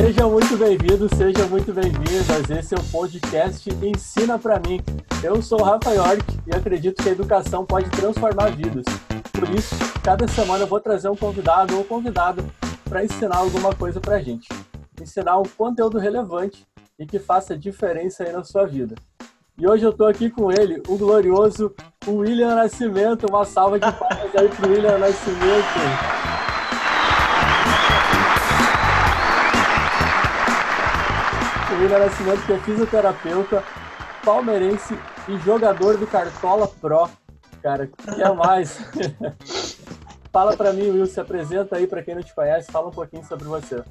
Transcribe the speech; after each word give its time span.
Seja 0.00 0.28
muito 0.28 0.56
bem-vindo, 0.56 1.12
seja 1.16 1.44
muito 1.48 1.72
bem-vindas. 1.72 2.48
Esse 2.48 2.72
é 2.72 2.78
o 2.78 2.84
podcast 2.84 3.68
Ensina 3.84 4.38
para 4.38 4.60
mim. 4.60 4.80
Eu 5.24 5.42
sou 5.42 5.60
o 5.60 5.64
Rafa 5.64 5.90
York 5.90 6.22
e 6.46 6.54
acredito 6.54 7.02
que 7.02 7.08
a 7.08 7.12
educação 7.12 7.66
pode 7.66 7.90
transformar 7.90 8.50
vidas. 8.50 8.84
Por 9.32 9.50
isso, 9.50 9.74
cada 10.04 10.28
semana 10.28 10.62
eu 10.62 10.68
vou 10.68 10.78
trazer 10.78 11.08
um 11.08 11.16
convidado 11.16 11.76
ou 11.76 11.82
convidada 11.82 12.44
para 12.84 13.04
ensinar 13.04 13.38
alguma 13.38 13.74
coisa 13.74 14.00
para 14.00 14.14
a 14.14 14.22
gente. 14.22 14.48
Ensinar 15.02 15.36
um 15.36 15.48
conteúdo 15.58 15.98
relevante 15.98 16.64
e 16.96 17.04
que 17.04 17.18
faça 17.18 17.58
diferença 17.58 18.22
aí 18.22 18.30
na 18.30 18.44
sua 18.44 18.66
vida. 18.66 18.94
E 19.58 19.66
hoje 19.66 19.84
eu 19.84 19.90
estou 19.90 20.06
aqui 20.06 20.30
com 20.30 20.52
ele, 20.52 20.80
o 20.86 20.96
glorioso 20.96 21.74
William 22.06 22.54
Nascimento. 22.54 23.26
Uma 23.28 23.44
salva 23.44 23.80
de 23.80 23.92
palmas 23.92 24.36
aí 24.36 24.48
para 24.48 24.64
o 24.64 24.70
William 24.70 24.98
Nascimento. 24.98 26.17
William 31.78 32.00
Nascimento, 32.00 32.44
que 32.44 32.52
é 32.52 32.58
fisioterapeuta, 32.58 33.62
palmeirense 34.24 34.98
e 35.28 35.38
jogador 35.38 35.96
do 35.96 36.08
Cartola 36.08 36.66
Pro. 36.66 37.08
Cara, 37.62 37.84
o 37.84 38.14
que 38.14 38.20
é 38.20 38.32
mais? 38.32 38.78
fala 40.32 40.56
para 40.56 40.72
mim, 40.72 40.90
Will, 40.90 41.06
se 41.06 41.20
apresenta 41.20 41.76
aí 41.76 41.86
para 41.86 42.02
quem 42.02 42.16
não 42.16 42.22
te 42.22 42.34
conhece, 42.34 42.72
fala 42.72 42.88
um 42.88 42.92
pouquinho 42.92 43.24
sobre 43.24 43.44
você. 43.44 43.84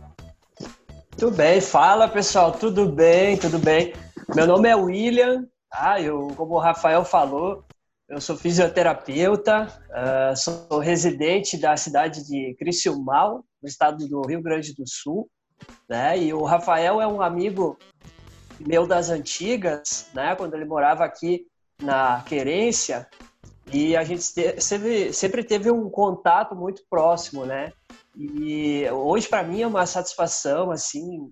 Tudo 1.18 1.38
bem, 1.38 1.62
fala 1.62 2.10
pessoal, 2.10 2.52
tudo 2.52 2.92
bem, 2.92 3.38
tudo 3.38 3.58
bem. 3.58 3.94
Meu 4.36 4.46
nome 4.46 4.68
é 4.68 4.76
William, 4.76 5.48
tá? 5.70 6.02
eu, 6.02 6.28
como 6.36 6.56
o 6.56 6.60
Rafael 6.60 7.06
falou, 7.06 7.64
eu 8.10 8.20
sou 8.20 8.36
fisioterapeuta, 8.36 9.68
uh, 9.92 10.36
sou 10.36 10.80
residente 10.80 11.58
da 11.58 11.78
cidade 11.78 12.28
de 12.28 12.54
Criciúmal, 12.60 13.46
no 13.62 13.68
estado 13.68 14.06
do 14.10 14.28
Rio 14.28 14.42
Grande 14.42 14.76
do 14.76 14.84
Sul 14.86 15.30
né? 15.88 16.18
E 16.18 16.34
o 16.34 16.44
Rafael 16.44 17.02
é 17.02 17.08
um 17.08 17.22
amigo 17.22 17.78
meu 18.60 18.88
das 18.88 19.10
antigas, 19.10 20.08
né? 20.14 20.36
Quando 20.36 20.54
ele 20.54 20.66
morava 20.66 21.04
aqui 21.04 21.46
na 21.82 22.22
Querência 22.24 23.08
e 23.72 23.96
a 23.96 24.04
gente 24.04 24.24
sempre, 24.62 25.14
sempre 25.14 25.44
teve 25.44 25.70
um 25.70 25.90
contato 25.90 26.56
muito 26.56 26.84
próximo, 26.90 27.46
né? 27.46 27.72
E 28.16 28.90
hoje 28.90 29.28
para 29.28 29.44
mim 29.44 29.62
é 29.62 29.68
uma 29.68 29.86
satisfação 29.86 30.72
assim 30.72 31.32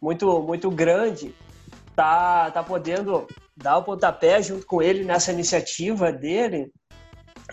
muito 0.00 0.42
muito 0.42 0.70
grande 0.70 1.34
tá 1.94 2.50
tá 2.50 2.62
podendo 2.62 3.26
dar 3.56 3.78
o 3.78 3.84
pontapé 3.84 4.42
junto 4.42 4.66
com 4.66 4.82
ele 4.82 5.02
nessa 5.02 5.32
iniciativa 5.32 6.12
dele 6.12 6.70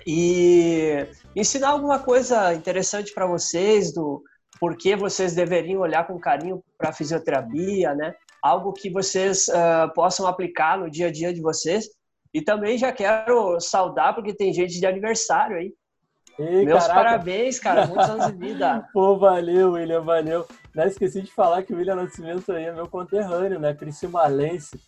e 0.05 1.07
ensinar 1.35 1.69
alguma 1.69 1.99
coisa 1.99 2.53
interessante 2.53 3.13
para 3.13 3.25
vocês 3.25 3.93
do 3.93 4.21
por 4.59 4.77
que 4.77 4.95
vocês 4.95 5.35
deveriam 5.35 5.81
olhar 5.81 6.05
com 6.05 6.19
carinho 6.19 6.63
para 6.77 6.89
a 6.89 6.93
fisioterapia, 6.93 7.93
né? 7.93 8.13
Algo 8.41 8.73
que 8.73 8.89
vocês 8.89 9.47
uh, 9.47 9.93
possam 9.93 10.27
aplicar 10.27 10.77
no 10.77 10.89
dia 10.89 11.07
a 11.07 11.11
dia 11.11 11.33
de 11.33 11.41
vocês. 11.41 11.89
E 12.33 12.41
também 12.41 12.77
já 12.77 12.91
quero 12.91 13.59
saudar, 13.59 14.13
porque 14.15 14.33
tem 14.33 14.53
gente 14.53 14.79
de 14.79 14.85
aniversário 14.85 15.57
aí. 15.57 15.73
Ei, 16.39 16.65
Meus 16.65 16.87
caraca. 16.87 17.09
parabéns, 17.09 17.59
cara. 17.59 17.85
Muitos 17.85 18.09
anos 18.09 18.27
de 18.27 18.37
vida. 18.37 18.87
Pô, 18.91 19.17
valeu, 19.17 19.73
William, 19.73 20.01
valeu. 20.01 20.47
Não 20.73 20.85
esqueci 20.85 21.21
de 21.21 21.31
falar 21.31 21.61
que 21.63 21.73
o 21.73 21.77
William 21.77 21.95
Nascimento 21.95 22.51
aí 22.51 22.65
é 22.65 22.71
meu 22.71 22.87
conterrâneo, 22.87 23.59
né? 23.59 23.73
Criciumalense, 23.73 24.79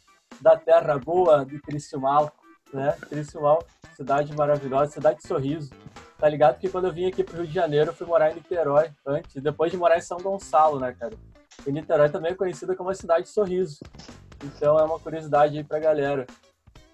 da 0.41 0.57
terra 0.57 0.97
boa 0.97 1.45
de 1.45 1.59
Criciúmal, 1.61 2.31
né? 2.73 2.95
Criciúmal, 3.09 3.63
cidade 3.95 4.35
maravilhosa, 4.35 4.91
cidade 4.91 5.19
de 5.19 5.27
sorriso. 5.27 5.69
Tá 6.17 6.29
ligado? 6.29 6.59
Que 6.59 6.69
quando 6.69 6.85
eu 6.85 6.93
vim 6.93 7.07
aqui 7.07 7.23
pro 7.23 7.37
Rio 7.37 7.47
de 7.47 7.53
Janeiro, 7.53 7.89
eu 7.91 7.93
fui 7.93 8.07
morar 8.07 8.31
em 8.31 8.35
Niterói 8.35 8.91
antes, 9.05 9.41
depois 9.41 9.71
de 9.71 9.77
morar 9.77 9.97
em 9.97 10.01
São 10.01 10.17
Gonçalo, 10.17 10.79
né, 10.79 10.95
cara? 10.97 11.13
E 11.65 11.71
Niterói 11.71 12.09
também 12.09 12.31
é 12.31 12.35
conhecida 12.35 12.75
como 12.75 12.89
a 12.89 12.95
cidade 12.95 13.23
de 13.23 13.29
sorriso. 13.29 13.79
Então 14.43 14.77
é 14.79 14.83
uma 14.83 14.99
curiosidade 14.99 15.57
aí 15.57 15.63
pra 15.63 15.79
galera. 15.79 16.25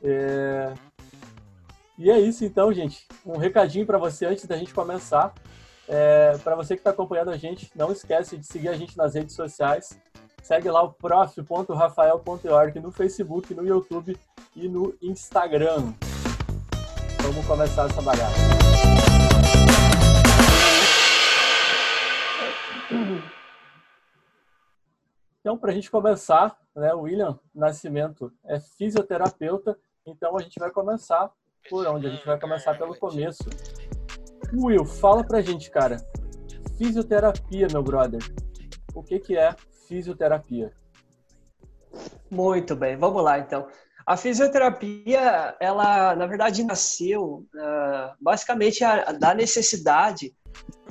É... 0.04 0.74
E 1.98 2.10
é 2.10 2.20
isso 2.20 2.44
então, 2.44 2.74
gente. 2.74 3.08
Um 3.26 3.38
recadinho 3.38 3.86
para 3.86 3.98
você 3.98 4.26
antes 4.26 4.46
da 4.46 4.58
gente 4.58 4.74
começar. 4.74 5.34
É... 5.88 6.38
Para 6.44 6.56
você 6.56 6.76
que 6.76 6.80
está 6.80 6.90
acompanhando 6.90 7.30
a 7.30 7.38
gente, 7.38 7.72
não 7.76 7.92
esquece 7.92 8.38
de 8.38 8.46
seguir 8.46 8.70
a 8.70 8.74
gente 8.74 8.98
nas 8.98 9.14
redes 9.14 9.36
sociais. 9.36 10.00
Segue 10.42 10.72
lá 10.72 10.82
o 10.82 10.94
prof.rafael.org 10.94 12.80
no 12.80 12.92
Facebook, 12.92 13.54
no 13.54 13.66
YouTube 13.66 14.18
e 14.56 14.68
no 14.68 14.96
Instagram. 15.02 15.94
Vamos 17.22 17.46
começar 17.46 17.86
essa 17.86 18.02
bagaça. 18.02 19.11
Então, 25.42 25.58
para 25.58 25.72
a 25.72 25.74
gente 25.74 25.90
começar, 25.90 26.56
né, 26.76 26.94
o 26.94 27.02
William 27.02 27.38
Nascimento 27.54 28.32
é 28.46 28.60
fisioterapeuta, 28.60 29.76
então 30.06 30.38
a 30.38 30.42
gente 30.42 30.60
vai 30.60 30.70
começar 30.70 31.32
por 31.70 31.86
onde? 31.88 32.08
A 32.08 32.10
gente 32.10 32.26
vai 32.26 32.40
começar 32.40 32.78
pelo 32.78 32.96
começo. 32.98 33.44
Will, 34.54 34.86
fala 34.86 35.24
pra 35.24 35.42
gente, 35.42 35.70
cara. 35.70 35.98
Fisioterapia, 36.78 37.68
meu 37.72 37.84
brother. 37.84 38.22
O 38.94 39.04
que, 39.04 39.20
que 39.20 39.38
é 39.38 39.56
fisioterapia? 39.88 40.72
Muito 42.30 42.76
bem, 42.76 42.96
vamos 42.96 43.24
lá 43.24 43.40
então. 43.40 43.68
A 44.06 44.18
fisioterapia, 44.18 45.56
ela 45.60 46.16
na 46.16 46.26
verdade 46.26 46.64
nasceu 46.64 47.46
uh, 47.56 48.16
basicamente 48.20 48.84
a, 48.84 49.12
da 49.12 49.34
necessidade 49.34 50.36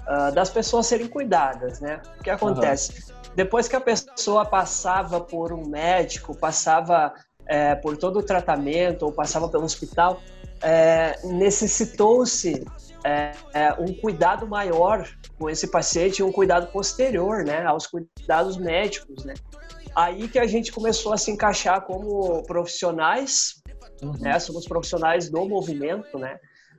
uh, 0.02 0.32
das 0.32 0.50
pessoas 0.50 0.86
serem 0.86 1.08
cuidadas, 1.08 1.80
né? 1.80 2.00
O 2.18 2.22
que 2.22 2.30
acontece? 2.30 3.12
Uhum. 3.12 3.19
Depois 3.34 3.68
que 3.68 3.76
a 3.76 3.80
pessoa 3.80 4.44
passava 4.44 5.20
por 5.20 5.52
um 5.52 5.66
médico, 5.66 6.36
passava 6.36 7.14
é, 7.46 7.74
por 7.74 7.96
todo 7.96 8.18
o 8.18 8.22
tratamento 8.22 9.04
ou 9.04 9.12
passava 9.12 9.48
pelo 9.48 9.64
hospital, 9.64 10.20
é, 10.62 11.18
necessitou-se 11.24 12.64
é, 13.04 13.32
é, 13.54 13.72
um 13.74 13.94
cuidado 13.94 14.46
maior 14.46 15.08
com 15.38 15.48
esse 15.48 15.66
paciente, 15.68 16.22
um 16.22 16.32
cuidado 16.32 16.70
posterior, 16.70 17.44
né, 17.44 17.64
aos 17.64 17.86
cuidados 17.86 18.56
médicos, 18.56 19.24
né. 19.24 19.34
Aí 19.96 20.28
que 20.28 20.38
a 20.38 20.46
gente 20.46 20.70
começou 20.70 21.12
a 21.12 21.16
se 21.16 21.30
encaixar 21.30 21.80
como 21.82 22.42
profissionais, 22.44 23.62
uhum. 24.02 24.12
né, 24.20 24.38
somos 24.38 24.66
profissionais 24.66 25.30
do 25.30 25.48
movimento, 25.48 26.18
né. 26.18 26.38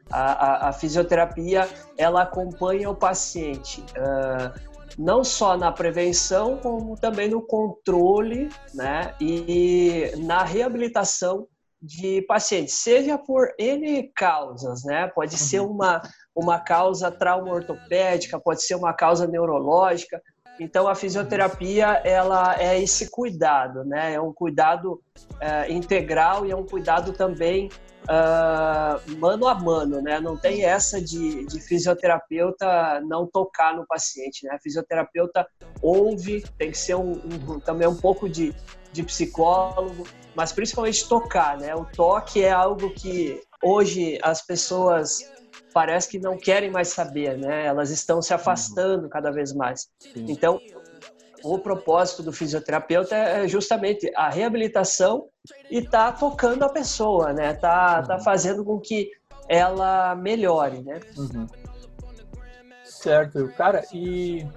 A, 0.10 0.32
a, 0.32 0.70
a 0.70 0.74
fisioterapia 0.74 1.68
ela 1.98 2.24
acompanha 2.24 2.90
o 2.90 2.96
paciente. 2.96 3.82
Uh, 3.92 4.71
não 5.02 5.24
só 5.24 5.58
na 5.58 5.72
prevenção, 5.72 6.58
como 6.58 6.96
também 6.96 7.28
no 7.28 7.42
controle 7.42 8.50
né, 8.74 9.16
e 9.20 10.12
na 10.18 10.44
reabilitação 10.44 11.48
de 11.82 12.22
pacientes, 12.28 12.76
seja 12.76 13.18
por 13.18 13.52
N 13.58 14.12
causas, 14.16 14.84
né? 14.84 15.08
Pode 15.08 15.32
uhum. 15.32 15.38
ser 15.40 15.60
uma, 15.62 16.00
uma 16.36 16.60
causa 16.60 17.10
trauma 17.10 17.52
ortopédica, 17.52 18.40
pode 18.40 18.64
ser 18.64 18.76
uma 18.76 18.94
causa 18.94 19.26
neurológica. 19.26 20.22
Então, 20.62 20.88
a 20.88 20.94
fisioterapia, 20.94 22.04
ela 22.06 22.56
é 22.62 22.80
esse 22.80 23.10
cuidado, 23.10 23.84
né? 23.84 24.14
É 24.14 24.22
um 24.22 24.32
cuidado 24.32 25.02
é, 25.40 25.74
integral 25.74 26.46
e 26.46 26.52
é 26.52 26.56
um 26.56 26.64
cuidado 26.64 27.14
também 27.14 27.68
uh, 28.04 29.18
mano 29.18 29.48
a 29.48 29.56
mano, 29.56 30.00
né? 30.04 30.20
Não 30.20 30.38
tem 30.38 30.64
essa 30.64 31.02
de, 31.02 31.48
de 31.48 31.60
fisioterapeuta 31.60 33.02
não 33.02 33.26
tocar 33.26 33.76
no 33.76 33.88
paciente, 33.88 34.46
né? 34.46 34.54
A 34.54 34.60
fisioterapeuta 34.60 35.48
ouve, 35.82 36.44
tem 36.60 36.70
que 36.70 36.78
ser 36.78 36.94
um, 36.94 37.14
um, 37.14 37.60
também 37.60 37.88
um 37.88 37.96
pouco 37.96 38.30
de, 38.30 38.54
de 38.94 39.02
psicólogo, 39.02 40.06
mas 40.36 40.52
principalmente 40.52 41.10
tocar, 41.10 41.58
né? 41.58 41.74
O 41.74 41.86
toque 41.86 42.44
é 42.44 42.52
algo 42.52 42.92
que 42.92 43.42
hoje 43.64 44.20
as 44.22 44.46
pessoas 44.46 45.28
parece 45.74 46.10
que 46.10 46.20
não 46.20 46.38
querem 46.38 46.70
mais 46.70 46.90
saber, 46.90 47.38
né? 47.38 47.66
Elas 47.66 47.90
estão 47.90 48.22
se 48.22 48.34
afastando 48.34 49.10
cada 49.10 49.32
vez 49.32 49.54
mais. 49.54 49.90
Sim. 50.00 50.26
Então, 50.30 50.60
o 51.44 51.58
propósito 51.58 52.24
do 52.24 52.32
fisioterapeuta 52.32 53.16
é 53.16 53.48
justamente 53.48 54.12
a 54.16 54.30
reabilitação 54.30 55.28
e 55.70 55.82
tá 55.82 56.12
tocando 56.12 56.64
a 56.64 56.70
pessoa, 56.70 57.34
né? 57.34 57.54
Tá, 57.54 58.04
tá 58.04 58.16
uhum. 58.16 58.24
fazendo 58.24 58.64
com 58.64 58.80
que 58.80 59.10
ela 59.48 60.16
melhore, 60.16 60.82
né? 60.84 61.00
Uhum. 61.18 61.48
Certo, 62.84 63.52
cara, 63.58 63.84
e 63.92 64.48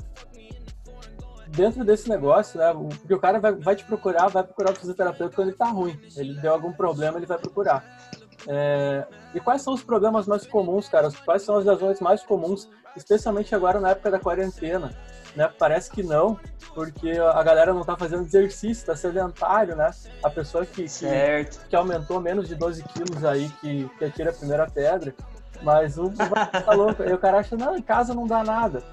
dentro 1.55 1.85
desse 1.85 2.09
negócio, 2.09 2.59
né? 2.59 2.73
Porque 2.99 3.15
o 3.15 3.21
cara 3.21 3.39
vai, 3.39 3.53
vai 3.53 3.77
te 3.77 3.85
procurar, 3.85 4.29
vai 4.29 4.43
procurar 4.43 4.73
o 4.73 4.77
fisioterapeuta 4.77 5.35
quando 5.35 5.49
ele 5.49 5.57
tá 5.57 5.67
ruim. 5.67 5.99
Ele 6.17 6.35
deu 6.41 6.53
algum 6.53 6.73
problema, 6.73 7.17
ele 7.17 7.27
vai 7.27 7.39
procurar. 7.39 8.04
É, 8.47 9.07
e 9.35 9.41
quais 9.41 9.63
são 9.63 9.73
os 9.73 9.83
problemas 9.83 10.27
mais 10.27 10.47
comuns, 10.47 10.89
cara? 10.89 11.11
Quais 11.25 11.43
são 11.43 11.57
as 11.57 11.65
lesões 11.65 12.01
mais 12.01 12.23
comuns, 12.23 12.69
especialmente 12.97 13.55
agora 13.55 13.81
na 13.81 13.91
época 13.91 14.11
da 14.11 14.19
quarentena? 14.19 14.91
Né? 15.35 15.51
Parece 15.59 15.91
que 15.91 16.03
não, 16.03 16.39
porque 16.75 17.11
a 17.11 17.43
galera 17.43 17.73
não 17.73 17.81
está 17.81 17.97
fazendo 17.97 18.23
exercício, 18.23 18.83
está 18.83 18.95
sedentário, 18.95 19.75
né? 19.75 19.91
A 20.23 20.31
pessoa 20.31 20.65
que, 20.65 20.85
que, 20.85 21.67
que, 21.69 21.77
aumentou 21.77 22.21
menos 22.21 22.47
de 22.47 22.55
12 22.55 22.85
quilos 22.85 23.25
aí, 23.25 23.49
que, 23.61 23.89
que 23.99 24.05
atira 24.05 24.31
a 24.31 24.35
primeira 24.35 24.71
pedra, 24.71 25.15
mas 25.63 25.99
o 25.99 26.11
tá 26.11 26.73
louco. 26.75 27.03
Aí 27.03 27.13
o 27.13 27.19
cara 27.19 27.39
acha, 27.39 27.57
não, 27.57 27.77
em 27.77 27.83
casa 27.83 28.15
não 28.15 28.27
dá 28.27 28.45
nada. 28.45 28.85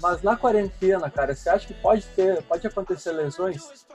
mas 0.00 0.22
na 0.22 0.36
quarentena, 0.36 1.10
cara, 1.10 1.34
você 1.34 1.48
acha 1.48 1.66
que 1.66 1.74
pode 1.74 2.06
ter, 2.08 2.42
pode 2.44 2.64
acontecer 2.66 3.10
lesões? 3.10 3.86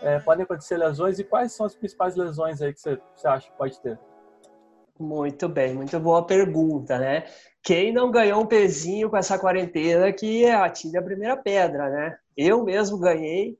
É, 0.00 0.18
podem 0.20 0.44
acontecer 0.44 0.76
lesões 0.76 1.18
e 1.18 1.24
quais 1.24 1.52
são 1.52 1.66
as 1.66 1.74
principais 1.74 2.16
lesões 2.16 2.62
aí 2.62 2.72
que 2.72 2.80
você, 2.80 3.00
você 3.14 3.28
acha 3.28 3.50
que 3.50 3.56
pode 3.56 3.80
ter? 3.80 3.98
Muito 4.98 5.48
bem, 5.48 5.74
muito 5.74 5.98
boa 6.00 6.26
pergunta, 6.26 6.98
né? 6.98 7.24
Quem 7.62 7.92
não 7.92 8.10
ganhou 8.10 8.42
um 8.42 8.46
pezinho 8.46 9.08
com 9.08 9.16
essa 9.16 9.38
quarentena 9.38 10.12
que 10.12 10.44
atire 10.46 10.96
a 10.96 11.02
primeira 11.02 11.36
pedra, 11.36 11.88
né? 11.88 12.18
Eu 12.36 12.64
mesmo 12.64 12.98
ganhei 12.98 13.56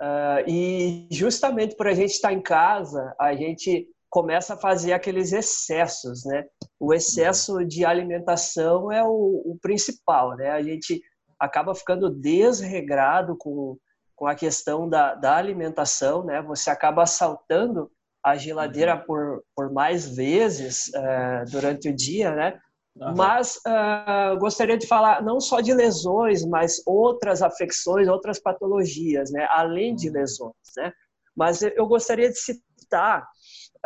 uh, 0.00 0.48
e 0.48 1.08
justamente 1.10 1.74
por 1.74 1.88
a 1.88 1.94
gente 1.94 2.10
estar 2.10 2.32
em 2.32 2.40
casa, 2.40 3.14
a 3.18 3.34
gente 3.34 3.88
começa 4.08 4.54
a 4.54 4.58
fazer 4.58 4.92
aqueles 4.92 5.32
excessos, 5.32 6.24
né? 6.24 6.44
O 6.78 6.94
excesso 6.94 7.64
de 7.64 7.84
alimentação 7.84 8.92
é 8.92 9.02
o, 9.02 9.42
o 9.44 9.58
principal, 9.60 10.36
né? 10.36 10.50
A 10.50 10.62
gente 10.62 11.02
acaba 11.38 11.74
ficando 11.74 12.08
desregrado 12.08 13.36
com, 13.36 13.76
com 14.14 14.26
a 14.26 14.36
questão 14.36 14.88
da, 14.88 15.14
da 15.14 15.36
alimentação, 15.36 16.24
né? 16.24 16.40
Você 16.42 16.70
acaba 16.70 17.06
saltando 17.06 17.90
a 18.26 18.36
geladeira 18.36 18.96
uhum. 18.96 19.02
por, 19.06 19.44
por 19.54 19.72
mais 19.72 20.08
vezes 20.08 20.88
uh, 20.88 21.48
durante 21.48 21.88
o 21.88 21.94
dia, 21.94 22.34
né? 22.34 22.58
Uhum. 22.96 23.14
Mas 23.14 23.56
uh, 23.58 24.36
gostaria 24.36 24.76
de 24.76 24.84
falar 24.84 25.22
não 25.22 25.38
só 25.38 25.60
de 25.60 25.72
lesões, 25.72 26.44
mas 26.44 26.82
outras 26.84 27.40
afecções, 27.40 28.08
outras 28.08 28.40
patologias, 28.40 29.30
né? 29.30 29.46
Além 29.52 29.94
de 29.94 30.08
uhum. 30.08 30.14
lesões, 30.14 30.54
né? 30.76 30.92
Mas 31.36 31.62
eu 31.62 31.86
gostaria 31.86 32.28
de 32.28 32.36
citar 32.36 33.22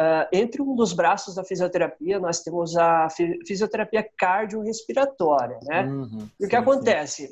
uh, 0.00 0.26
entre 0.32 0.62
um 0.62 0.74
dos 0.74 0.94
braços 0.94 1.34
da 1.34 1.44
fisioterapia 1.44 2.18
nós 2.18 2.40
temos 2.40 2.78
a 2.78 3.08
fisioterapia 3.46 4.08
cardiorrespiratória, 4.16 5.58
né? 5.64 5.84
Uhum. 5.84 6.26
E 6.40 6.46
o 6.46 6.48
que 6.48 6.56
acontece? 6.56 7.30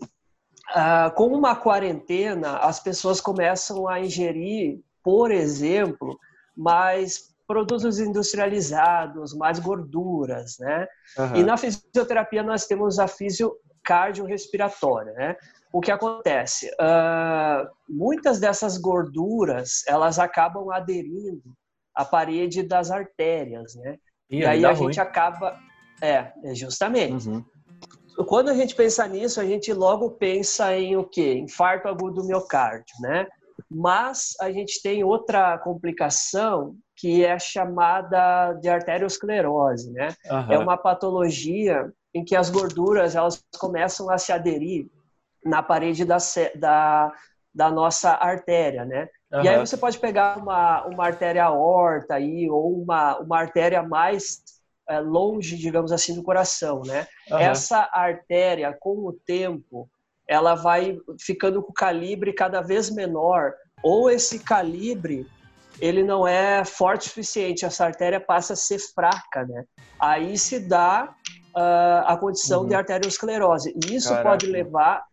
Uh, 0.74 1.10
com 1.14 1.28
uma 1.28 1.56
quarentena, 1.56 2.58
as 2.58 2.78
pessoas 2.80 3.18
começam 3.18 3.88
a 3.88 3.98
ingerir, 3.98 4.80
por 5.02 5.30
exemplo, 5.30 6.18
mais 6.58 7.28
produtos 7.46 7.98
industrializados, 8.00 9.32
mais 9.32 9.58
gorduras, 9.58 10.58
né? 10.58 10.86
Uhum. 11.16 11.36
E 11.36 11.42
na 11.44 11.56
fisioterapia 11.56 12.42
nós 12.42 12.66
temos 12.66 12.98
a 12.98 13.06
fisio 13.06 13.54
cardiorrespiratória, 13.84 15.12
né? 15.14 15.36
O 15.72 15.80
que 15.80 15.90
acontece? 15.90 16.68
Uh, 16.72 17.66
muitas 17.88 18.38
dessas 18.38 18.76
gorduras, 18.76 19.82
elas 19.86 20.18
acabam 20.18 20.70
aderindo 20.70 21.54
à 21.94 22.04
parede 22.04 22.62
das 22.62 22.90
artérias, 22.90 23.74
né? 23.76 23.96
E, 24.28 24.40
e 24.40 24.46
aí 24.46 24.64
a 24.64 24.72
ruim. 24.72 24.92
gente 24.92 25.00
acaba... 25.00 25.58
É, 26.02 26.32
é, 26.44 26.54
justamente. 26.54 27.28
Uhum. 27.28 27.44
Quando 28.26 28.50
a 28.50 28.54
gente 28.54 28.74
pensa 28.74 29.06
nisso, 29.06 29.40
a 29.40 29.44
gente 29.44 29.72
logo 29.72 30.10
pensa 30.12 30.76
em 30.76 30.96
o 30.96 31.04
quê? 31.04 31.34
Infarto 31.34 31.88
agudo 31.88 32.20
do 32.20 32.26
miocárdio, 32.26 32.94
né? 33.00 33.26
Mas 33.70 34.34
a 34.40 34.50
gente 34.50 34.80
tem 34.82 35.04
outra 35.04 35.58
complicação 35.58 36.76
que 36.96 37.24
é 37.24 37.38
chamada 37.38 38.54
de 38.54 38.68
arteriosclerose, 38.68 39.92
né? 39.92 40.08
Uhum. 40.30 40.52
É 40.52 40.58
uma 40.58 40.76
patologia 40.76 41.92
em 42.14 42.24
que 42.24 42.34
as 42.34 42.50
gorduras 42.50 43.14
elas 43.14 43.44
começam 43.58 44.10
a 44.10 44.16
se 44.16 44.32
aderir 44.32 44.86
na 45.44 45.62
parede 45.62 46.04
da, 46.04 46.16
da, 46.56 47.12
da 47.54 47.70
nossa 47.70 48.12
artéria, 48.12 48.84
né? 48.84 49.08
Uhum. 49.32 49.42
E 49.42 49.48
aí 49.48 49.58
você 49.58 49.76
pode 49.76 49.98
pegar 49.98 50.38
uma, 50.38 50.86
uma 50.86 51.04
artéria 51.04 51.44
aorta 51.44 52.14
aí, 52.14 52.48
ou 52.48 52.80
uma, 52.82 53.18
uma 53.18 53.38
artéria 53.38 53.82
mais 53.82 54.42
é, 54.88 54.98
longe, 55.00 55.56
digamos 55.56 55.92
assim, 55.92 56.14
do 56.14 56.22
coração, 56.22 56.82
né? 56.84 57.06
Uhum. 57.30 57.38
Essa 57.38 57.88
artéria, 57.92 58.72
com 58.72 59.06
o 59.06 59.12
tempo, 59.12 59.88
ela 60.28 60.54
vai 60.54 60.98
ficando 61.20 61.62
com 61.62 61.70
o 61.70 61.74
calibre 61.74 62.32
cada 62.32 62.60
vez 62.60 62.90
menor, 62.90 63.54
ou 63.82 64.10
esse 64.10 64.40
calibre 64.40 65.26
ele 65.80 66.02
não 66.02 66.26
é 66.26 66.64
forte 66.64 67.02
o 67.02 67.08
suficiente, 67.08 67.64
essa 67.64 67.84
artéria 67.84 68.20
passa 68.20 68.52
a 68.52 68.56
ser 68.56 68.78
fraca, 68.78 69.44
né? 69.46 69.64
Aí 69.98 70.36
se 70.36 70.58
dá 70.58 71.14
uh, 71.56 72.04
a 72.04 72.16
condição 72.16 72.62
uhum. 72.62 72.68
de 72.68 72.74
arteriosclerose. 72.74 73.74
E 73.86 73.94
isso 73.94 74.08
Caraca. 74.08 74.28
pode 74.28 74.46
levar 74.46 75.04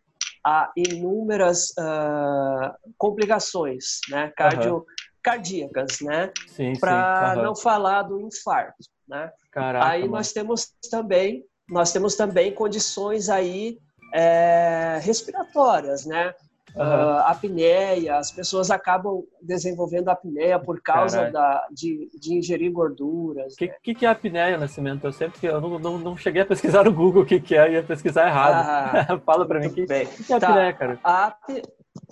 a 0.44 0.72
inúmeras 0.76 1.70
uh, 1.72 2.74
complicações, 2.98 4.00
né? 4.10 4.32
Cardio, 4.36 4.78
uhum. 4.78 4.86
Cardíacas, 5.24 6.00
né? 6.02 6.32
Para 6.80 7.36
uhum. 7.38 7.44
não 7.44 7.56
falar 7.56 8.04
do 8.04 8.20
infarto, 8.22 8.84
né? 9.08 9.32
Caraca, 9.52 9.88
aí 9.88 10.02
mano. 10.02 10.14
nós 10.14 10.34
temos 10.34 10.74
também 10.90 11.46
nós 11.68 11.92
temos 11.92 12.16
também 12.16 12.54
condições 12.54 13.28
aí 13.28 13.80
é, 14.16 15.00
respiratórias, 15.02 16.06
né? 16.06 16.34
Uhum. 16.74 16.84
Uh, 16.84 17.20
apneia, 17.26 18.18
as 18.18 18.32
pessoas 18.32 18.70
acabam 18.70 19.24
desenvolvendo 19.42 20.10
apneia 20.10 20.60
por 20.60 20.82
causa 20.82 21.32
da, 21.32 21.66
de, 21.72 22.10
de, 22.20 22.34
ingerir 22.34 22.70
gorduras. 22.70 23.54
O 23.54 23.58
que, 23.58 23.68
né? 23.68 23.76
que, 23.82 23.96
que, 23.96 24.06
é 24.06 24.10
apneia, 24.10 24.58
Nascimento? 24.58 25.06
Eu 25.06 25.14
sempre 25.14 25.48
eu 25.48 25.62
não, 25.62 25.80
não, 25.80 25.98
não, 25.98 26.18
cheguei 26.18 26.42
a 26.42 26.46
pesquisar 26.46 26.84
no 26.84 26.92
Google 26.92 27.24
o 27.24 27.26
que, 27.26 27.40
que 27.40 27.56
é, 27.56 27.74
ia 27.74 27.84
pesquisar 27.84 28.28
errado. 28.28 28.56
Ah, 28.56 29.20
Fala 29.26 29.46
para 29.46 29.60
mim, 29.62 29.68
o 29.68 29.74
que, 29.74 29.86
que, 29.86 30.24
que 30.26 30.34
é 30.34 30.40
tá. 30.40 30.50
apneia, 30.50 30.74
cara? 30.74 31.00
A, 31.02 31.38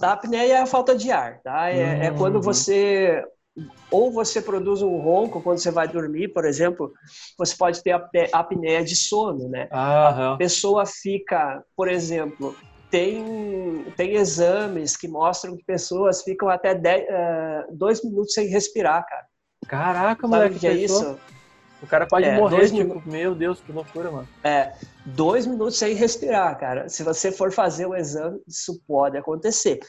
a 0.02 0.12
apneia 0.14 0.54
é 0.54 0.62
a 0.62 0.66
falta 0.66 0.96
de 0.96 1.12
ar, 1.12 1.42
tá? 1.42 1.70
É, 1.70 1.80
é 1.80 2.06
é 2.06 2.12
quando 2.12 2.42
você 2.42 3.22
ou 3.92 4.12
você 4.12 4.42
produz 4.42 4.82
um 4.82 4.98
ronco 4.98 5.42
quando 5.42 5.60
você 5.60 5.70
vai 5.70 5.88
dormir, 5.88 6.30
por 6.30 6.46
exemplo, 6.46 6.92
você 7.38 7.56
pode 7.56 7.84
ter 7.84 7.96
apneia 8.32 8.84
de 8.84 8.96
sono, 8.96 9.48
né? 9.48 9.68
A 9.72 10.36
pessoa 10.38 10.86
fica, 10.86 11.64
por 11.76 11.88
exemplo, 11.88 12.56
tem, 12.90 13.86
tem 13.96 14.16
exames 14.16 14.98
que 14.98 15.08
mostram 15.08 15.56
que 15.56 15.64
pessoas 15.64 16.24
ficam 16.24 16.50
até 16.50 16.74
uh, 16.74 17.76
dois 17.76 18.04
minutos 18.04 18.34
sem 18.34 18.48
respirar, 18.48 19.06
cara. 19.08 19.26
Caraca, 19.68 20.28
moleque, 20.28 20.60
que 20.60 20.68
é 20.68 20.74
isso? 20.74 21.18
O 21.82 21.88
cara 21.88 22.08
pode 22.08 22.26
é, 22.26 22.36
morrer, 22.36 22.70
tipo, 22.70 23.02
meu 23.06 23.36
Deus, 23.36 23.60
que 23.60 23.72
loucura, 23.72 24.10
mano. 24.10 24.28
É, 24.44 24.72
dois 25.06 25.46
minutos 25.46 25.78
sem 25.78 25.94
respirar, 25.94 26.58
cara. 26.58 26.88
Se 26.88 27.04
você 27.04 27.32
for 27.32 27.52
fazer 27.52 27.86
o 27.86 27.96
exame, 27.96 28.40
isso 28.48 28.82
pode 28.88 29.18
acontecer. 29.18 29.80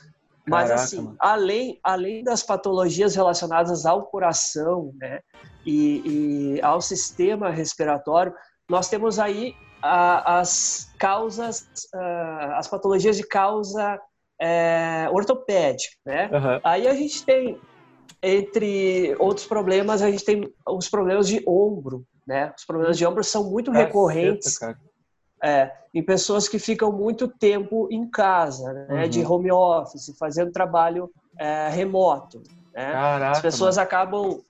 Mas 0.46 0.68
Caraca, 0.68 0.84
assim, 0.84 1.16
além, 1.18 1.80
além 1.82 2.22
das 2.22 2.42
patologias 2.42 3.14
relacionadas 3.14 3.86
ao 3.86 4.06
coração, 4.06 4.92
né, 5.00 5.20
e, 5.64 6.56
e 6.56 6.62
ao 6.62 6.80
sistema 6.80 7.50
respiratório, 7.50 8.34
nós 8.68 8.88
temos 8.88 9.18
aí 9.18 9.54
a, 9.82 10.40
as 10.40 10.92
causas, 10.98 11.66
a, 11.94 12.58
as 12.58 12.68
patologias 12.68 13.16
de 13.16 13.26
causa 13.26 13.98
é, 14.40 15.08
ortopédica, 15.10 15.96
né? 16.04 16.30
Uhum. 16.32 16.60
Aí 16.62 16.86
a 16.86 16.94
gente 16.94 17.24
tem, 17.24 17.58
entre 18.22 19.16
outros 19.18 19.46
problemas, 19.46 20.02
a 20.02 20.10
gente 20.10 20.24
tem 20.24 20.52
os 20.68 20.88
problemas 20.88 21.26
de 21.26 21.42
ombro, 21.46 22.04
né? 22.26 22.52
Os 22.56 22.64
problemas 22.64 22.98
de 22.98 23.06
ombro 23.06 23.24
são 23.24 23.44
muito 23.50 23.70
recorrentes. 23.70 24.58
Cara 24.58 24.78
é, 25.44 25.70
em 25.92 26.02
pessoas 26.02 26.48
que 26.48 26.58
ficam 26.58 26.90
muito 26.90 27.28
tempo 27.28 27.86
em 27.90 28.08
casa, 28.08 28.72
né, 28.72 29.02
uhum. 29.02 29.08
de 29.08 29.24
home 29.24 29.52
office, 29.52 30.16
fazendo 30.18 30.50
trabalho 30.50 31.10
é, 31.38 31.68
remoto. 31.68 32.42
Né? 32.72 32.90
Caraca, 32.90 33.30
as 33.30 33.42
pessoas 33.42 33.76
mano. 33.76 33.86
acabam 33.86 34.44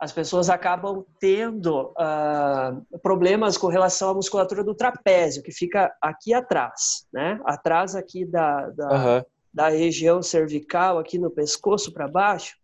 as 0.00 0.10
pessoas 0.10 0.50
acabam 0.50 1.04
tendo 1.20 1.92
uh, 1.92 2.98
problemas 2.98 3.56
com 3.56 3.68
relação 3.68 4.10
à 4.10 4.14
musculatura 4.14 4.64
do 4.64 4.74
trapézio, 4.74 5.44
que 5.44 5.52
fica 5.52 5.94
aqui 6.02 6.34
atrás, 6.34 7.06
né? 7.12 7.40
Atrás 7.44 7.94
aqui 7.94 8.24
da, 8.24 8.68
da, 8.70 8.88
uhum. 8.88 9.24
da 9.54 9.68
região 9.68 10.20
cervical, 10.20 10.98
aqui 10.98 11.18
no 11.18 11.30
pescoço 11.30 11.92
para 11.92 12.08
baixo. 12.08 12.56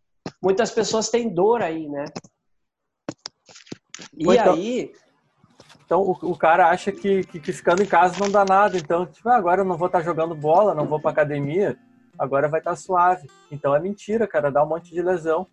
Muitas 0.43 0.73
pessoas 0.73 1.11
têm 1.11 1.33
dor 1.33 1.63
aí, 1.63 1.89
né? 1.89 2.07
E 4.17 4.25
então... 4.25 4.55
aí 4.55 4.93
então 5.89 6.03
o, 6.03 6.11
o 6.11 6.37
cara 6.37 6.69
acha 6.69 6.93
que, 6.93 7.25
que, 7.25 7.41
que, 7.41 7.51
ficando 7.51 7.83
em 7.83 7.87
casa 7.87 8.21
não 8.21 8.31
dá 8.31 8.45
nada. 8.45 8.77
Então, 8.77 9.07
tipo, 9.07 9.27
ah, 9.27 9.37
agora 9.37 9.63
eu 9.63 9.65
não 9.65 9.79
vou 9.79 9.87
estar 9.87 10.01
tá 10.01 10.05
jogando 10.05 10.35
bola, 10.35 10.75
não 10.75 10.85
vou 10.85 11.01
para 11.01 11.13
academia, 11.13 11.79
agora 12.19 12.47
vai 12.47 12.61
estar 12.61 12.73
tá 12.73 12.77
suave. 12.77 13.27
Então 13.51 13.75
é 13.75 13.81
mentira, 13.81 14.29
cara, 14.29 14.53
dá 14.53 14.63
um 14.63 14.69
monte 14.69 14.93
de 14.93 15.01
lesão. 15.01 15.47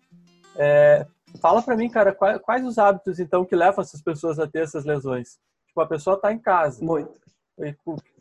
É, 0.54 1.06
fala 1.40 1.62
para 1.62 1.74
mim, 1.74 1.88
cara, 1.88 2.12
quais, 2.12 2.38
quais, 2.42 2.66
os 2.66 2.76
hábitos 2.76 3.18
então 3.18 3.46
que 3.46 3.56
levam 3.56 3.80
essas 3.80 4.02
pessoas 4.02 4.38
a 4.38 4.46
ter 4.46 4.64
essas 4.64 4.84
lesões? 4.84 5.38
Tipo, 5.68 5.80
a 5.80 5.86
pessoa 5.86 6.20
tá 6.20 6.30
em 6.30 6.38
casa. 6.38 6.84
Muito. 6.84 7.18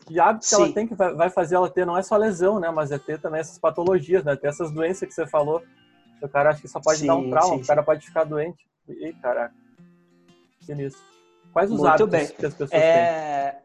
Que 0.06 0.18
hábito 0.18 0.48
que 0.48 0.56
ela 0.56 0.72
tem 0.72 0.88
que 0.88 0.96
vai 0.96 1.30
fazer 1.30 1.56
ela 1.56 1.70
ter 1.70 1.86
não 1.86 1.98
é 1.98 2.02
só 2.02 2.16
lesão, 2.16 2.62
né? 2.62 2.72
Mas 2.72 2.94
é 2.94 2.98
ter 2.98 3.20
também 3.20 3.42
essas 3.42 3.60
patologias, 3.60 4.24
né? 4.24 4.38
Ter 4.38 4.48
essas 4.48 4.72
doenças 4.72 5.06
que 5.06 5.14
você 5.14 5.28
falou. 5.28 5.62
O 6.22 6.30
cara 6.30 6.52
acha 6.52 6.62
que 6.62 6.70
só 6.70 6.80
pode 6.80 7.00
sim, 7.00 7.08
dar 7.08 7.16
um 7.16 7.30
trauma, 7.30 7.58
sim, 7.58 7.62
o 7.62 7.68
cara 7.68 7.84
pode 7.84 8.06
ficar 8.06 8.24
doente. 8.24 8.66
Ih, 8.88 9.12
caraca. 9.22 9.54
Sinistro. 10.62 11.15
Quais 11.56 11.72
os 11.72 11.78
muito 11.78 11.90
hábitos 11.90 12.10
bem. 12.10 12.28
que 12.28 12.46
as 12.46 12.54
pessoas 12.54 12.82
é... 12.82 13.52
têm? 13.52 13.62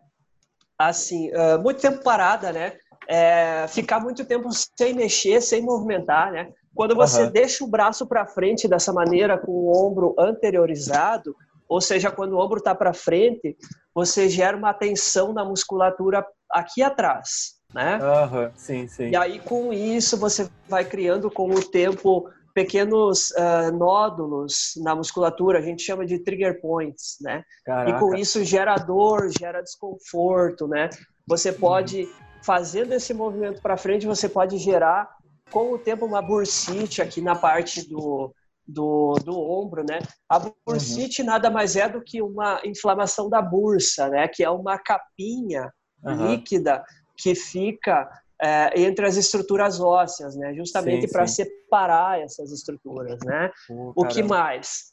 Assim, 0.78 1.30
uh, 1.32 1.60
muito 1.60 1.80
tempo 1.80 2.04
parada, 2.04 2.52
né? 2.52 2.74
É, 3.08 3.66
ficar 3.66 3.98
muito 3.98 4.24
tempo 4.24 4.48
sem 4.78 4.94
mexer, 4.94 5.40
sem 5.40 5.60
movimentar, 5.60 6.30
né? 6.30 6.52
Quando 6.72 6.94
você 6.94 7.24
uhum. 7.24 7.32
deixa 7.32 7.64
o 7.64 7.66
braço 7.66 8.06
para 8.06 8.24
frente 8.24 8.68
dessa 8.68 8.92
maneira, 8.92 9.36
com 9.36 9.50
o 9.50 9.76
ombro 9.76 10.14
anteriorizado, 10.16 11.34
ou 11.68 11.80
seja, 11.80 12.12
quando 12.12 12.34
o 12.34 12.38
ombro 12.38 12.58
está 12.58 12.76
para 12.76 12.94
frente, 12.94 13.56
você 13.92 14.28
gera 14.28 14.56
uma 14.56 14.72
tensão 14.72 15.32
na 15.32 15.44
musculatura 15.44 16.24
aqui 16.48 16.84
atrás. 16.84 17.56
né? 17.74 17.98
Uhum, 17.98 18.50
sim, 18.54 18.86
sim. 18.86 19.08
E 19.10 19.16
aí, 19.16 19.40
com 19.40 19.72
isso, 19.72 20.16
você 20.16 20.48
vai 20.68 20.84
criando 20.84 21.28
com 21.28 21.50
o 21.50 21.60
tempo 21.60 22.30
pequenos 22.54 23.30
uh, 23.30 23.76
nódulos 23.76 24.72
na 24.82 24.94
musculatura, 24.94 25.58
a 25.58 25.62
gente 25.62 25.82
chama 25.82 26.04
de 26.04 26.18
trigger 26.18 26.60
points, 26.60 27.16
né? 27.20 27.44
Caraca. 27.64 27.96
E 27.96 28.00
com 28.00 28.14
isso 28.14 28.44
gera 28.44 28.76
dor, 28.76 29.30
gera 29.38 29.62
desconforto, 29.62 30.66
né? 30.66 30.90
Você 31.26 31.52
pode, 31.52 32.08
fazendo 32.42 32.92
esse 32.92 33.14
movimento 33.14 33.62
para 33.62 33.76
frente, 33.76 34.06
você 34.06 34.28
pode 34.28 34.58
gerar, 34.58 35.08
com 35.50 35.72
o 35.72 35.78
tempo, 35.78 36.06
uma 36.06 36.22
bursite 36.22 37.02
aqui 37.02 37.20
na 37.20 37.34
parte 37.34 37.88
do, 37.88 38.34
do, 38.66 39.14
do 39.24 39.38
ombro, 39.38 39.84
né? 39.88 40.00
A 40.28 40.40
bursite 40.66 41.22
uhum. 41.22 41.28
nada 41.28 41.50
mais 41.50 41.76
é 41.76 41.88
do 41.88 42.02
que 42.02 42.22
uma 42.22 42.60
inflamação 42.64 43.28
da 43.28 43.40
bursa, 43.42 44.08
né? 44.08 44.28
Que 44.28 44.42
é 44.44 44.50
uma 44.50 44.78
capinha 44.78 45.72
uhum. 46.04 46.28
líquida 46.28 46.82
que 47.16 47.34
fica 47.34 48.08
é, 48.40 48.80
entre 48.80 49.06
as 49.06 49.16
estruturas 49.16 49.80
ósseas, 49.80 50.34
né? 50.34 50.54
Justamente 50.54 51.06
para 51.08 51.26
separar 51.26 52.20
essas 52.20 52.50
estruturas, 52.50 53.18
né? 53.24 53.50
O 53.94 54.04
que 54.06 54.22
mais? 54.22 54.90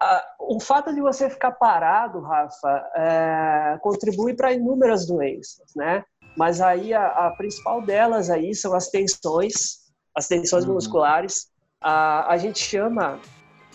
Ah, 0.00 0.24
o 0.40 0.58
fato 0.58 0.92
de 0.94 1.00
você 1.00 1.28
ficar 1.30 1.52
parado, 1.52 2.20
Rafa, 2.20 2.90
é, 2.96 3.78
contribui 3.80 4.34
para 4.34 4.52
inúmeras 4.52 5.06
doenças, 5.06 5.72
né? 5.76 6.02
Mas 6.36 6.60
aí 6.60 6.94
a, 6.94 7.06
a, 7.06 7.30
principal 7.36 7.82
delas 7.82 8.30
aí 8.30 8.54
são 8.54 8.74
as 8.74 8.88
tensões, 8.88 9.80
as 10.16 10.26
tensões 10.26 10.64
uhum. 10.64 10.74
musculares. 10.74 11.48
A, 11.80 12.32
a 12.32 12.36
gente 12.38 12.58
chama 12.58 13.20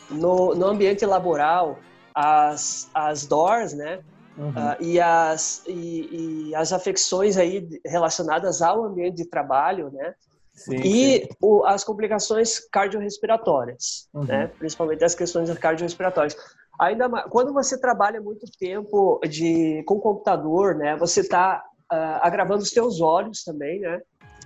no, 0.09 0.55
no 0.55 0.65
ambiente 0.65 1.05
laboral 1.05 1.77
as, 2.15 2.89
as 2.93 3.25
DORs, 3.25 3.73
né? 3.73 3.99
Uhum. 4.37 4.49
Uh, 4.49 4.77
e, 4.79 4.99
as, 4.99 5.63
e, 5.67 6.49
e, 6.49 6.55
as 6.55 6.71
afecções 6.71 7.37
aí 7.37 7.67
relacionadas 7.83 8.61
ao 8.61 8.85
ambiente 8.85 9.17
de 9.17 9.25
trabalho, 9.25 9.89
né? 9.91 10.13
Sim, 10.53 10.75
e 10.75 11.19
sim. 11.21 11.27
O, 11.41 11.65
as 11.65 11.83
complicações 11.83 12.59
cardiorrespiratórias, 12.71 14.07
uhum. 14.13 14.25
né? 14.25 14.47
Principalmente 14.59 15.03
as 15.03 15.15
questões 15.15 15.51
cardiorrespiratórias. 15.57 16.35
Ainda 16.79 17.09
mais, 17.09 17.25
quando 17.29 17.51
você 17.51 17.79
trabalha 17.79 18.21
muito 18.21 18.45
tempo 18.59 19.19
de, 19.27 19.83
com 19.87 19.99
computador, 19.99 20.75
né? 20.75 20.95
Você 20.97 21.21
está 21.21 21.63
uh, 21.91 21.95
ah, 21.95 22.19
agravando 22.21 22.61
os 22.61 22.71
teus 22.71 23.01
olhos 23.01 23.43
também, 23.43 23.79
né? 23.79 24.01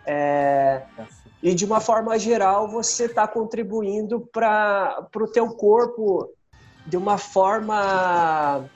É, 0.06 0.82
e 1.44 1.54
de 1.54 1.66
uma 1.66 1.80
forma 1.80 2.18
geral, 2.18 2.68
você 2.70 3.06
está 3.06 3.28
contribuindo 3.28 4.22
para 4.32 5.08
o 5.16 5.28
teu 5.28 5.48
corpo 5.50 6.30
de 6.88 6.98
uma 6.98 7.18
forma 7.18 8.68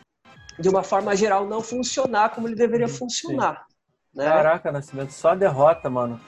de 0.57 0.69
uma 0.69 0.83
forma 0.83 1.15
geral, 1.15 1.45
não 1.45 1.61
funcionar 1.61 2.29
como 2.29 2.47
ele 2.47 2.55
deveria 2.55 2.87
funcionar. 2.87 3.65
Né? 4.13 4.25
Caraca, 4.25 4.71
Nascimento, 4.71 5.11
só 5.11 5.35
derrota, 5.35 5.89
mano. 5.89 6.19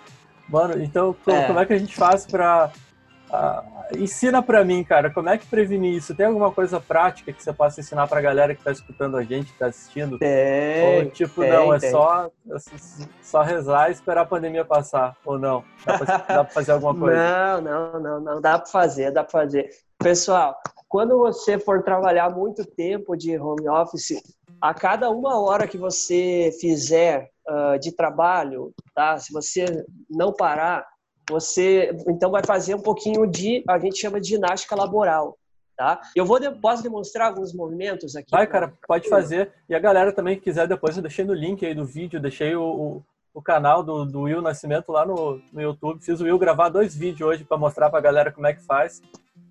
Mano, 0.49 0.81
então 0.81 1.15
como 1.23 1.37
é, 1.37 1.47
como 1.47 1.59
é 1.59 1.65
que 1.65 1.73
a 1.73 1.77
gente 1.77 1.95
faz 1.95 2.25
pra. 2.25 2.71
Ensina 3.95 4.41
pra 4.41 4.63
mim, 4.63 4.83
cara, 4.83 5.09
como 5.09 5.29
é 5.29 5.37
que 5.37 5.45
prevenir 5.45 5.93
isso? 5.93 6.15
Tem 6.15 6.25
alguma 6.25 6.51
coisa 6.51 6.79
prática 6.79 7.31
que 7.31 7.43
você 7.43 7.53
possa 7.53 7.79
ensinar 7.79 8.07
pra 8.07 8.21
galera 8.21 8.55
que 8.55 8.63
tá 8.63 8.71
escutando 8.71 9.17
a 9.17 9.23
gente, 9.23 9.51
que 9.51 9.59
tá 9.59 9.67
assistindo? 9.67 10.17
Tem. 10.17 11.05
Ou 11.05 11.11
tipo, 11.11 11.41
tem, 11.41 11.51
não, 11.51 11.73
é 11.73 11.79
só, 11.79 12.31
só 13.21 13.41
rezar 13.41 13.89
e 13.89 13.93
esperar 13.93 14.21
a 14.21 14.25
pandemia 14.25 14.65
passar, 14.65 15.15
ou 15.25 15.37
não? 15.37 15.63
Dá 15.85 15.97
pra, 15.97 16.17
dá 16.17 16.43
pra 16.43 16.53
fazer 16.53 16.71
alguma 16.71 16.93
coisa? 16.97 17.17
Não, 17.17 17.61
não, 17.61 17.99
não, 17.99 18.19
não. 18.19 18.41
Dá 18.41 18.59
pra 18.59 18.67
fazer, 18.67 19.11
dá 19.11 19.23
pra 19.23 19.31
fazer. 19.31 19.69
Pessoal, 19.99 20.55
quando 20.87 21.17
você 21.17 21.59
for 21.59 21.83
trabalhar 21.83 22.29
muito 22.29 22.65
tempo 22.65 23.15
de 23.15 23.37
home 23.37 23.67
office, 23.67 24.21
a 24.61 24.73
cada 24.73 25.09
uma 25.09 25.39
hora 25.39 25.67
que 25.67 25.77
você 25.77 26.51
fizer 26.59 27.29
uh, 27.47 27.79
de 27.79 27.91
trabalho, 27.91 28.73
tá? 28.95 29.17
Se 29.17 29.31
você 29.31 29.65
não 30.09 30.33
parar, 30.33 30.85
você 31.29 31.95
então 32.07 32.31
vai 32.31 32.43
fazer 32.45 32.75
um 32.75 32.81
pouquinho 32.81 33.25
de, 33.25 33.63
a 33.67 33.77
gente 33.77 33.99
chama 33.99 34.19
de 34.19 34.29
ginástica 34.29 34.75
laboral. 34.75 35.37
Tá? 35.75 36.01
Eu 36.15 36.25
vou 36.25 36.39
posso 36.59 36.81
demonstrar 36.81 37.27
alguns 37.27 37.53
movimentos 37.53 38.15
aqui. 38.15 38.31
Vai, 38.31 38.47
cara, 38.47 38.73
pode 38.87 39.07
fazer. 39.07 39.53
E 39.69 39.75
a 39.75 39.79
galera 39.79 40.11
também 40.11 40.35
que 40.35 40.41
quiser 40.41 40.67
depois 40.67 40.95
eu 40.95 41.03
deixei 41.03 41.23
no 41.23 41.35
link 41.35 41.63
aí 41.63 41.75
do 41.75 41.85
vídeo, 41.85 42.19
deixei 42.19 42.55
o, 42.55 42.63
o, 42.63 43.03
o 43.31 43.41
canal 43.43 43.83
do, 43.83 44.03
do 44.03 44.21
Will 44.21 44.41
Nascimento 44.41 44.91
lá 44.91 45.05
no, 45.05 45.39
no 45.53 45.61
YouTube. 45.61 46.03
Fiz 46.03 46.19
o 46.19 46.23
Will 46.23 46.39
gravar 46.39 46.69
dois 46.69 46.95
vídeos 46.95 47.29
hoje 47.29 47.43
para 47.43 47.57
mostrar 47.57 47.91
para 47.91 47.99
a 47.99 48.01
galera 48.01 48.31
como 48.31 48.47
é 48.47 48.53
que 48.53 48.65
faz. 48.65 49.03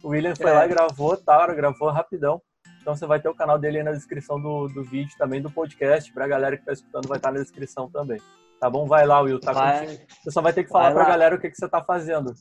O 0.03 0.09
William 0.09 0.35
foi 0.35 0.51
é. 0.51 0.55
lá 0.55 0.67
e 0.67 0.69
gravou, 0.69 1.17
tá? 1.17 1.47
Gravou 1.55 1.91
rapidão. 1.91 2.43
Então 2.81 2.97
você 2.97 3.07
vai 3.07 3.21
ter 3.21 3.29
o 3.29 3.35
canal 3.35 3.59
dele 3.59 3.79
aí 3.79 3.85
na 3.85 3.93
descrição 3.93 4.41
do, 4.41 4.67
do 4.67 4.83
vídeo 4.83 5.17
também, 5.17 5.41
do 5.41 5.51
podcast. 5.51 6.13
Pra 6.13 6.27
galera 6.27 6.57
que 6.57 6.65
tá 6.65 6.73
escutando, 6.73 7.07
vai 7.07 7.19
estar 7.19 7.31
na 7.31 7.39
descrição 7.39 7.89
também. 7.89 8.21
Tá 8.61 8.71
bom? 8.71 8.87
Vai 8.87 9.07
lá, 9.07 9.21
Will. 9.21 9.41
Tá 9.41 9.53
vai. 9.53 9.99
Você 10.23 10.31
só 10.31 10.41
vai 10.41 10.53
ter 10.53 10.65
que 10.65 10.71
falar 10.71 10.93
pra 10.93 11.03
lá. 11.03 11.09
galera 11.09 11.37
o 11.37 11.41
que, 11.41 11.51
que 11.51 11.57
você 11.57 11.69
tá 11.69 11.83
fazendo. 11.83 12.35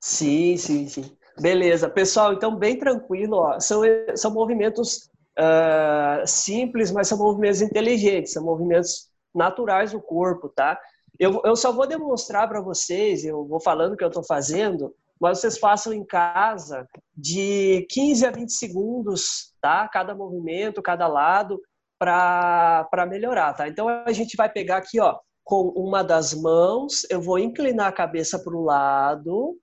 Sim, 0.00 0.56
sim, 0.56 0.88
sim. 0.88 1.16
Beleza. 1.40 1.88
Pessoal, 1.88 2.32
então 2.32 2.56
bem 2.56 2.78
tranquilo. 2.78 3.36
Ó. 3.36 3.60
São, 3.60 3.82
são 4.14 4.30
movimentos 4.32 5.10
uh, 5.38 6.26
simples, 6.26 6.90
mas 6.90 7.08
são 7.08 7.18
movimentos 7.18 7.62
inteligentes. 7.62 8.32
São 8.32 8.44
movimentos 8.44 9.08
naturais 9.34 9.92
do 9.92 10.00
corpo, 10.00 10.48
tá? 10.48 10.78
Eu, 11.18 11.40
eu 11.44 11.54
só 11.54 11.72
vou 11.72 11.86
demonstrar 11.86 12.48
para 12.48 12.60
vocês, 12.60 13.24
eu 13.24 13.46
vou 13.46 13.60
falando 13.60 13.92
o 13.92 13.96
que 13.96 14.02
eu 14.02 14.08
estou 14.08 14.24
fazendo, 14.24 14.94
mas 15.20 15.38
vocês 15.38 15.58
façam 15.58 15.92
em 15.92 16.04
casa 16.04 16.86
de 17.14 17.86
15 17.90 18.26
a 18.26 18.30
20 18.30 18.50
segundos, 18.50 19.54
tá? 19.60 19.86
Cada 19.88 20.14
movimento, 20.14 20.80
cada 20.80 21.06
lado, 21.06 21.60
para 21.98 23.06
melhorar, 23.06 23.52
tá? 23.52 23.68
Então 23.68 23.86
a 23.88 24.12
gente 24.12 24.34
vai 24.34 24.48
pegar 24.48 24.78
aqui, 24.78 24.98
ó, 24.98 25.18
com 25.50 25.70
uma 25.70 26.04
das 26.04 26.32
mãos, 26.32 27.04
eu 27.10 27.20
vou 27.20 27.36
inclinar 27.36 27.88
a 27.88 27.92
cabeça 27.92 28.38
para 28.38 28.54
o 28.54 28.62
lado, 28.62 29.58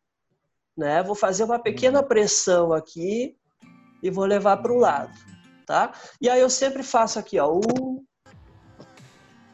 né? 0.75 1.01
Vou 1.01 1.15
fazer 1.15 1.45
uma 1.45 1.57
pequena 1.57 2.01
uhum. 2.01 2.07
pressão 2.09 2.73
aqui 2.73 3.37
e 4.03 4.11
vou 4.11 4.25
levar 4.25 4.57
para 4.57 4.73
o 4.73 4.77
lado, 4.77 5.17
tá? 5.65 5.93
E 6.19 6.29
aí 6.29 6.41
eu 6.41 6.49
sempre 6.49 6.83
faço 6.83 7.17
aqui, 7.17 7.39
ó, 7.39 7.53
um, 7.55 8.03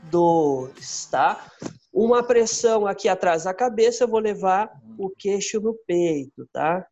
dois, 0.09 1.05
tá? 1.05 1.45
Uma 1.93 2.23
pressão 2.23 2.87
aqui 2.87 3.07
atrás 3.07 3.43
da 3.43 3.53
cabeça, 3.53 4.03
eu 4.03 4.07
vou 4.07 4.19
levar 4.19 4.71
o 4.97 5.11
queixo 5.11 5.61
no 5.61 5.75
peito, 5.85 6.49
tá? 6.51 6.83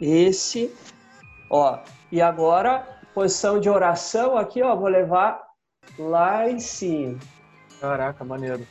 Esse, 0.00 0.74
ó. 1.48 1.78
E 2.10 2.20
agora, 2.20 3.00
posição 3.14 3.60
de 3.60 3.70
oração 3.70 4.36
aqui, 4.36 4.60
ó, 4.60 4.74
vou 4.74 4.88
levar 4.88 5.43
lá 5.98 6.48
em 6.50 6.58
cima. 6.58 7.18
Caraca, 7.80 8.24
maneiro. 8.24 8.66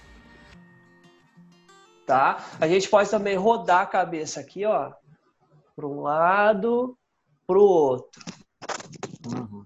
Tá? 2.06 2.44
A 2.60 2.68
gente 2.68 2.90
pode 2.90 3.10
também 3.10 3.36
rodar 3.38 3.82
a 3.82 3.86
cabeça 3.86 4.40
aqui, 4.40 4.66
ó, 4.66 4.92
para 5.76 5.88
um 5.88 6.02
lado, 6.02 6.98
para 7.48 7.58
o 7.58 7.64
outro. 7.64 8.22
Uhum. 9.26 9.66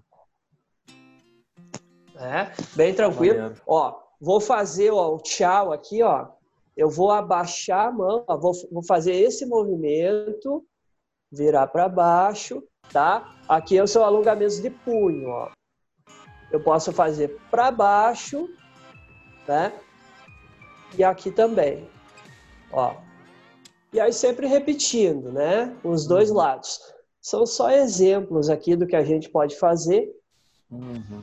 É, 2.16 2.52
bem 2.74 2.94
tranquilo. 2.94 3.38
Maneiro. 3.38 3.62
Ó, 3.66 4.00
vou 4.20 4.40
fazer 4.40 4.90
ó, 4.90 5.14
o 5.14 5.18
tchau 5.18 5.72
aqui, 5.72 6.02
ó 6.02 6.28
eu 6.78 6.88
vou 6.88 7.10
abaixar 7.10 7.88
a 7.88 7.90
mão, 7.90 8.24
ó, 8.28 8.36
vou, 8.36 8.52
vou 8.70 8.84
fazer 8.84 9.12
esse 9.12 9.44
movimento, 9.44 10.64
virar 11.30 11.66
para 11.66 11.88
baixo, 11.88 12.62
tá? 12.92 13.36
Aqui 13.48 13.76
é 13.76 13.82
o 13.82 13.88
seu 13.88 14.04
alongamento 14.04 14.62
de 14.62 14.70
punho, 14.70 15.28
ó. 15.28 15.50
Eu 16.50 16.60
posso 16.60 16.92
fazer 16.92 17.38
para 17.50 17.70
baixo, 17.70 18.48
né? 19.46 19.72
E 20.96 21.04
aqui 21.04 21.30
também, 21.30 21.86
ó. 22.72 22.94
E 23.92 24.00
aí 24.00 24.12
sempre 24.12 24.46
repetindo, 24.46 25.32
né? 25.32 25.74
Os 25.82 26.06
dois 26.06 26.30
uhum. 26.30 26.36
lados. 26.36 26.80
São 27.20 27.46
só 27.46 27.70
exemplos 27.70 28.48
aqui 28.48 28.76
do 28.76 28.86
que 28.86 28.96
a 28.96 29.04
gente 29.04 29.28
pode 29.28 29.58
fazer. 29.58 30.08
Uhum. 30.70 31.22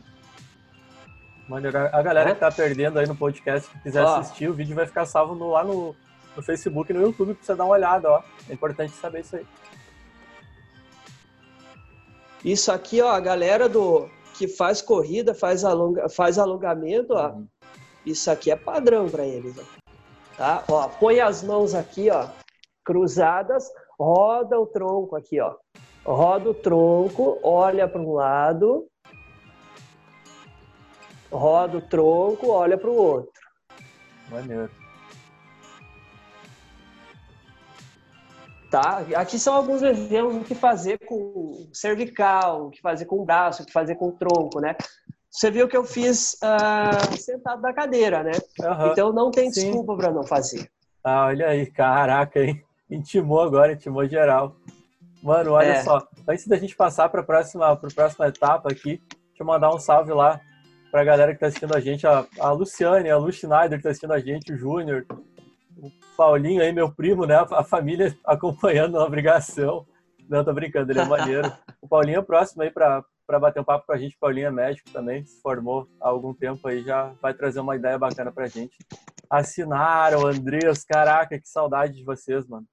Maneiro. 1.47 1.77
A 1.77 2.01
galera 2.01 2.33
que 2.33 2.39
tá 2.39 2.51
perdendo 2.51 2.99
aí 2.99 3.07
no 3.07 3.15
podcast, 3.15 3.69
que 3.69 3.79
quiser 3.83 4.03
ó. 4.03 4.17
assistir, 4.17 4.49
o 4.49 4.53
vídeo 4.53 4.75
vai 4.75 4.87
ficar 4.87 5.05
salvo 5.05 5.35
no, 5.35 5.51
lá 5.51 5.63
no, 5.63 5.95
no 6.35 6.43
Facebook 6.43 6.91
e 6.91 6.95
no 6.95 7.01
YouTube 7.01 7.35
pra 7.35 7.43
você 7.43 7.55
dar 7.55 7.65
uma 7.65 7.73
olhada, 7.73 8.09
ó. 8.09 8.23
É 8.49 8.53
importante 8.53 8.93
saber 8.93 9.21
isso 9.21 9.35
aí. 9.35 9.45
Isso 12.43 12.71
aqui, 12.71 13.01
ó, 13.01 13.09
a 13.09 13.19
galera 13.19 13.67
do 13.67 14.09
que 14.37 14.47
faz 14.47 14.81
corrida, 14.81 15.33
faz, 15.33 15.63
alonga, 15.63 16.09
faz 16.09 16.37
alongamento, 16.37 17.13
ó. 17.13 17.29
Uhum. 17.29 17.47
Isso 18.05 18.29
aqui 18.29 18.51
é 18.51 18.55
padrão 18.55 19.09
para 19.09 19.25
eles, 19.25 19.55
ó. 19.57 19.63
Tá? 20.37 20.63
Ó, 20.67 20.87
põe 20.87 21.19
as 21.19 21.41
mãos 21.41 21.73
aqui, 21.73 22.09
ó, 22.09 22.27
cruzadas, 22.83 23.71
roda 23.99 24.59
o 24.59 24.67
tronco 24.67 25.15
aqui, 25.15 25.39
ó. 25.39 25.55
Roda 26.05 26.49
o 26.49 26.53
tronco, 26.53 27.39
olha 27.41 27.87
para 27.87 28.01
um 28.01 28.13
lado, 28.13 28.85
roda 31.31 31.77
o 31.77 31.81
tronco, 31.81 32.49
olha 32.49 32.77
para 32.77 32.89
o 32.89 32.95
outro. 32.95 33.41
Maneiro. 34.29 34.69
Tá? 38.75 39.05
Aqui 39.15 39.39
são 39.39 39.53
alguns 39.53 39.81
exemplos 39.81 40.35
do 40.35 40.43
que 40.43 40.53
fazer 40.53 40.99
com 40.99 41.65
cervical, 41.71 42.65
o 42.65 42.69
que 42.69 42.81
fazer 42.81 43.05
com 43.05 43.21
o 43.21 43.25
braço, 43.25 43.63
o 43.63 43.65
que 43.65 43.71
fazer 43.71 43.95
com 43.95 44.09
o 44.09 44.11
tronco, 44.11 44.59
né? 44.59 44.75
você 45.31 45.49
viu 45.49 45.65
que 45.65 45.77
eu 45.77 45.85
fiz 45.85 46.33
uh, 46.35 47.17
sentado 47.17 47.61
na 47.61 47.73
cadeira, 47.73 48.21
né? 48.21 48.33
Uhum. 48.59 48.91
Então 48.91 49.13
não 49.13 49.31
tem 49.31 49.49
desculpa 49.49 49.95
para 49.95 50.11
não 50.11 50.23
fazer. 50.23 50.69
Ah, 51.01 51.27
olha 51.27 51.47
aí, 51.47 51.65
caraca, 51.71 52.41
hein? 52.41 52.61
Intimou 52.91 53.41
agora, 53.41 53.71
intimou 53.71 54.05
geral. 54.05 54.57
Mano, 55.23 55.53
olha 55.53 55.67
é. 55.67 55.81
só, 55.81 56.05
antes 56.27 56.45
da 56.45 56.57
gente 56.57 56.75
passar 56.75 57.07
para 57.07 57.21
a 57.21 57.23
próxima, 57.23 57.73
próxima 57.77 58.27
etapa 58.27 58.69
aqui, 58.69 59.01
deixa 59.09 59.41
eu 59.41 59.45
mandar 59.45 59.73
um 59.73 59.79
salve 59.79 60.11
lá 60.11 60.41
para 60.91 60.99
a 60.99 61.05
galera 61.05 61.31
que 61.31 61.37
está 61.37 61.47
assistindo 61.47 61.77
a 61.77 61.79
gente, 61.79 62.05
a, 62.05 62.25
a 62.39 62.51
Luciane, 62.51 63.09
a 63.09 63.15
Lu 63.15 63.31
Schneider 63.31 63.71
que 63.71 63.75
está 63.77 63.89
assistindo 63.91 64.11
a 64.11 64.19
gente, 64.19 64.51
o 64.51 64.57
Júnior, 64.57 65.05
o 65.87 66.15
Paulinho 66.15 66.61
aí, 66.61 66.71
meu 66.71 66.91
primo, 66.91 67.25
né? 67.25 67.35
A, 67.35 67.59
a 67.59 67.63
família 67.63 68.17
acompanhando 68.25 68.93
na 68.93 69.03
obrigação. 69.03 69.85
Não, 70.29 70.43
tô 70.43 70.53
brincando, 70.53 70.91
ele 70.91 70.99
é 70.99 71.05
maneiro. 71.05 71.51
o 71.81 71.87
Paulinho 71.87 72.19
é 72.19 72.21
próximo 72.21 72.63
aí 72.63 72.71
para 72.71 73.03
para 73.27 73.39
bater 73.39 73.59
um 73.59 73.63
papo 73.63 73.85
com 73.87 73.93
a 73.93 73.97
gente. 73.97 74.17
Paulinho 74.19 74.47
é 74.47 74.51
médico 74.51 74.89
também, 74.91 75.25
se 75.25 75.41
formou 75.41 75.87
há 75.99 76.07
algum 76.07 76.33
tempo 76.33 76.67
aí, 76.67 76.83
já 76.83 77.13
vai 77.21 77.33
trazer 77.33 77.59
uma 77.59 77.75
ideia 77.75 77.97
bacana 77.97 78.31
pra 78.31 78.47
gente. 78.47 78.77
Assinaram, 79.29 80.27
Andreas, 80.27 80.83
caraca, 80.83 81.39
que 81.39 81.49
saudade 81.49 81.93
de 81.93 82.03
vocês, 82.03 82.47
mano. 82.47 82.65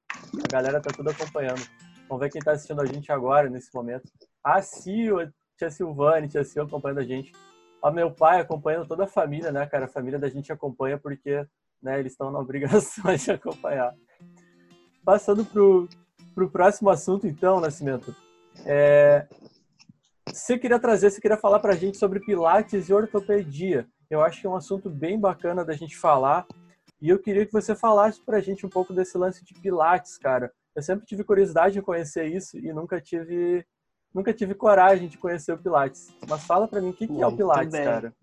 A 0.45 0.53
galera 0.53 0.81
tá 0.81 0.91
tudo 0.95 1.11
acompanhando. 1.11 1.63
Vamos 2.09 2.23
ver 2.23 2.31
quem 2.31 2.43
tá 2.43 2.53
assistindo 2.53 2.83
a 2.83 2.87
gente 2.87 3.11
agora, 3.11 3.49
nesse 3.49 3.75
momento. 3.75 4.05
A 4.45 4.61
Cio, 4.61 5.33
tia 5.57 5.71
Silvane, 5.71 6.29
tia 6.29 6.45
Cio 6.45 6.65
acompanhando 6.65 6.99
a 6.99 7.05
gente. 7.05 7.33
O 7.83 7.91
meu 7.91 8.13
pai 8.13 8.41
acompanhando 8.41 8.87
toda 8.87 9.05
a 9.05 9.09
família, 9.09 9.51
né, 9.51 9.67
cara? 9.67 9.87
A 9.87 9.89
família 9.89 10.19
da 10.19 10.29
gente 10.29 10.53
acompanha 10.53 10.99
porque 10.99 11.45
né, 11.83 11.99
eles 11.99 12.13
estão 12.13 12.31
na 12.31 12.39
obrigação 12.39 13.05
de 13.17 13.31
acompanhar. 13.31 13.93
Passando 15.05 15.45
pro, 15.45 15.89
pro 16.35 16.51
próximo 16.51 16.89
assunto, 16.89 17.27
então, 17.27 17.61
Nascimento. 17.61 18.15
É, 18.65 19.27
você 20.29 20.59
queria 20.59 20.79
trazer, 20.79 21.11
você 21.11 21.21
queria 21.21 21.37
falar 21.37 21.59
para 21.59 21.73
a 21.73 21.77
gente 21.77 21.99
sobre 21.99 22.21
pilates 22.21 22.89
e 22.89 22.95
ortopedia. 22.95 23.87
Eu 24.09 24.23
acho 24.23 24.41
que 24.41 24.47
é 24.47 24.51
um 24.51 24.57
assunto 24.57 24.89
bem 24.89 25.19
bacana 25.19 25.65
da 25.65 25.73
gente 25.73 25.97
falar. 25.97 26.47
E 27.01 27.09
eu 27.09 27.19
queria 27.19 27.45
que 27.45 27.53
você 27.53 27.75
falasse 27.75 28.21
para 28.25 28.37
a 28.37 28.41
gente 28.41 28.65
um 28.65 28.69
pouco 28.69 28.93
desse 28.93 29.19
lance 29.19 29.45
de 29.45 29.55
pilates, 29.55 30.17
cara. 30.17 30.53
Eu 30.75 30.83
sempre 30.83 31.05
tive 31.05 31.25
curiosidade 31.25 31.75
de 31.75 31.83
conhecer 31.83 32.27
isso 32.27 32.57
e 32.59 32.73
nunca 32.73 33.01
tive 33.01 33.67
nunca 34.15 34.33
tive 34.33 34.55
coragem 34.55 35.09
de 35.09 35.19
conhecer 35.19 35.53
o 35.53 35.59
pilates. 35.59 36.15
Mas 36.29 36.45
fala 36.45 36.69
para 36.69 36.81
mim 36.81 36.91
o 36.91 36.93
que, 36.93 37.09
que 37.09 37.21
é 37.21 37.27
o 37.27 37.37
pilates, 37.37 37.73
cara. 37.73 38.15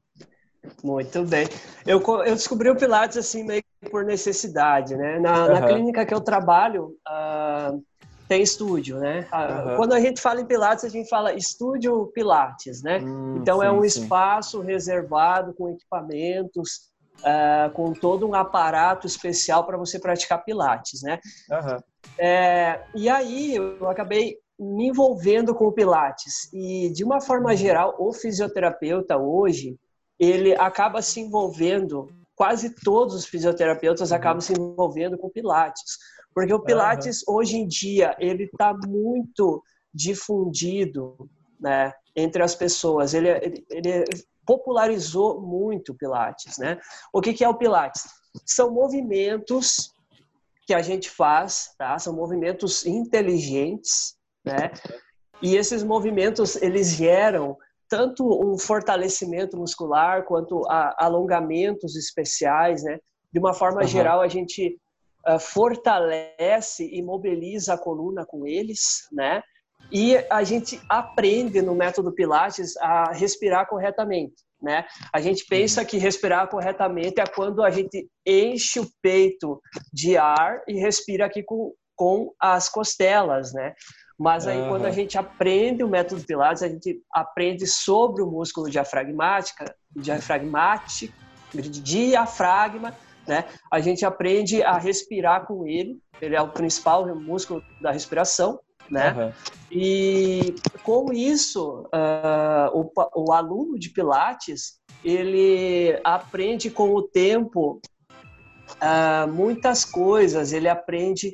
Muito 0.83 1.23
bem. 1.23 1.47
Eu, 1.85 2.01
eu 2.25 2.35
descobri 2.35 2.69
o 2.69 2.75
Pilates 2.75 3.17
assim 3.17 3.43
meio 3.43 3.63
por 3.89 4.03
necessidade, 4.03 4.95
né? 4.95 5.19
Na, 5.19 5.45
uhum. 5.45 5.53
na 5.53 5.67
clínica 5.67 6.05
que 6.05 6.13
eu 6.13 6.21
trabalho, 6.21 6.95
uh, 7.07 7.81
tem 8.27 8.41
estúdio, 8.41 8.99
né? 8.99 9.27
Uhum. 9.33 9.75
Quando 9.77 9.93
a 9.93 9.99
gente 9.99 10.21
fala 10.21 10.41
em 10.41 10.45
Pilates, 10.45 10.85
a 10.85 10.89
gente 10.89 11.09
fala 11.09 11.33
estúdio 11.33 12.11
Pilates, 12.13 12.83
né? 12.83 12.99
Hum, 12.99 13.37
então 13.41 13.63
é 13.63 13.67
sim, 13.67 13.75
é 13.75 13.77
um 13.77 13.81
sim. 13.81 13.87
espaço 13.87 14.61
reservado 14.61 15.53
com 15.53 15.69
equipamentos, 15.69 16.91
uh, 17.21 17.71
com 17.73 17.93
todo 17.93 18.27
um 18.27 18.35
aparato 18.35 19.07
especial 19.07 19.65
para 19.65 19.77
você 19.77 19.99
praticar 19.99 20.43
Pilates, 20.43 21.01
né? 21.01 21.19
Uhum. 21.49 21.79
É, 22.17 22.81
e 22.93 23.09
aí 23.09 23.55
eu 23.55 23.89
acabei 23.89 24.37
me 24.59 24.89
envolvendo 24.89 25.55
com 25.55 25.65
o 25.67 25.71
Pilates 25.71 26.51
e 26.53 26.91
de 26.93 27.03
uma 27.03 27.21
forma 27.21 27.55
geral 27.55 27.95
o 27.97 28.11
fisioterapeuta 28.11 29.17
hoje 29.17 29.77
ele 30.19 30.55
acaba 30.55 31.01
se 31.01 31.21
envolvendo 31.21 32.09
quase 32.35 32.69
todos 32.69 33.15
os 33.15 33.25
fisioterapeutas 33.25 34.11
acabam 34.11 34.41
se 34.41 34.53
envolvendo 34.53 35.17
com 35.17 35.29
Pilates 35.29 35.97
porque 36.33 36.53
o 36.53 36.59
Pilates, 36.59 37.23
uhum. 37.27 37.35
hoje 37.35 37.57
em 37.57 37.67
dia, 37.67 38.15
ele 38.19 38.45
está 38.45 38.73
muito 38.87 39.63
difundido 39.93 41.29
né, 41.59 41.93
entre 42.15 42.43
as 42.43 42.55
pessoas. 42.55 43.13
Ele, 43.13 43.29
ele, 43.29 43.65
ele, 43.69 44.05
popularizou 44.45 45.41
muito 45.41 45.91
o 45.91 45.95
Pilates. 45.95 46.57
Né? 46.57 46.79
O 47.13 47.21
que, 47.21 47.33
que 47.33 47.43
é 47.43 47.49
o 47.49 47.57
Pilates? 47.57 48.05
São 48.45 48.71
movimentos 48.71 49.93
que 50.65 50.73
a 50.73 50.81
gente 50.81 51.09
faz, 51.09 51.73
tá? 51.77 51.99
são 51.99 52.15
movimentos 52.15 52.85
inteligentes, 52.85 54.15
né? 54.45 54.71
e 55.41 55.55
esses 55.55 55.83
movimentos, 55.83 56.55
eles 56.55 56.89
geram 56.91 57.57
tanto 57.89 58.23
um 58.23 58.57
fortalecimento 58.57 59.57
muscular 59.57 60.23
quanto 60.23 60.63
alongamentos 60.97 61.95
especiais, 61.95 62.83
né? 62.83 62.99
De 63.33 63.39
uma 63.39 63.53
forma 63.53 63.81
uhum. 63.81 63.87
geral, 63.87 64.21
a 64.21 64.27
gente 64.27 64.79
uh, 65.27 65.39
fortalece 65.39 66.87
e 66.87 67.01
mobiliza 67.01 67.73
a 67.73 67.77
coluna 67.77 68.25
com 68.25 68.45
eles, 68.45 69.07
né? 69.11 69.41
E 69.91 70.17
a 70.29 70.43
gente 70.43 70.79
aprende 70.87 71.61
no 71.61 71.73
método 71.73 72.13
Pilates 72.13 72.77
a 72.77 73.11
respirar 73.11 73.67
corretamente, 73.67 74.35
né? 74.61 74.85
A 75.11 75.19
gente 75.19 75.45
pensa 75.45 75.83
que 75.83 75.97
respirar 75.97 76.47
corretamente 76.47 77.19
é 77.19 77.25
quando 77.25 77.63
a 77.63 77.71
gente 77.71 78.07
enche 78.25 78.79
o 78.79 78.87
peito 79.01 79.59
de 79.91 80.15
ar 80.15 80.61
e 80.67 80.79
respira 80.79 81.25
aqui 81.25 81.41
com, 81.41 81.73
com 81.95 82.33
as 82.39 82.69
costelas, 82.69 83.51
né? 83.53 83.73
Mas 84.19 84.45
aí, 84.45 84.59
uhum. 84.59 84.67
quando 84.67 84.85
a 84.85 84.91
gente 84.91 85.17
aprende 85.17 85.81
o 85.81 85.87
método 85.87 86.25
Pilates, 86.25 86.61
a 86.61 86.67
gente 86.67 87.01
aprende 87.13 87.65
sobre 87.65 88.21
o 88.21 88.29
músculo 88.29 88.69
diafragmático, 88.69 89.63
diafragmático, 89.95 91.13
diafragma, 91.53 92.93
né? 93.25 93.45
A 93.71 93.79
gente 93.79 94.05
aprende 94.05 94.61
a 94.61 94.77
respirar 94.77 95.47
com 95.47 95.65
ele, 95.65 95.97
ele 96.21 96.35
é 96.35 96.41
o 96.41 96.49
principal 96.49 97.07
músculo 97.15 97.63
da 97.81 97.91
respiração, 97.91 98.59
né? 98.91 99.13
Uhum. 99.13 99.31
E 99.71 100.53
com 100.83 101.13
isso, 101.13 101.87
uh, 101.93 102.77
o, 102.77 102.91
o 103.15 103.31
aluno 103.31 103.79
de 103.79 103.89
Pilates, 103.89 104.81
ele 105.01 105.97
aprende 106.03 106.69
com 106.69 106.93
o 106.93 107.01
tempo 107.03 107.79
uh, 108.81 109.31
muitas 109.31 109.85
coisas, 109.85 110.51
ele 110.51 110.67
aprende 110.67 111.33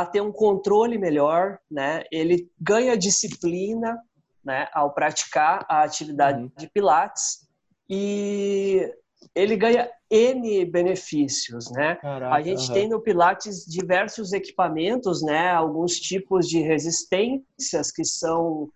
a 0.00 0.06
ter 0.06 0.20
um 0.20 0.32
controle 0.32 0.98
melhor, 0.98 1.58
né? 1.70 2.04
Ele 2.12 2.50
ganha 2.60 2.96
disciplina, 2.96 3.98
né? 4.44 4.68
Ao 4.72 4.92
praticar 4.92 5.64
a 5.68 5.82
atividade 5.82 6.42
uhum. 6.42 6.50
de 6.58 6.68
Pilates 6.68 7.48
e 7.88 8.92
ele 9.34 9.56
ganha 9.56 9.90
N 10.10 10.64
benefícios, 10.66 11.70
né? 11.70 11.96
Caraca, 11.96 12.34
a 12.34 12.42
gente 12.42 12.68
uhum. 12.68 12.74
tem 12.74 12.88
no 12.88 13.00
Pilates 13.00 13.64
diversos 13.64 14.32
equipamentos, 14.32 15.22
né? 15.22 15.50
Alguns 15.50 15.94
tipos 15.94 16.46
de 16.46 16.60
resistências 16.60 17.90
que 17.90 18.04
são 18.04 18.68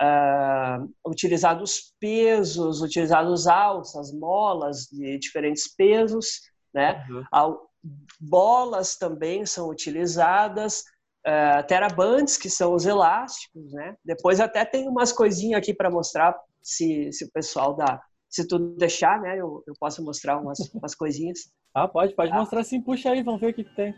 uh, 0.00 0.90
utilizados 1.04 1.92
pesos, 1.98 2.80
utilizados 2.82 3.48
alças, 3.48 4.12
molas 4.12 4.86
de 4.92 5.18
diferentes 5.18 5.74
pesos, 5.74 6.42
né? 6.72 7.04
Uhum. 7.10 7.24
Bolas 8.20 8.96
também 8.96 9.46
são 9.46 9.68
utilizadas, 9.68 10.82
uh, 11.26 11.66
terabands, 11.66 12.36
que 12.36 12.50
são 12.50 12.74
os 12.74 12.84
elásticos, 12.84 13.72
né? 13.72 13.96
Depois 14.04 14.40
até 14.40 14.64
tem 14.64 14.88
umas 14.88 15.12
coisinhas 15.12 15.58
aqui 15.58 15.72
para 15.72 15.90
mostrar 15.90 16.36
se, 16.62 17.12
se 17.12 17.24
o 17.24 17.30
pessoal 17.30 17.74
da 17.74 18.00
se 18.28 18.46
tu 18.46 18.58
deixar, 18.58 19.20
né, 19.20 19.38
eu, 19.38 19.62
eu 19.66 19.74
posso 19.80 20.04
mostrar 20.04 20.38
umas, 20.38 20.58
umas 20.74 20.94
coisinhas. 20.94 21.50
Ah, 21.74 21.88
pode, 21.88 22.14
pode 22.14 22.32
ah. 22.32 22.36
mostrar 22.36 22.62
sim. 22.64 22.80
Puxa 22.80 23.10
aí, 23.10 23.22
vamos 23.22 23.40
ver 23.40 23.50
o 23.50 23.54
que, 23.54 23.64
que 23.64 23.74
tem. 23.74 23.94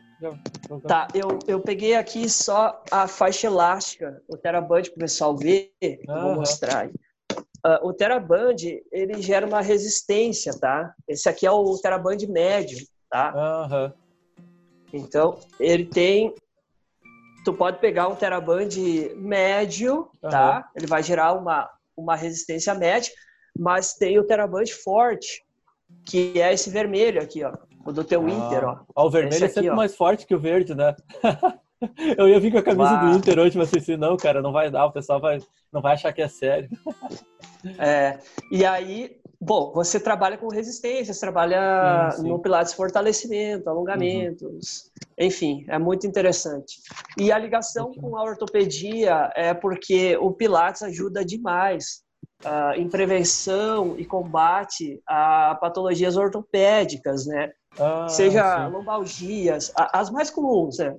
Tá, 0.87 1.09
eu, 1.15 1.39
eu 1.47 1.61
peguei 1.61 1.95
aqui 1.95 2.29
só 2.29 2.83
a 2.91 3.09
faixa 3.09 3.47
elástica, 3.47 4.23
o 4.29 4.37
Teraband, 4.37 4.83
para 4.83 4.95
o 4.95 4.99
pessoal 4.99 5.37
ver. 5.37 5.73
Uhum. 5.83 6.23
Vou 6.23 6.35
mostrar 6.37 6.83
aí. 6.83 6.93
Uh, 7.65 7.89
o 7.89 7.93
Teraband, 7.93 8.57
ele 8.91 9.21
gera 9.21 9.47
uma 9.47 9.61
resistência, 9.61 10.53
tá? 10.59 10.95
Esse 11.09 11.29
aqui 11.29 11.47
é 11.47 11.51
o 11.51 11.79
Teraband 11.79 12.19
médio, 12.29 12.79
tá? 13.11 13.33
Uhum. 13.35 13.93
Então, 14.93 15.39
ele 15.59 15.85
tem... 15.85 16.35
Tu 17.45 17.55
pode 17.55 17.79
pegar 17.79 18.09
um 18.09 18.15
Teraband 18.15 18.69
médio, 19.17 20.11
uhum. 20.23 20.31
tá? 20.31 20.69
Ele 20.77 20.87
vai 20.87 21.03
gerar 21.03 21.33
uma, 21.33 21.71
uma 21.97 22.15
resistência 22.15 22.75
média 22.75 23.11
mas 23.59 23.95
tem 23.95 24.19
o 24.19 24.25
Teraband 24.25 24.67
forte, 24.83 25.45
que 26.07 26.41
é 26.41 26.53
esse 26.53 26.71
vermelho 26.71 27.23
aqui, 27.23 27.45
ó. 27.45 27.53
O 27.85 27.93
do 27.93 28.05
teu 28.05 28.25
ah, 28.27 28.31
Inter, 28.31 28.65
ó. 28.65 28.81
ó 28.95 29.07
o 29.07 29.11
vermelho 29.11 29.35
esse 29.35 29.45
é 29.45 29.49
sempre 29.49 29.69
aqui, 29.69 29.77
mais 29.77 29.97
forte 29.97 30.27
que 30.27 30.35
o 30.35 30.41
verde, 30.41 30.75
né? 30.75 30.95
Eu 32.17 32.29
ia 32.29 32.39
vir 32.39 32.53
com 32.53 32.59
a 32.59 32.63
camisa 32.63 32.97
do 32.97 33.11
Inter 33.17 33.39
hoje, 33.39 33.57
mas 33.57 33.73
assim, 33.75 33.97
não, 33.97 34.15
cara, 34.17 34.43
não 34.43 34.53
vai 34.53 34.71
dar, 34.71 34.85
o 34.85 34.93
pessoal 34.93 35.19
vai, 35.19 35.39
não 35.73 35.81
vai 35.81 35.95
achar 35.95 36.13
que 36.13 36.21
é 36.21 36.29
sério. 36.29 36.69
É, 37.79 38.19
e 38.51 38.67
aí, 38.67 39.19
bom, 39.41 39.73
você 39.73 39.99
trabalha 39.99 40.37
com 40.37 40.49
resistência, 40.49 41.15
você 41.15 41.21
trabalha 41.21 42.11
sim, 42.11 42.23
sim. 42.23 42.29
no 42.29 42.39
Pilates 42.39 42.75
fortalecimento, 42.75 43.71
alongamentos, 43.71 44.91
uhum. 45.19 45.27
enfim, 45.27 45.65
é 45.69 45.79
muito 45.79 46.07
interessante. 46.07 46.77
E 47.19 47.33
a 47.33 47.39
ligação 47.39 47.93
com 47.93 48.17
a 48.17 48.23
ortopedia 48.23 49.33
é 49.35 49.55
porque 49.55 50.17
o 50.19 50.31
Pilates 50.33 50.83
ajuda 50.83 51.25
demais 51.25 52.03
uh, 52.45 52.79
em 52.79 52.89
prevenção 52.89 53.99
e 53.99 54.05
combate 54.05 55.01
a 55.07 55.57
patologias 55.61 56.17
ortopédicas, 56.17 57.27
né? 57.27 57.51
Ah, 57.79 58.09
Seja 58.09 58.67
sim. 58.67 58.73
lombalgias, 58.73 59.73
as 59.77 60.11
mais 60.11 60.29
comuns, 60.29 60.79
né? 60.79 60.95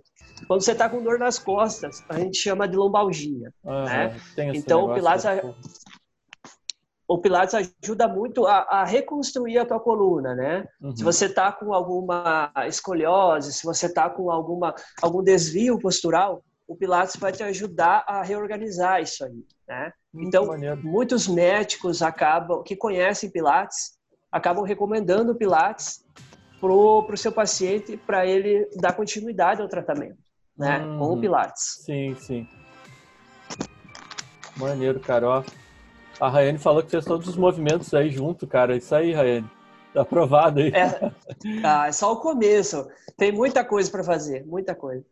Quando 0.47 0.61
você 0.61 0.71
está 0.71 0.89
com 0.89 1.03
dor 1.03 1.19
nas 1.19 1.37
costas, 1.37 2.03
a 2.09 2.17
gente 2.17 2.37
chama 2.37 2.67
de 2.67 2.75
lombalgia, 2.75 3.53
ah, 3.65 3.83
né? 3.83 4.21
Então, 4.55 4.85
o 4.85 4.93
Pilates, 4.93 5.25
o 7.13 7.17
Pilates 7.17 7.53
ajuda 7.53 8.07
muito 8.07 8.47
a, 8.47 8.59
a, 8.69 8.85
reconstruir 8.85 9.57
a 9.57 9.65
tua 9.65 9.81
coluna, 9.81 10.33
né? 10.33 10.65
Uhum. 10.81 10.95
Se 10.95 11.03
você 11.03 11.25
está 11.25 11.51
com 11.51 11.73
alguma 11.73 12.51
escoliose, 12.67 13.51
se 13.51 13.65
você 13.65 13.87
está 13.87 14.09
com 14.09 14.31
alguma, 14.31 14.73
algum 15.01 15.21
desvio 15.21 15.77
postural, 15.77 16.41
o 16.65 16.73
Pilates 16.73 17.17
vai 17.17 17.33
te 17.33 17.43
ajudar 17.43 18.05
a 18.07 18.23
reorganizar 18.23 19.01
isso 19.01 19.25
aí, 19.25 19.45
né? 19.67 19.91
Muito 20.13 20.27
então, 20.29 20.45
maneiro. 20.45 20.81
muitos 20.81 21.27
médicos 21.27 22.01
acabam, 22.01 22.63
que 22.63 22.77
conhecem 22.77 23.29
Pilates, 23.29 23.97
acabam 24.31 24.63
recomendando 24.63 25.33
o 25.33 25.35
Pilates 25.35 26.05
pro, 26.61 27.03
pro 27.03 27.17
seu 27.17 27.33
paciente 27.33 27.97
para 27.97 28.25
ele 28.25 28.69
dar 28.77 28.93
continuidade 28.93 29.61
ao 29.61 29.67
tratamento, 29.67 30.17
né? 30.57 30.79
Uhum. 30.79 30.97
Com 30.97 31.05
o 31.05 31.13
uhum. 31.15 31.19
Pilates. 31.19 31.83
Sim, 31.83 32.15
sim. 32.15 32.47
Maneiro, 34.55 35.01
Carol. 35.01 35.43
A 36.21 36.29
Rayane 36.29 36.59
falou 36.59 36.83
que 36.83 36.91
fez 36.91 37.03
todos 37.03 37.27
os 37.27 37.35
movimentos 37.35 37.91
aí 37.95 38.11
junto, 38.11 38.45
cara. 38.45 38.77
Isso 38.77 38.93
aí, 38.93 39.11
Rayane. 39.11 39.49
Tá 39.91 40.01
aprovado 40.01 40.59
aí. 40.59 40.69
É, 40.69 41.11
ah, 41.63 41.87
é 41.87 41.91
só 41.91 42.13
o 42.13 42.17
começo. 42.17 42.87
Tem 43.17 43.31
muita 43.31 43.65
coisa 43.65 43.89
para 43.89 44.03
fazer, 44.03 44.45
muita 44.45 44.75
coisa. 44.75 45.03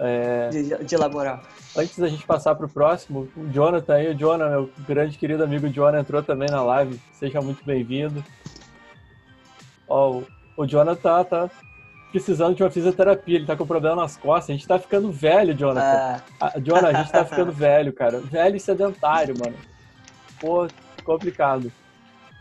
É... 0.00 0.48
De, 0.48 0.82
de, 0.82 0.94
elaborar. 0.94 1.42
Antes 1.76 1.98
da 1.98 2.08
gente 2.08 2.26
passar 2.26 2.54
para 2.54 2.64
o 2.64 2.70
próximo, 2.70 3.28
o 3.36 3.46
Jonathan 3.50 3.94
aí, 3.94 4.08
o 4.08 4.14
Jonathan, 4.14 4.50
meu 4.50 4.70
grande 4.88 5.18
querido 5.18 5.44
amigo 5.44 5.68
Jonathan, 5.68 6.00
entrou 6.00 6.22
também 6.22 6.48
na 6.50 6.62
live. 6.62 6.98
Seja 7.12 7.42
muito 7.42 7.62
bem-vindo. 7.62 8.24
Ó, 9.86 10.22
o 10.56 10.66
Jonathan 10.66 10.96
tá, 11.00 11.22
tá 11.22 11.50
precisando 12.10 12.56
de 12.56 12.62
uma 12.62 12.70
fisioterapia, 12.70 13.36
ele 13.36 13.46
tá 13.46 13.54
com 13.54 13.66
problema 13.66 13.96
nas 13.96 14.16
costas. 14.16 14.48
A 14.48 14.52
gente 14.54 14.66
tá 14.66 14.78
ficando 14.78 15.12
velho, 15.12 15.54
Jonathan. 15.54 16.22
Ah. 16.40 16.52
A, 16.54 16.58
Jonathan, 16.58 16.88
a 16.88 17.02
gente 17.02 17.12
tá 17.12 17.26
ficando 17.26 17.52
velho, 17.52 17.92
cara. 17.92 18.20
Velho 18.20 18.56
e 18.56 18.60
sedentário, 18.60 19.34
mano 19.38 19.73
pô, 20.44 20.68
complicado. 21.02 21.72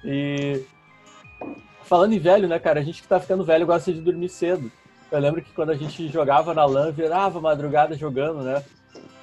E 0.04 0.66
falando 1.84 2.14
em 2.14 2.20
velho, 2.20 2.48
né, 2.48 2.60
cara, 2.60 2.82
a 2.82 2.84
gente 2.84 3.02
que 3.02 3.08
tá 3.08 3.20
ficando 3.20 3.46
velho 3.46 3.66
gosta 3.66 3.94
de 3.94 4.02
dormir 4.02 4.30
cedo. 4.30 4.70
Eu 5.10 5.20
lembro 5.20 5.42
que 5.42 5.54
quando 5.54 5.70
a 5.70 5.76
gente 5.76 6.10
jogava 6.10 6.54
na 6.54 6.66
LAN, 6.66 6.92
virava 6.92 7.40
madrugada 7.40 7.96
jogando, 7.96 8.44
né? 8.44 8.64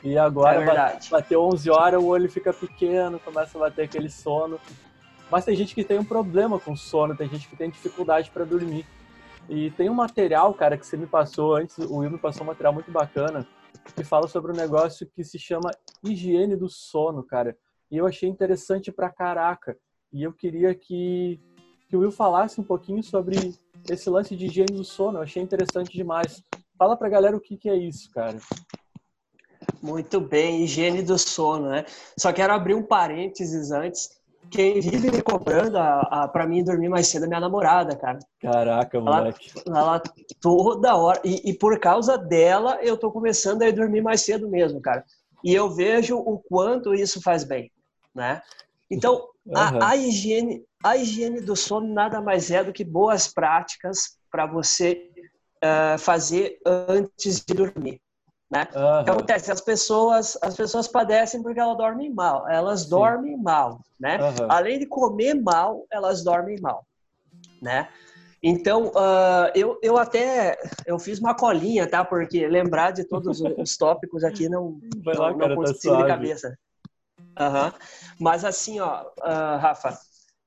E 0.03 0.17
agora 0.17 0.63
é 0.63 0.99
bateu 1.11 1.43
11 1.43 1.71
horas, 1.71 2.03
o 2.03 2.07
olho 2.07 2.31
fica 2.31 2.53
pequeno, 2.53 3.19
começa 3.19 3.59
a 3.59 3.61
bater 3.61 3.85
aquele 3.85 4.09
sono. 4.09 4.59
Mas 5.31 5.45
tem 5.45 5.55
gente 5.55 5.75
que 5.75 5.85
tem 5.85 5.99
um 5.99 6.05
problema 6.05 6.59
com 6.59 6.75
sono, 6.75 7.17
tem 7.17 7.29
gente 7.29 7.49
que 7.49 7.57
tem 7.57 7.69
dificuldade 7.69 8.31
para 8.31 8.45
dormir. 8.45 8.87
E 9.49 9.71
tem 9.73 9.91
um 9.91 9.95
material, 9.95 10.55
cara, 10.55 10.79
que 10.79 10.87
você 10.87 10.97
me 10.97 11.07
passou 11.07 11.57
antes, 11.57 11.77
o 11.79 11.99
Will 11.99 12.11
me 12.11 12.19
passou 12.19 12.45
um 12.45 12.47
material 12.47 12.73
muito 12.73 12.91
bacana, 12.91 13.47
que 13.95 14.05
fala 14.05 14.27
sobre 14.27 14.53
um 14.53 14.57
negócio 14.57 15.09
que 15.15 15.25
se 15.25 15.39
chama 15.39 15.71
higiene 16.03 16.57
do 16.57 16.69
sono, 16.69 17.23
cara. 17.23 17.57
E 17.91 17.97
eu 17.97 18.07
achei 18.07 18.29
interessante 18.29 18.93
pra 18.93 19.11
caraca. 19.11 19.77
E 20.13 20.23
eu 20.23 20.33
queria 20.33 20.75
que, 20.75 21.41
que 21.89 21.97
o 21.97 22.01
Will 22.01 22.13
falasse 22.13 22.61
um 22.61 22.65
pouquinho 22.65 23.03
sobre 23.03 23.55
esse 23.89 24.09
lance 24.09 24.37
de 24.37 24.47
higiene 24.47 24.73
do 24.73 24.85
sono. 24.85 25.19
Eu 25.19 25.23
achei 25.23 25.43
interessante 25.43 25.93
demais. 25.93 26.43
Fala 26.79 26.97
pra 26.97 27.09
galera 27.09 27.37
o 27.37 27.41
que, 27.41 27.57
que 27.57 27.69
é 27.69 27.77
isso, 27.77 28.11
cara. 28.13 28.39
Muito 29.83 30.21
bem, 30.21 30.63
higiene 30.63 31.03
do 31.03 31.19
sono, 31.19 31.69
né? 31.69 31.85
Só 32.17 32.33
quero 32.33 32.53
abrir 32.53 32.75
um 32.75 32.83
parênteses 32.83 33.73
antes. 33.73 34.21
Quem 34.51 34.81
vive 34.81 35.11
me 35.11 35.23
cobrando 35.23 35.77
a, 35.77 36.01
a, 36.01 36.29
pra 36.29 36.47
mim 36.47 36.65
dormir 36.65 36.89
mais 36.89 37.09
cedo 37.09 37.25
é 37.25 37.29
minha 37.29 37.41
namorada, 37.41 37.95
cara. 37.97 38.19
Caraca, 38.41 39.01
moleque. 39.01 39.51
Ela, 39.67 39.79
ela 39.79 40.03
toda 40.41 40.97
hora. 40.97 41.21
E, 41.25 41.51
e, 41.51 41.55
por 41.55 41.79
causa 41.79 42.17
dela, 42.17 42.79
eu 42.83 42.97
tô 42.97 43.13
começando 43.13 43.63
a 43.63 43.71
dormir 43.71 44.01
mais 44.01 44.23
cedo 44.23 44.49
mesmo, 44.49 44.81
cara. 44.81 45.05
E 45.45 45.55
eu 45.55 45.71
vejo 45.71 46.17
o 46.17 46.39
quanto 46.39 46.95
isso 46.95 47.21
faz 47.23 47.45
bem 47.45 47.71
né? 48.15 48.43
Então, 48.91 49.29
uhum. 49.47 49.57
a, 49.57 49.91
a, 49.91 49.97
higiene, 49.97 50.65
a 50.83 50.97
higiene 50.97 51.41
do 51.41 51.55
sono 51.55 51.93
nada 51.93 52.21
mais 52.21 52.51
é 52.51 52.65
do 52.65 52.73
que 52.73 52.85
boas 52.85 53.29
práticas 53.29 54.19
para 54.31 54.47
você 54.47 55.11
uh, 55.65 55.99
fazer 55.99 56.59
antes 56.67 57.41
de 57.45 57.55
dormir. 57.55 58.01
Né? 58.51 58.67
Uhum. 58.75 59.13
Acontece? 59.13 59.53
As 59.53 59.61
pessoas, 59.61 60.37
as 60.43 60.57
pessoas 60.57 60.89
padecem 60.89 61.41
porque 61.41 61.61
elas 61.61 61.79
dormem 61.79 62.13
mal. 62.13 62.49
Elas 62.49 62.83
Sim. 62.83 62.91
dormem 62.91 63.37
mal, 63.37 63.81
né? 63.99 64.19
Uhum. 64.21 64.47
Além 64.49 64.81
de 64.81 64.87
comer 64.87 65.35
mal, 65.35 65.87
elas 65.91 66.25
dormem 66.25 66.61
mal, 66.61 66.85
né? 67.63 67.89
Então, 68.43 68.87
uh, 68.89 69.53
eu, 69.55 69.79
eu 69.83 69.99
até 69.99 70.59
eu 70.87 70.99
fiz 70.99 71.21
uma 71.21 71.35
colinha, 71.35 71.87
tá? 71.87 72.05
Porque 72.05 72.49
lembrar 72.49 72.91
de 72.91 73.05
todos 73.05 73.41
os 73.41 73.77
tópicos 73.77 74.25
aqui 74.25 74.49
não, 74.49 74.81
Vai 75.05 75.15
não, 75.15 75.23
lá, 75.23 75.31
não 75.33 75.39
tá 75.39 75.55
consigo 75.55 75.95
tá 75.95 76.03
de 76.03 76.09
cabeça. 76.09 76.59
Uhum. 77.39 77.73
Mas 78.19 78.45
assim, 78.45 78.81
ó, 78.81 79.03
uh, 79.03 79.59
Rafa, 79.59 79.99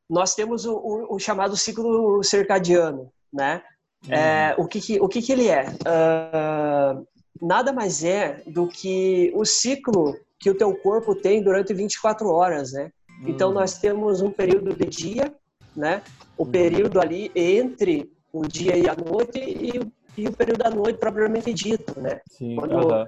nós 0.10 0.36
temos 0.36 0.66
o, 0.66 0.76
o, 0.76 1.16
o, 1.16 1.20
chamado 1.20 1.56
ciclo 1.56 2.24
circadiano, 2.24 3.12
né? 3.32 3.62
Uhum. 4.08 4.14
É, 4.14 4.56
o 4.58 4.68
que, 4.68 4.82
que, 4.82 5.00
o 5.00 5.08
que, 5.08 5.22
que 5.22 5.32
ele 5.32 5.48
é? 5.48 5.66
Uh, 5.70 7.08
nada 7.42 7.72
mais 7.72 8.04
é 8.04 8.44
do 8.48 8.68
que 8.68 9.32
o 9.36 9.46
ciclo 9.46 10.16
que 10.40 10.50
o 10.50 10.56
teu 10.56 10.76
corpo 10.76 11.16
tem 11.16 11.42
durante 11.42 11.74
24 11.74 12.28
horas, 12.30 12.74
né? 12.74 12.92
Uhum. 13.22 13.30
Então 13.30 13.52
nós 13.52 13.78
temos 13.78 14.22
um 14.22 14.30
período 14.30 14.76
de 14.76 14.86
dia, 14.86 15.34
né? 15.76 16.02
O 16.38 16.44
uhum. 16.44 16.52
período 16.52 17.00
ali 17.00 17.32
entre 17.34 18.12
o 18.32 18.46
dia 18.46 18.76
e 18.76 18.90
a 18.90 18.96
noite 18.96 19.40
e, 19.40 19.80
e 20.18 20.28
o 20.28 20.34
período 20.34 20.64
da 20.64 20.70
noite 20.70 21.00
propriamente 21.00 21.54
dito, 21.54 22.00
né? 22.00 22.20
Sim. 22.30 22.56
Quando, 22.56 23.06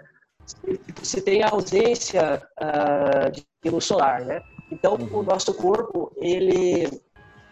se 1.01 1.21
tem 1.21 1.43
a 1.43 1.49
ausência 1.49 2.41
uh, 2.59 3.31
de 3.31 3.69
luz 3.69 3.85
solar, 3.85 4.23
né? 4.25 4.41
Então, 4.71 4.95
uhum. 4.95 5.19
o 5.19 5.23
nosso 5.23 5.53
corpo, 5.53 6.11
ele, 6.17 7.01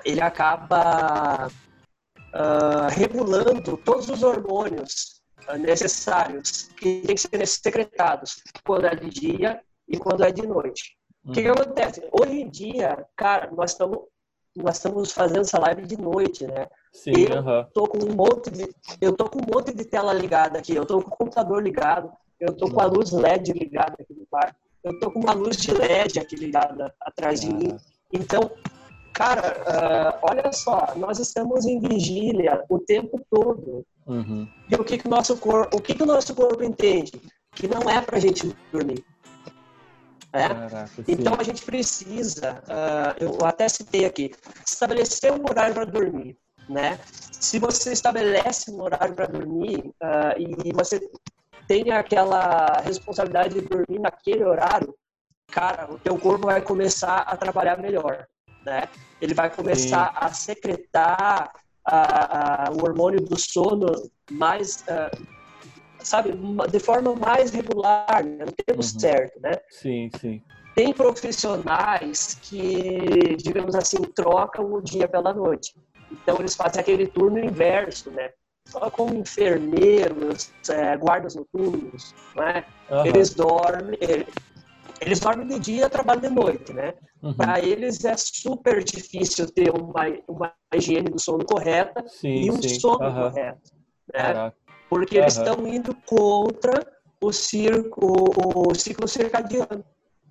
ele 0.03 0.21
acaba 0.21 1.47
uh, 1.47 2.87
regulando 2.89 3.77
todos 3.77 4.09
os 4.09 4.23
hormônios 4.23 5.21
uh, 5.47 5.57
necessários 5.57 6.69
que 6.77 7.01
têm 7.01 7.15
que 7.15 7.21
ser 7.21 7.47
secretados 7.47 8.41
quando 8.65 8.85
é 8.85 8.95
de 8.95 9.09
dia 9.09 9.61
e 9.87 9.97
quando 9.97 10.23
é 10.23 10.31
de 10.31 10.45
noite. 10.45 10.95
O 11.25 11.31
que, 11.31 11.41
que, 11.41 11.47
uhum. 11.47 11.53
acontece? 11.53 12.07
Hoje 12.11 12.41
em 12.41 12.49
dia, 12.49 13.05
cara, 13.15 13.49
nós 13.51 13.71
estamos 13.71 13.99
nós 14.55 14.75
estamos 14.75 15.11
fazendo 15.11 15.41
essa 15.41 15.59
live 15.59 15.81
de 15.81 15.97
noite, 15.97 16.45
né? 16.45 16.67
Sim, 16.91 17.25
eu 17.27 17.41
uhum. 17.41 17.65
tô 17.73 17.87
com 17.87 17.97
um 18.05 18.15
monte 18.15 18.51
de 18.51 18.69
eu 19.01 19.13
tô 19.13 19.27
com 19.27 19.39
um 19.39 19.51
monte 19.51 19.73
de 19.73 19.83
tela 19.83 20.13
ligada 20.13 20.59
aqui, 20.59 20.75
eu 20.75 20.85
tô 20.85 21.01
com 21.01 21.09
o 21.09 21.17
computador 21.17 21.63
ligado, 21.63 22.13
eu 22.43 22.53
tô 22.53 22.69
com 22.69 22.81
a 22.81 22.85
luz 22.85 23.11
LED 23.11 23.53
ligada 23.53 23.95
aqui 23.99 24.13
no 24.13 24.25
quarto. 24.25 24.55
Eu 24.83 24.99
tô 24.99 25.09
com 25.09 25.19
uma 25.19 25.33
luz 25.33 25.55
de 25.55 25.71
LED 25.71 26.19
aqui 26.19 26.35
ligada 26.35 26.93
atrás 26.99 27.39
de 27.39 27.53
mim. 27.53 27.77
Então, 28.11 28.51
cara, 29.13 29.55
uh, 29.61 30.19
olha 30.29 30.51
só, 30.51 30.93
nós 30.97 31.19
estamos 31.19 31.65
em 31.65 31.79
vigília 31.79 32.63
o 32.67 32.79
tempo 32.79 33.21
todo. 33.31 33.85
Uhum. 34.05 34.45
E 34.69 34.75
o 34.75 34.83
que 34.83 34.97
que 34.97 35.07
nosso 35.07 35.37
corpo, 35.37 35.77
o 35.77 35.81
que 35.81 35.95
que 35.95 36.03
o 36.03 36.05
nosso 36.05 36.35
corpo 36.35 36.61
entende? 36.61 37.13
Que 37.55 37.65
não 37.65 37.89
é 37.89 38.01
para 38.01 38.17
a 38.17 38.19
gente 38.19 38.53
dormir. 38.73 39.05
É? 40.33 40.49
Caraca, 40.49 41.03
então 41.07 41.35
a 41.39 41.43
gente 41.43 41.63
precisa, 41.63 42.63
uh, 42.63 43.23
eu 43.23 43.37
até 43.45 43.69
citei 43.69 44.03
aqui, 44.03 44.31
estabelecer 44.65 45.31
um 45.31 45.43
horário 45.47 45.75
para 45.75 45.85
dormir, 45.85 46.35
né? 46.67 46.99
Se 47.31 47.59
você 47.59 47.93
estabelece 47.93 48.71
um 48.71 48.81
horário 48.81 49.13
para 49.13 49.27
dormir 49.27 49.77
uh, 50.01 50.33
e 50.39 50.73
você 50.73 50.99
tem 51.73 51.91
aquela 51.91 52.81
responsabilidade 52.81 53.55
de 53.55 53.61
dormir 53.61 53.97
naquele 53.99 54.43
horário, 54.43 54.93
cara, 55.47 55.91
o 55.91 55.97
teu 55.97 56.15
corpo 56.19 56.45
vai 56.45 56.61
começar 56.61 57.21
a 57.21 57.35
trabalhar 57.35 57.79
melhor, 57.79 58.27
né? 58.63 58.83
Ele 59.19 59.33
vai 59.33 59.49
começar 59.49 60.11
Sim. 60.11 60.17
a 60.17 60.33
secretar 60.33 61.51
a, 61.83 62.67
a, 62.67 62.71
o 62.71 62.83
hormônio 62.83 63.19
do 63.21 63.39
sono 63.39 63.87
mais, 64.29 64.83
uh, 64.83 65.25
sabe, 65.97 66.33
de 66.69 66.79
forma 66.79 67.15
mais 67.15 67.49
regular, 67.49 68.23
né? 68.23 68.45
no 68.45 68.51
tempo 68.51 68.77
uhum. 68.77 68.83
certo, 68.83 69.41
né? 69.41 69.53
Sim, 69.71 70.11
sim. 70.21 70.43
Tem 70.75 70.93
profissionais 70.93 72.37
que, 72.39 73.35
digamos 73.37 73.73
assim, 73.73 73.97
trocam 74.15 74.71
o 74.73 74.79
dia 74.81 75.07
pela 75.07 75.33
noite. 75.33 75.73
Então 76.11 76.37
eles 76.37 76.55
fazem 76.55 76.79
aquele 76.79 77.07
turno 77.07 77.39
inverso, 77.39 78.11
né? 78.11 78.29
Só 78.67 78.89
como 78.89 79.13
enfermeiros, 79.15 80.51
é, 80.69 80.97
guardas 80.97 81.35
noturnos, 81.35 82.13
né? 82.35 82.65
Uhum. 82.89 83.05
Eles 83.05 83.33
dormem, 83.33 83.97
eles 85.01 85.19
dormem 85.19 85.47
de 85.47 85.59
dia, 85.59 85.89
trabalham 85.89 86.21
de 86.21 86.29
noite, 86.29 86.73
né? 86.73 86.93
Uhum. 87.21 87.33
Para 87.33 87.59
eles 87.59 88.03
é 88.03 88.15
super 88.17 88.83
difícil 88.83 89.49
ter 89.51 89.69
uma, 89.71 90.03
uma 90.27 90.53
higiene 90.73 91.09
do 91.09 91.19
sono 91.19 91.45
correta 91.45 92.03
sim, 92.07 92.45
e 92.45 92.51
um 92.51 92.61
sim. 92.61 92.79
sono 92.79 93.05
uhum. 93.05 93.29
correto, 93.29 93.71
né? 94.13 94.51
Porque 94.89 95.17
eles 95.17 95.37
estão 95.37 95.67
indo 95.67 95.95
contra 96.05 96.85
o, 97.21 97.31
circo, 97.31 98.05
o, 98.05 98.69
o 98.69 98.75
ciclo 98.75 99.07
circadiano, 99.07 99.83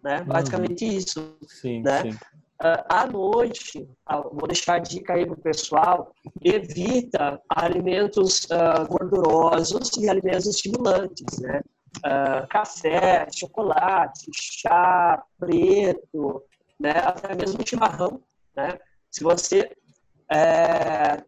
né? 0.02 0.22
Basicamente 0.22 0.84
isso, 0.84 1.36
sim, 1.46 1.82
né? 1.82 2.16
Uh, 2.62 2.84
à 2.88 3.06
noite, 3.08 3.80
uh, 4.08 4.30
vou 4.32 4.46
deixar 4.46 4.74
a 4.74 4.78
dica 4.78 5.14
aí 5.14 5.26
para 5.26 5.34
o 5.34 5.40
pessoal, 5.40 6.14
evita 6.40 7.42
alimentos 7.48 8.44
uh, 8.44 8.86
gordurosos 8.88 9.96
e 9.96 10.08
alimentos 10.08 10.46
estimulantes, 10.46 11.40
né? 11.40 11.60
café, 12.48 13.26
chocolate, 13.30 14.30
chá 14.32 15.22
preto, 15.38 16.42
né? 16.80 16.92
Até 16.92 17.34
mesmo 17.34 17.58
chimarrão, 17.66 18.22
né? 18.56 18.78
Se 19.10 19.22
você 19.22 19.70
é, 20.30 21.22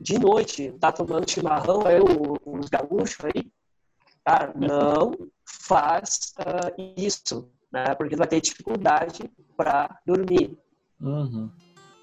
de 0.00 0.18
noite 0.18 0.72
tá 0.78 0.92
tomando 0.92 1.28
chimarrão, 1.28 1.86
aí 1.86 1.98
os 2.00 2.68
gaúchos 2.68 3.24
aí, 3.24 3.50
cara, 4.24 4.52
não 4.54 5.12
faz 5.44 6.34
uh, 6.38 6.92
isso, 6.96 7.50
né? 7.72 7.94
Porque 7.94 8.14
vai 8.14 8.28
ter 8.28 8.40
dificuldade 8.40 9.30
para 9.56 10.00
dormir. 10.06 10.56
Uhum. 11.00 11.50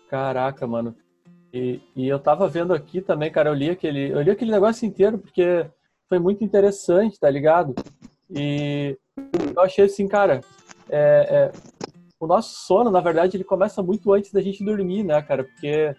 Caraca, 0.10 0.68
mano. 0.68 0.96
E, 1.54 1.82
e, 1.96 2.08
eu 2.08 2.20
tava 2.20 2.48
vendo 2.48 2.74
aqui 2.74 3.02
também, 3.02 3.32
cara, 3.32 3.50
eu 3.50 3.54
li 3.54 3.70
aquele, 3.70 4.12
eu 4.12 4.22
li 4.22 4.32
aquele 4.32 4.52
negócio 4.52 4.88
inteiro 4.88 5.20
porque 5.20 5.66
foi 6.10 6.18
muito 6.18 6.44
interessante, 6.44 7.20
tá 7.20 7.30
ligado? 7.30 7.76
E 8.30 8.98
eu 9.56 9.62
achei 9.62 9.86
assim, 9.86 10.08
cara, 10.08 10.42
é, 10.90 11.52
é, 11.52 11.52
o 12.20 12.26
nosso 12.26 12.66
sono, 12.66 12.90
na 12.90 13.00
verdade, 13.02 13.38
ele 13.38 13.44
começa 13.44 13.84
muito 13.84 14.12
antes 14.12 14.32
da 14.32 14.42
gente 14.42 14.64
dormir, 14.64 15.04
né, 15.04 15.22
cara? 15.22 15.44
Porque 15.44 15.96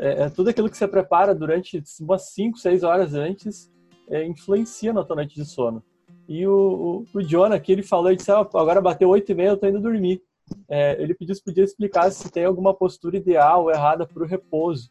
é, 0.00 0.22
é 0.24 0.30
tudo 0.30 0.50
aquilo 0.50 0.68
que 0.68 0.76
você 0.76 0.88
prepara 0.88 1.32
durante 1.32 1.82
umas 2.00 2.30
5, 2.30 2.58
6 2.58 2.82
horas 2.82 3.14
antes 3.14 3.70
é, 4.08 4.26
influencia 4.26 4.92
na 4.92 5.04
tua 5.04 5.16
noite 5.16 5.34
de 5.34 5.44
sono. 5.44 5.82
E 6.28 6.46
o, 6.46 7.04
o, 7.14 7.18
o 7.18 7.22
John 7.22 7.52
aqui, 7.52 7.72
ele 7.72 7.82
falou, 7.82 8.08
ele 8.08 8.16
disse, 8.16 8.30
ah, 8.32 8.40
agora 8.40 8.80
bateu 8.80 9.08
8 9.08 9.30
e 9.30 9.34
meia, 9.34 9.48
eu 9.50 9.56
tô 9.56 9.66
indo 9.66 9.80
dormir 9.80 10.22
é, 10.68 11.00
ele 11.00 11.14
pediu 11.14 11.34
se 11.34 11.42
podia 11.42 11.64
explicar 11.64 12.10
se 12.10 12.30
tem 12.30 12.44
alguma 12.44 12.74
postura 12.74 13.16
ideal 13.16 13.64
ou 13.64 13.70
errada 13.70 14.06
para 14.06 14.22
o 14.22 14.26
repouso. 14.26 14.90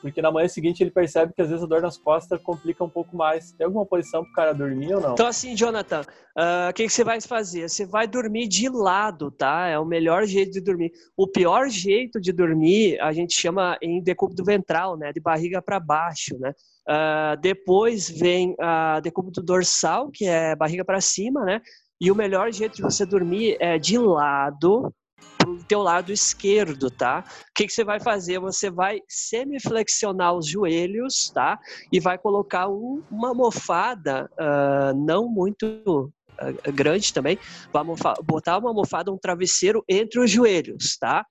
Porque 0.00 0.22
na 0.22 0.30
manhã 0.30 0.46
seguinte 0.48 0.82
ele 0.82 0.90
percebe 0.90 1.32
que 1.34 1.42
às 1.42 1.48
vezes 1.48 1.64
a 1.64 1.66
dor 1.66 1.82
nas 1.82 1.98
costas 1.98 2.40
complica 2.40 2.84
um 2.84 2.88
pouco 2.88 3.16
mais. 3.16 3.50
Tem 3.52 3.64
alguma 3.64 3.84
posição 3.84 4.22
para 4.22 4.30
o 4.30 4.34
cara 4.34 4.54
dormir 4.54 4.94
ou 4.94 5.00
não? 5.00 5.12
Então, 5.12 5.26
assim, 5.26 5.56
Jonathan, 5.56 6.02
ah, 6.36 6.66
o 6.66 6.70
uh, 6.70 6.72
que, 6.72 6.84
que 6.84 6.92
você 6.92 7.02
vai 7.02 7.20
fazer? 7.20 7.68
Você 7.68 7.84
vai 7.84 8.06
dormir 8.06 8.46
de 8.46 8.68
lado, 8.68 9.30
tá? 9.30 9.66
É 9.66 9.78
o 9.78 9.84
melhor 9.84 10.24
jeito 10.24 10.52
de 10.52 10.60
dormir. 10.60 10.92
O 11.16 11.26
pior 11.26 11.68
jeito 11.68 12.20
de 12.20 12.32
dormir 12.32 13.00
a 13.00 13.12
gente 13.12 13.34
chama 13.34 13.76
em 13.82 14.00
decúbito 14.00 14.44
ventral, 14.44 14.96
né? 14.96 15.12
De 15.12 15.20
barriga 15.20 15.60
para 15.60 15.80
baixo, 15.80 16.38
né? 16.38 16.54
Uh, 16.88 17.40
depois 17.40 18.08
vem 18.08 18.54
a 18.60 19.00
decúbito 19.00 19.42
dorsal, 19.42 20.10
que 20.10 20.26
é 20.26 20.54
barriga 20.54 20.84
para 20.84 21.00
cima, 21.00 21.44
né? 21.44 21.60
E 22.00 22.10
o 22.10 22.14
melhor 22.14 22.52
jeito 22.52 22.76
de 22.76 22.82
você 22.82 23.04
dormir 23.04 23.56
é 23.60 23.78
de 23.78 23.98
lado, 23.98 24.92
pro 25.36 25.64
teu 25.64 25.82
lado 25.82 26.12
esquerdo, 26.12 26.90
tá? 26.90 27.24
O 27.26 27.52
que, 27.54 27.66
que 27.66 27.72
você 27.72 27.84
vai 27.84 27.98
fazer? 27.98 28.38
Você 28.38 28.70
vai 28.70 29.00
semiflexionar 29.08 30.34
os 30.34 30.46
joelhos, 30.46 31.30
tá? 31.34 31.58
E 31.92 31.98
vai 31.98 32.18
colocar 32.18 32.68
um, 32.68 33.02
uma 33.10 33.28
almofada, 33.28 34.30
uh, 34.34 34.96
não 34.96 35.28
muito 35.28 35.66
uh, 35.66 36.72
grande 36.72 37.12
também, 37.12 37.38
botar 38.24 38.58
uma 38.58 38.70
almofada, 38.70 39.12
um 39.12 39.18
travesseiro 39.18 39.82
entre 39.88 40.20
os 40.20 40.30
joelhos, 40.30 40.96
tá? 40.98 41.24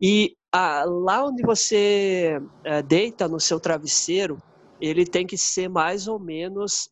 E 0.00 0.34
uh, 0.54 0.88
lá 1.04 1.24
onde 1.24 1.42
você 1.42 2.40
eh, 2.64 2.82
deita 2.82 3.28
no 3.28 3.38
seu 3.38 3.60
travesseiro, 3.60 4.36
ele 4.80 5.06
tem 5.06 5.24
que 5.24 5.38
ser 5.38 5.68
mais 5.68 6.08
ou 6.08 6.18
menos 6.18 6.88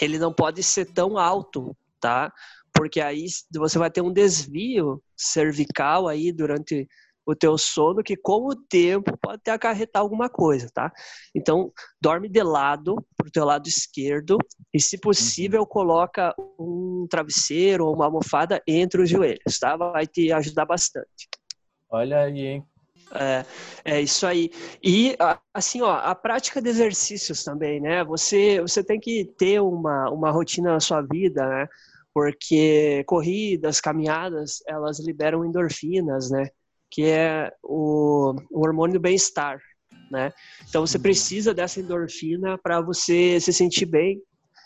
ele 0.00 0.18
não 0.18 0.32
pode 0.32 0.62
ser 0.62 0.86
tão 0.86 1.18
alto, 1.18 1.76
tá? 2.00 2.32
Porque 2.74 3.00
aí 3.00 3.26
você 3.54 3.78
vai 3.78 3.90
ter 3.90 4.00
um 4.00 4.12
desvio 4.12 5.02
cervical 5.16 6.08
aí 6.08 6.32
durante 6.32 6.88
o 7.24 7.34
teu 7.34 7.56
sono 7.56 8.02
que 8.02 8.16
com 8.16 8.48
o 8.48 8.56
tempo 8.56 9.16
pode 9.18 9.36
até 9.36 9.52
acarretar 9.52 10.02
alguma 10.02 10.28
coisa, 10.28 10.68
tá? 10.72 10.92
Então, 11.34 11.72
dorme 12.00 12.28
de 12.28 12.42
lado, 12.42 12.96
pro 13.16 13.30
teu 13.30 13.44
lado 13.44 13.68
esquerdo, 13.68 14.38
e 14.74 14.80
se 14.80 14.98
possível, 14.98 15.60
uhum. 15.60 15.66
coloca 15.66 16.34
um 16.58 17.06
travesseiro 17.08 17.86
ou 17.86 17.94
uma 17.94 18.06
almofada 18.06 18.60
entre 18.66 19.02
os 19.02 19.08
joelhos, 19.08 19.58
tá? 19.60 19.76
Vai 19.76 20.06
te 20.06 20.32
ajudar 20.32 20.66
bastante. 20.66 21.28
Olha 21.88 22.20
aí, 22.20 22.40
hein? 22.40 22.66
É, 23.14 23.44
é 23.84 24.00
isso 24.00 24.26
aí. 24.26 24.50
E 24.82 25.16
assim, 25.52 25.82
ó, 25.82 25.92
a 25.92 26.14
prática 26.14 26.62
de 26.62 26.68
exercícios 26.68 27.44
também, 27.44 27.80
né? 27.80 28.02
Você, 28.04 28.60
você 28.60 28.82
tem 28.82 28.98
que 28.98 29.24
ter 29.36 29.60
uma, 29.60 30.10
uma 30.10 30.30
rotina 30.30 30.72
na 30.72 30.80
sua 30.80 31.02
vida, 31.02 31.46
né? 31.46 31.68
Porque 32.14 33.04
corridas, 33.06 33.80
caminhadas, 33.80 34.62
elas 34.66 34.98
liberam 34.98 35.44
endorfinas, 35.44 36.30
né? 36.30 36.48
Que 36.90 37.04
é 37.04 37.52
o, 37.62 38.34
o 38.50 38.60
hormônio 38.60 38.94
do 38.94 39.00
bem-estar, 39.00 39.60
né? 40.10 40.32
Então 40.68 40.86
você 40.86 40.96
uhum. 40.96 41.02
precisa 41.02 41.54
dessa 41.54 41.80
endorfina 41.80 42.58
para 42.58 42.80
você 42.80 43.38
se 43.40 43.52
sentir 43.52 43.86
bem 43.86 44.20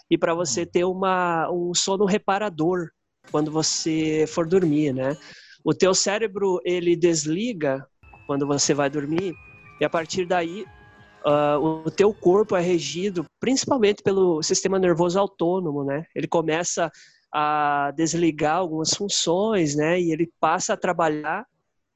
e 0.09 0.16
para 0.16 0.35
você 0.35 0.61
uhum. 0.61 0.66
ter 0.66 0.85
uma, 0.85 1.50
um 1.50 1.74
sono 1.74 2.04
reparador 2.04 2.90
quando 3.30 3.50
você 3.50 4.24
for 4.28 4.46
dormir, 4.46 4.92
né? 4.92 5.16
O 5.64 5.74
teu 5.74 5.92
cérebro 5.92 6.61
ele 6.64 6.94
desliga 6.94 7.85
quando 8.26 8.46
você 8.46 8.74
vai 8.74 8.90
dormir, 8.90 9.34
e 9.80 9.84
a 9.84 9.90
partir 9.90 10.26
daí 10.26 10.66
uh, 11.24 11.58
o 11.84 11.90
teu 11.90 12.12
corpo 12.14 12.56
é 12.56 12.60
regido 12.60 13.24
principalmente 13.40 14.02
pelo 14.02 14.42
sistema 14.42 14.78
nervoso 14.78 15.18
autônomo, 15.18 15.84
né? 15.84 16.04
Ele 16.14 16.26
começa 16.26 16.90
a 17.32 17.92
desligar 17.96 18.56
algumas 18.56 18.94
funções, 18.94 19.74
né? 19.74 20.00
E 20.00 20.12
ele 20.12 20.30
passa 20.40 20.72
a 20.72 20.76
trabalhar 20.76 21.46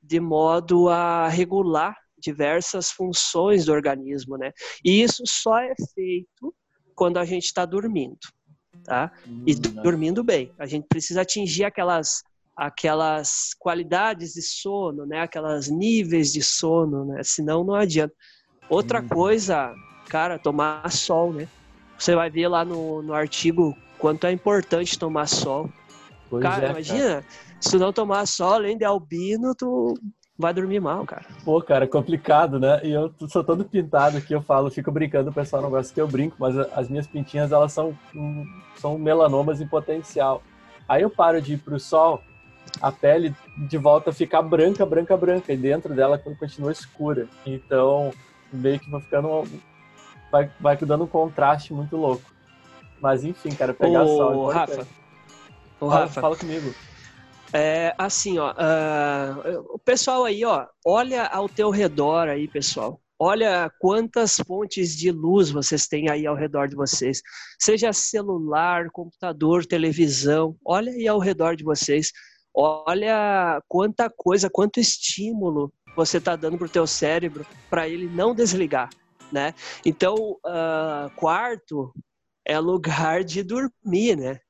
de 0.02 0.20
modo 0.20 0.88
a 0.88 1.28
regular 1.28 1.96
diversas 2.18 2.90
funções 2.90 3.64
do 3.64 3.72
organismo, 3.72 4.36
né? 4.36 4.52
E 4.84 5.02
isso 5.02 5.22
só 5.26 5.58
é 5.58 5.74
feito 5.94 6.54
quando 6.94 7.18
a 7.18 7.24
gente 7.24 7.44
está 7.44 7.64
dormindo, 7.64 8.18
tá? 8.84 9.10
E 9.46 9.54
hum, 9.54 9.82
dormindo 9.82 10.22
bem. 10.22 10.52
A 10.58 10.66
gente 10.66 10.86
precisa 10.86 11.22
atingir 11.22 11.64
aquelas 11.64 12.22
aquelas 12.61 13.55
qualidades 13.59 14.35
de 14.35 14.42
sono, 14.42 15.07
né? 15.07 15.23
Aquelas 15.23 15.68
níveis 15.68 16.31
de 16.31 16.42
sono, 16.42 17.07
né? 17.07 17.23
Senão 17.25 17.64
não 17.64 17.75
adianta. 17.75 18.12
Outra 18.68 19.01
uhum. 19.01 19.09
coisa, 19.09 19.73
cara, 20.11 20.38
tomar 20.38 20.92
sol, 20.92 21.33
né? 21.33 21.49
Você 21.99 22.14
vai 22.14 22.29
ver 22.29 22.49
lá 22.49 22.62
no, 22.62 23.01
no 23.01 23.14
artigo 23.14 23.75
quanto 23.99 24.27
é 24.27 24.33
importante 24.33 24.99
tomar 24.99 25.27
sol. 25.27 25.70
Pois 26.29 26.42
cara, 26.42 26.66
é, 26.66 26.70
imagina, 26.70 27.23
cara. 27.23 27.25
se 27.59 27.79
não 27.79 27.94
tomar 27.94 28.27
sol, 28.27 28.53
além 28.53 28.77
de 28.77 28.85
albino, 28.85 29.55
tu 29.55 29.94
vai 30.37 30.53
dormir 30.53 30.81
mal, 30.81 31.07
cara. 31.07 31.25
Pô, 31.42 31.62
cara, 31.62 31.87
é 31.87 31.88
complicado, 31.88 32.61
né? 32.61 32.79
E 32.85 32.90
eu 32.90 33.11
sou 33.29 33.42
todo 33.42 33.64
pintado 33.64 34.18
aqui, 34.18 34.35
eu 34.35 34.42
falo, 34.42 34.70
fico 34.70 34.92
brincando, 34.92 35.31
o 35.31 35.35
pessoal 35.35 35.62
não 35.62 35.70
gosta 35.70 35.94
que 35.94 36.01
eu 36.01 36.07
brinco, 36.07 36.37
mas 36.38 36.59
as 36.59 36.90
minhas 36.90 37.07
pintinhas, 37.07 37.53
elas 37.53 37.73
são, 37.73 37.96
são 38.77 38.99
melanomas 38.99 39.62
em 39.62 39.66
potencial. 39.66 40.42
Aí 40.87 41.03
eu 41.03 41.09
paro 41.09 41.40
de 41.40 41.55
ir 41.55 41.59
pro 41.59 41.81
sol, 41.81 42.23
a 42.80 42.92
pele 42.92 43.35
de 43.56 43.78
volta 43.78 44.12
fica 44.12 44.40
branca, 44.42 44.85
branca, 44.85 45.16
branca, 45.16 45.52
e 45.52 45.56
dentro 45.56 45.94
dela 45.94 46.18
continua 46.18 46.72
escura. 46.72 47.28
Então, 47.44 48.12
meio 48.52 48.78
que 48.78 48.90
vai 48.90 49.00
ficando. 49.00 49.44
Vai, 50.30 50.50
vai 50.61 50.76
dando 50.76 51.04
um 51.04 51.09
contraste 51.09 51.72
muito 51.72 51.96
louco. 51.96 52.22
Mas 53.00 53.24
enfim, 53.24 53.50
cara, 53.50 53.74
pegar 53.74 54.04
Ô, 54.04 54.06
sol. 54.06 54.50
É 54.50 54.54
Rafa. 54.54 54.87
Ô, 55.80 55.88
Rafa. 55.88 56.20
Fala 56.20 56.37
comigo. 56.37 56.74
É, 57.52 57.92
assim, 57.98 58.38
ó, 58.38 58.52
uh, 58.52 59.74
o 59.74 59.78
pessoal 59.78 60.24
aí, 60.24 60.44
ó, 60.44 60.66
olha 60.87 61.26
ao 61.26 61.48
teu 61.48 61.70
redor 61.70 62.28
aí, 62.28 62.46
pessoal. 62.46 63.00
Olha 63.22 63.70
quantas 63.78 64.37
fontes 64.37 64.96
de 64.96 65.11
luz 65.11 65.50
vocês 65.50 65.87
têm 65.87 66.09
aí 66.09 66.26
ao 66.26 66.35
redor 66.35 66.68
de 66.68 66.74
vocês. 66.74 67.20
Seja 67.59 67.92
celular, 67.92 68.88
computador, 68.90 69.66
televisão. 69.66 70.56
Olha 70.64 70.90
aí 70.90 71.06
ao 71.06 71.18
redor 71.18 71.54
de 71.54 71.62
vocês. 71.62 72.12
Olha 72.54 73.62
quanta 73.68 74.10
coisa, 74.10 74.50
quanto 74.50 74.80
estímulo 74.80 75.72
você 75.94 76.18
está 76.18 76.36
dando 76.36 76.58
para 76.58 76.66
o 76.66 76.70
teu 76.70 76.86
cérebro 76.86 77.46
para 77.68 77.88
ele 77.88 78.08
não 78.08 78.34
desligar, 78.34 78.90
né? 79.30 79.54
Então, 79.84 80.14
uh, 80.44 81.10
quarto 81.16 81.92
é 82.44 82.58
lugar 82.58 83.22
de 83.22 83.42
dormir, 83.42 84.16
né? 84.16 84.40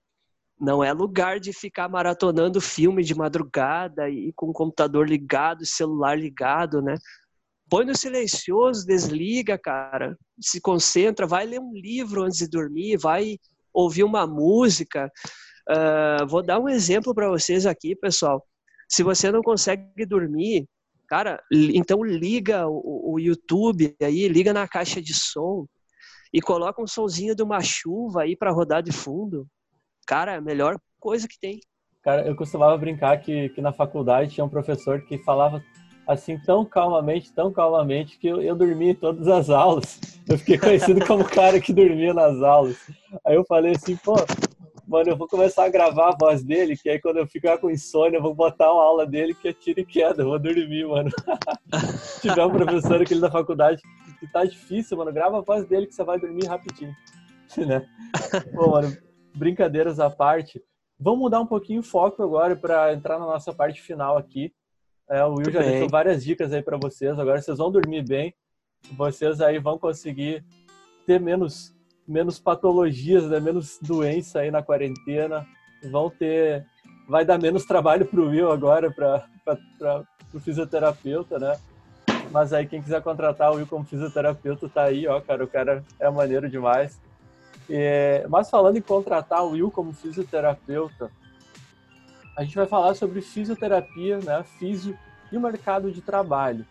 Não 0.58 0.84
é 0.84 0.92
lugar 0.92 1.40
de 1.40 1.52
ficar 1.52 1.88
maratonando 1.88 2.60
filme 2.60 3.02
de 3.02 3.14
madrugada 3.14 4.10
e 4.10 4.32
com 4.34 4.50
o 4.50 4.52
computador 4.52 5.08
ligado, 5.08 5.64
celular 5.64 6.18
ligado, 6.18 6.82
né? 6.82 6.96
Põe 7.68 7.86
no 7.86 7.96
silencioso, 7.96 8.86
desliga, 8.86 9.56
cara. 9.56 10.18
Se 10.40 10.60
concentra, 10.60 11.26
vai 11.26 11.46
ler 11.46 11.60
um 11.60 11.72
livro 11.72 12.24
antes 12.24 12.38
de 12.38 12.48
dormir, 12.48 12.98
vai 12.98 13.38
ouvir 13.72 14.04
uma 14.04 14.26
música. 14.26 15.10
Uh, 15.70 16.26
vou 16.26 16.42
dar 16.42 16.58
um 16.58 16.68
exemplo 16.68 17.14
para 17.14 17.28
vocês 17.28 17.64
aqui, 17.64 17.94
pessoal. 17.94 18.44
Se 18.88 19.04
você 19.04 19.30
não 19.30 19.40
consegue 19.40 20.04
dormir, 20.04 20.66
cara, 21.08 21.40
então 21.52 22.02
liga 22.02 22.66
o, 22.66 23.12
o, 23.12 23.20
YouTube 23.20 23.94
aí, 24.02 24.26
liga 24.26 24.52
na 24.52 24.66
caixa 24.66 25.00
de 25.00 25.14
som 25.14 25.66
e 26.32 26.40
coloca 26.40 26.82
um 26.82 26.88
somzinho 26.88 27.36
de 27.36 27.42
uma 27.42 27.60
chuva 27.60 28.22
aí 28.22 28.36
para 28.36 28.50
rodar 28.50 28.82
de 28.82 28.90
fundo. 28.90 29.46
Cara, 30.08 30.32
é 30.32 30.36
a 30.38 30.40
melhor 30.40 30.76
coisa 30.98 31.28
que 31.28 31.38
tem. 31.38 31.60
Cara, 32.02 32.26
eu 32.26 32.34
costumava 32.34 32.76
brincar 32.76 33.20
que, 33.20 33.50
que 33.50 33.60
na 33.60 33.72
faculdade 33.72 34.32
tinha 34.32 34.44
um 34.44 34.48
professor 34.48 35.00
que 35.02 35.18
falava 35.18 35.62
assim 36.04 36.36
tão 36.38 36.64
calmamente, 36.64 37.32
tão 37.32 37.52
calmamente, 37.52 38.18
que 38.18 38.26
eu, 38.26 38.42
eu 38.42 38.56
dormia 38.56 38.90
em 38.90 38.94
todas 38.94 39.28
as 39.28 39.50
aulas. 39.50 40.00
Eu 40.28 40.36
fiquei 40.36 40.58
conhecido 40.58 41.06
como 41.06 41.22
o 41.22 41.30
cara 41.30 41.60
que 41.60 41.72
dormia 41.72 42.12
nas 42.12 42.42
aulas. 42.42 42.76
Aí 43.24 43.36
eu 43.36 43.44
falei 43.44 43.76
assim, 43.76 43.96
pô, 43.96 44.16
Mano, 44.90 45.10
eu 45.10 45.16
vou 45.16 45.28
começar 45.28 45.66
a 45.66 45.68
gravar 45.68 46.08
a 46.08 46.16
voz 46.18 46.42
dele, 46.42 46.76
que 46.76 46.90
aí 46.90 47.00
quando 47.00 47.18
eu 47.18 47.26
ficar 47.28 47.58
com 47.58 47.70
insônia, 47.70 48.16
eu 48.16 48.22
vou 48.22 48.34
botar 48.34 48.72
uma 48.72 48.82
aula 48.82 49.06
dele 49.06 49.34
que 49.34 49.46
é 49.46 49.52
tiro 49.52 49.78
e 49.78 49.86
queda, 49.86 50.22
eu 50.22 50.26
vou 50.26 50.36
dormir, 50.36 50.84
mano. 50.84 51.08
Se 51.96 52.22
tiver 52.22 52.44
um 52.44 52.50
professor 52.50 53.00
aquele 53.00 53.20
da 53.20 53.30
faculdade 53.30 53.80
que 54.18 54.26
tá 54.26 54.44
difícil, 54.44 54.96
mano, 54.96 55.12
grava 55.12 55.38
a 55.38 55.42
voz 55.42 55.64
dele 55.64 55.86
que 55.86 55.94
você 55.94 56.02
vai 56.02 56.18
dormir 56.18 56.44
rapidinho. 56.46 56.92
né? 57.64 57.88
Pô, 58.52 58.72
mano, 58.72 58.96
brincadeiras 59.32 60.00
à 60.00 60.10
parte. 60.10 60.60
Vamos 60.98 61.20
mudar 61.20 61.40
um 61.40 61.46
pouquinho 61.46 61.82
o 61.82 61.84
foco 61.84 62.20
agora 62.24 62.56
para 62.56 62.92
entrar 62.92 63.16
na 63.16 63.26
nossa 63.26 63.54
parte 63.54 63.80
final 63.80 64.18
aqui. 64.18 64.52
É, 65.08 65.24
o 65.24 65.28
Will 65.28 65.36
Muito 65.36 65.52
já 65.52 65.60
bem. 65.60 65.70
deixou 65.70 65.88
várias 65.88 66.24
dicas 66.24 66.52
aí 66.52 66.62
para 66.62 66.76
vocês. 66.76 67.16
Agora 67.16 67.40
vocês 67.40 67.58
vão 67.58 67.70
dormir 67.70 68.04
bem. 68.04 68.34
Vocês 68.96 69.40
aí 69.40 69.60
vão 69.60 69.78
conseguir 69.78 70.44
ter 71.06 71.20
menos 71.20 71.72
menos 72.10 72.40
patologias, 72.40 73.24
né? 73.30 73.38
menos 73.38 73.78
doença 73.80 74.40
aí 74.40 74.50
na 74.50 74.62
quarentena. 74.62 75.46
Vão 75.90 76.10
ter, 76.10 76.66
vai 77.08 77.24
dar 77.24 77.38
menos 77.38 77.64
trabalho 77.64 78.04
para 78.04 78.20
o 78.20 78.28
Will 78.28 78.50
agora, 78.50 78.90
para 78.90 80.04
o 80.34 80.40
fisioterapeuta, 80.40 81.38
né? 81.38 81.56
Mas 82.30 82.52
aí 82.52 82.66
quem 82.66 82.82
quiser 82.82 83.00
contratar 83.02 83.52
o 83.52 83.56
Will 83.56 83.66
como 83.66 83.84
fisioterapeuta 83.84 84.68
tá 84.68 84.82
aí, 84.84 85.06
ó, 85.06 85.20
cara, 85.20 85.44
o 85.44 85.48
cara 85.48 85.84
é 85.98 86.10
maneiro 86.10 86.50
demais. 86.50 87.00
É, 87.68 88.26
mas 88.28 88.50
falando 88.50 88.76
em 88.76 88.82
contratar 88.82 89.44
o 89.44 89.50
Will 89.50 89.70
como 89.70 89.92
fisioterapeuta, 89.92 91.10
a 92.36 92.42
gente 92.42 92.56
vai 92.56 92.66
falar 92.66 92.94
sobre 92.94 93.20
fisioterapia, 93.20 94.18
né, 94.18 94.44
físio 94.58 94.98
e 95.32 95.36
o 95.36 95.40
mercado 95.40 95.90
de 95.90 96.00
trabalho. 96.00 96.66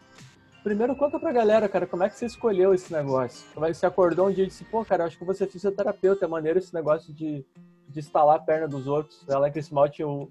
Primeiro, 0.63 0.95
conta 0.95 1.17
pra 1.17 1.31
galera, 1.31 1.69
cara, 1.69 1.87
como 1.87 2.03
é 2.03 2.09
que 2.09 2.17
você 2.17 2.25
escolheu 2.25 2.73
esse 2.73 2.91
negócio? 2.91 3.47
Como 3.53 3.65
é 3.65 3.69
que 3.69 3.75
você 3.75 3.85
acordou 3.85 4.27
um 4.27 4.31
dia 4.31 4.43
e 4.43 4.47
disse, 4.47 4.65
pô, 4.65 4.83
cara, 4.83 5.05
acho 5.05 5.17
que 5.17 5.23
você 5.23 5.45
é 5.45 5.47
fisioterapeuta, 5.47 6.25
é 6.25 6.27
maneiro 6.27 6.59
esse 6.59 6.73
negócio 6.73 7.13
de, 7.13 7.45
de 7.87 7.99
instalar 7.99 8.35
a 8.35 8.39
perna 8.39 8.67
dos 8.67 8.85
outros. 8.85 9.23
Ela 9.29 9.49
que 9.49 9.59
esse 9.59 9.73
mal 9.73 9.87
tinha 9.87 10.07
o 10.07 10.29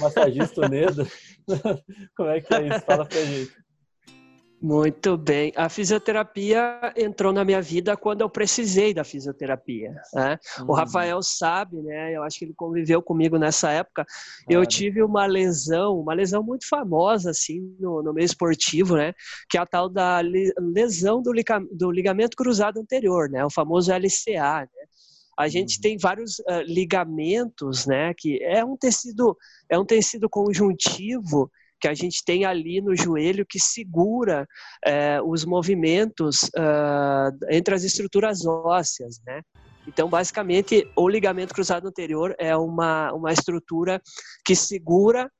massagista 0.00 0.68
Nedo. 0.68 1.06
como 2.16 2.28
é 2.28 2.40
que 2.40 2.54
é 2.54 2.66
isso? 2.66 2.80
Fala 2.80 3.06
pra 3.06 3.24
gente. 3.24 3.52
Muito 4.60 5.16
bem. 5.16 5.52
A 5.54 5.68
fisioterapia 5.68 6.92
entrou 6.96 7.32
na 7.32 7.44
minha 7.44 7.62
vida 7.62 7.96
quando 7.96 8.22
eu 8.22 8.28
precisei 8.28 8.92
da 8.92 9.04
fisioterapia. 9.04 9.94
Né? 10.12 10.36
Uhum. 10.58 10.66
O 10.68 10.72
Rafael 10.72 11.22
sabe, 11.22 11.80
né? 11.80 12.16
Eu 12.16 12.24
acho 12.24 12.40
que 12.40 12.44
ele 12.44 12.54
conviveu 12.54 13.00
comigo 13.00 13.38
nessa 13.38 13.70
época. 13.70 14.04
Claro. 14.04 14.60
Eu 14.60 14.66
tive 14.66 15.00
uma 15.00 15.26
lesão, 15.26 16.00
uma 16.00 16.12
lesão 16.12 16.42
muito 16.42 16.68
famosa 16.68 17.30
assim 17.30 17.72
no, 17.78 18.02
no 18.02 18.12
meio 18.12 18.24
esportivo, 18.26 18.96
né? 18.96 19.14
Que 19.48 19.56
é 19.56 19.60
a 19.60 19.66
tal 19.66 19.88
da 19.88 20.20
lesão 20.20 21.22
do, 21.22 21.32
do 21.70 21.90
ligamento 21.92 22.36
cruzado 22.36 22.80
anterior, 22.80 23.30
né? 23.30 23.44
O 23.44 23.50
famoso 23.50 23.92
LCA, 23.92 24.62
né? 24.62 24.88
A 25.38 25.46
gente 25.46 25.76
uhum. 25.76 25.82
tem 25.82 25.96
vários 25.96 26.40
uh, 26.40 26.62
ligamentos, 26.66 27.86
né? 27.86 28.12
Que 28.12 28.42
é 28.42 28.64
um 28.64 28.76
tecido, 28.76 29.36
é 29.68 29.78
um 29.78 29.84
tecido 29.84 30.28
conjuntivo 30.28 31.48
que 31.80 31.88
a 31.88 31.94
gente 31.94 32.22
tem 32.24 32.44
ali 32.44 32.80
no 32.80 32.96
joelho 32.96 33.46
que 33.48 33.58
segura 33.58 34.46
é, 34.84 35.20
os 35.22 35.44
movimentos 35.44 36.44
uh, 36.56 37.30
entre 37.50 37.74
as 37.74 37.84
estruturas 37.84 38.44
ósseas, 38.46 39.20
né? 39.26 39.42
Então, 39.86 40.08
basicamente, 40.08 40.86
o 40.94 41.08
ligamento 41.08 41.54
cruzado 41.54 41.88
anterior 41.88 42.34
é 42.38 42.54
uma, 42.54 43.10
uma 43.12 43.32
estrutura 43.32 44.00
que 44.44 44.54
segura 44.54 45.30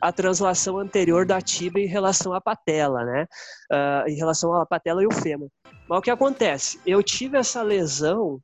a 0.00 0.10
translação 0.10 0.78
anterior 0.78 1.26
da 1.26 1.40
tibia 1.42 1.84
em 1.84 1.88
relação 1.88 2.32
à 2.32 2.40
patela, 2.40 3.04
né? 3.04 3.26
Uh, 3.70 4.08
em 4.08 4.16
relação 4.16 4.54
à 4.54 4.64
patela 4.64 5.02
e 5.02 5.06
o 5.06 5.12
fêmur. 5.12 5.50
Mas 5.88 5.98
o 5.98 6.02
que 6.02 6.10
acontece? 6.10 6.80
Eu 6.86 7.02
tive 7.02 7.36
essa 7.36 7.60
lesão 7.62 8.40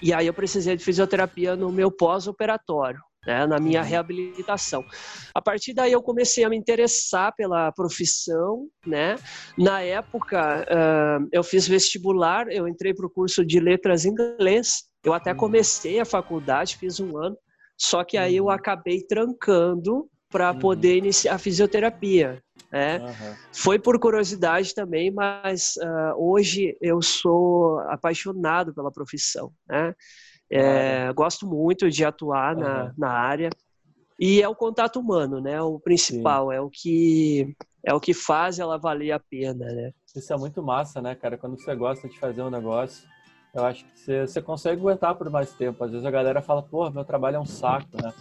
e 0.00 0.12
aí 0.12 0.26
eu 0.26 0.34
precisei 0.34 0.76
de 0.76 0.84
fisioterapia 0.84 1.56
no 1.56 1.72
meu 1.72 1.90
pós-operatório 1.90 3.00
né, 3.26 3.46
na 3.46 3.58
minha 3.58 3.82
uhum. 3.82 3.86
reabilitação. 3.86 4.84
A 5.34 5.42
partir 5.42 5.74
daí 5.74 5.92
eu 5.92 6.02
comecei 6.02 6.44
a 6.44 6.48
me 6.48 6.56
interessar 6.56 7.34
pela 7.34 7.72
profissão, 7.72 8.68
né? 8.86 9.16
Na 9.58 9.82
época 9.82 10.64
uh, 10.64 11.28
eu 11.32 11.42
fiz 11.42 11.66
vestibular, 11.66 12.46
eu 12.50 12.68
entrei 12.68 12.94
para 12.94 13.06
o 13.06 13.10
curso 13.10 13.44
de 13.44 13.58
letras 13.58 14.04
em 14.04 14.10
inglês, 14.10 14.84
eu 15.04 15.12
até 15.12 15.32
uhum. 15.32 15.38
comecei 15.38 15.98
a 15.98 16.04
faculdade, 16.04 16.76
fiz 16.76 17.00
um 17.00 17.18
ano, 17.18 17.36
só 17.76 18.04
que 18.04 18.16
aí 18.16 18.36
eu 18.36 18.44
uhum. 18.44 18.50
acabei 18.50 19.02
trancando 19.02 20.08
para 20.30 20.52
poder 20.54 20.96
iniciar 20.96 21.34
a 21.34 21.38
fisioterapia. 21.38 22.42
Né? 22.70 22.98
Uhum. 22.98 23.34
Foi 23.52 23.78
por 23.78 23.98
curiosidade 23.98 24.74
também, 24.74 25.10
mas 25.10 25.74
uh, 25.76 26.14
hoje 26.18 26.76
eu 26.80 27.00
sou 27.00 27.78
apaixonado 27.88 28.74
pela 28.74 28.90
profissão. 28.90 29.52
Né? 29.68 29.94
É, 30.50 31.12
gosto 31.12 31.46
muito 31.46 31.90
de 31.90 32.04
atuar 32.04 32.54
uhum. 32.54 32.62
na, 32.62 32.94
na 32.96 33.10
área. 33.10 33.50
E 34.18 34.40
é 34.40 34.48
o 34.48 34.54
contato 34.54 34.98
humano, 34.98 35.40
né? 35.40 35.60
O 35.60 35.78
principal, 35.78 36.48
Sim. 36.48 36.56
é 36.56 36.60
o 36.60 36.70
que 36.70 37.56
é 37.84 37.94
o 37.94 38.00
que 38.00 38.12
faz 38.12 38.58
ela 38.58 38.78
valer 38.78 39.12
a 39.12 39.20
pena, 39.20 39.66
né? 39.66 39.92
Isso 40.14 40.32
é 40.32 40.36
muito 40.36 40.62
massa, 40.62 41.00
né, 41.00 41.14
cara? 41.14 41.38
Quando 41.38 41.60
você 41.60 41.74
gosta 41.74 42.08
de 42.08 42.18
fazer 42.18 42.42
um 42.42 42.50
negócio, 42.50 43.06
eu 43.54 43.64
acho 43.64 43.84
que 43.84 43.98
você, 43.98 44.26
você 44.26 44.42
consegue 44.42 44.80
aguentar 44.80 45.14
por 45.14 45.30
mais 45.30 45.52
tempo. 45.52 45.84
Às 45.84 45.92
vezes 45.92 46.04
a 46.04 46.10
galera 46.10 46.42
fala, 46.42 46.62
pô, 46.62 46.90
meu 46.90 47.04
trabalho 47.04 47.36
é 47.36 47.40
um 47.40 47.46
saco, 47.46 47.88
né? 48.02 48.12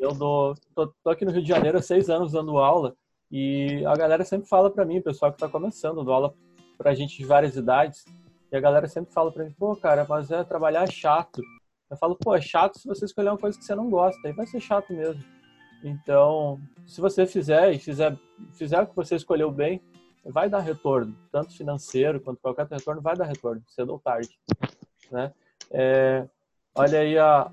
Eu 0.00 0.12
dou, 0.12 0.54
tô, 0.74 0.92
tô 1.02 1.10
aqui 1.10 1.24
no 1.24 1.30
Rio 1.30 1.42
de 1.42 1.48
Janeiro 1.48 1.78
há 1.78 1.82
seis 1.82 2.10
anos 2.10 2.32
dando 2.32 2.58
aula 2.58 2.94
e 3.30 3.84
a 3.86 3.94
galera 3.94 4.24
sempre 4.24 4.48
fala 4.48 4.70
para 4.70 4.84
mim, 4.84 5.00
pessoal 5.02 5.30
que 5.30 5.36
está 5.36 5.48
começando, 5.48 6.02
dou 6.02 6.14
aula 6.14 6.34
para 6.76 6.94
gente 6.94 7.16
de 7.16 7.24
várias 7.24 7.56
idades, 7.56 8.04
e 8.50 8.56
a 8.56 8.60
galera 8.60 8.86
sempre 8.86 9.12
fala 9.12 9.30
pra 9.30 9.44
mim, 9.44 9.54
pô, 9.58 9.76
cara, 9.76 10.06
mas 10.08 10.30
é 10.30 10.42
trabalhar 10.42 10.84
é 10.84 10.90
chato. 10.90 11.42
Eu 11.90 11.96
falo, 11.96 12.16
pô, 12.16 12.34
é 12.34 12.40
chato 12.40 12.78
se 12.78 12.86
você 12.86 13.04
escolher 13.04 13.30
uma 13.30 13.38
coisa 13.38 13.58
que 13.58 13.64
você 13.64 13.74
não 13.74 13.88
gosta, 13.88 14.26
aí 14.26 14.32
vai 14.32 14.46
ser 14.46 14.60
chato 14.60 14.92
mesmo. 14.92 15.22
Então, 15.82 16.60
se 16.86 17.00
você 17.00 17.26
fizer 17.26 17.72
e 17.72 17.78
fizer, 17.78 18.16
fizer 18.54 18.82
o 18.82 18.86
que 18.86 18.96
você 18.96 19.16
escolheu 19.16 19.50
bem, 19.50 19.80
vai 20.24 20.48
dar 20.48 20.60
retorno, 20.60 21.14
tanto 21.30 21.56
financeiro 21.56 22.20
quanto 22.20 22.40
qualquer 22.40 22.66
retorno, 22.66 23.00
vai 23.00 23.16
dar 23.16 23.26
retorno, 23.26 23.62
cedo 23.68 23.92
ou 23.92 23.98
tarde, 23.98 24.28
né? 25.10 25.32
É, 25.70 26.26
olha 26.74 27.00
aí 27.00 27.18
a 27.18 27.50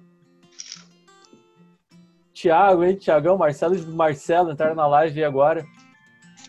Tiago, 2.33 2.83
hein? 2.83 2.95
Tiagão, 2.97 3.37
Marcelo 3.37 3.75
Marcelo 3.93 4.51
entraram 4.51 4.75
na 4.75 4.87
live 4.87 5.23
agora. 5.23 5.65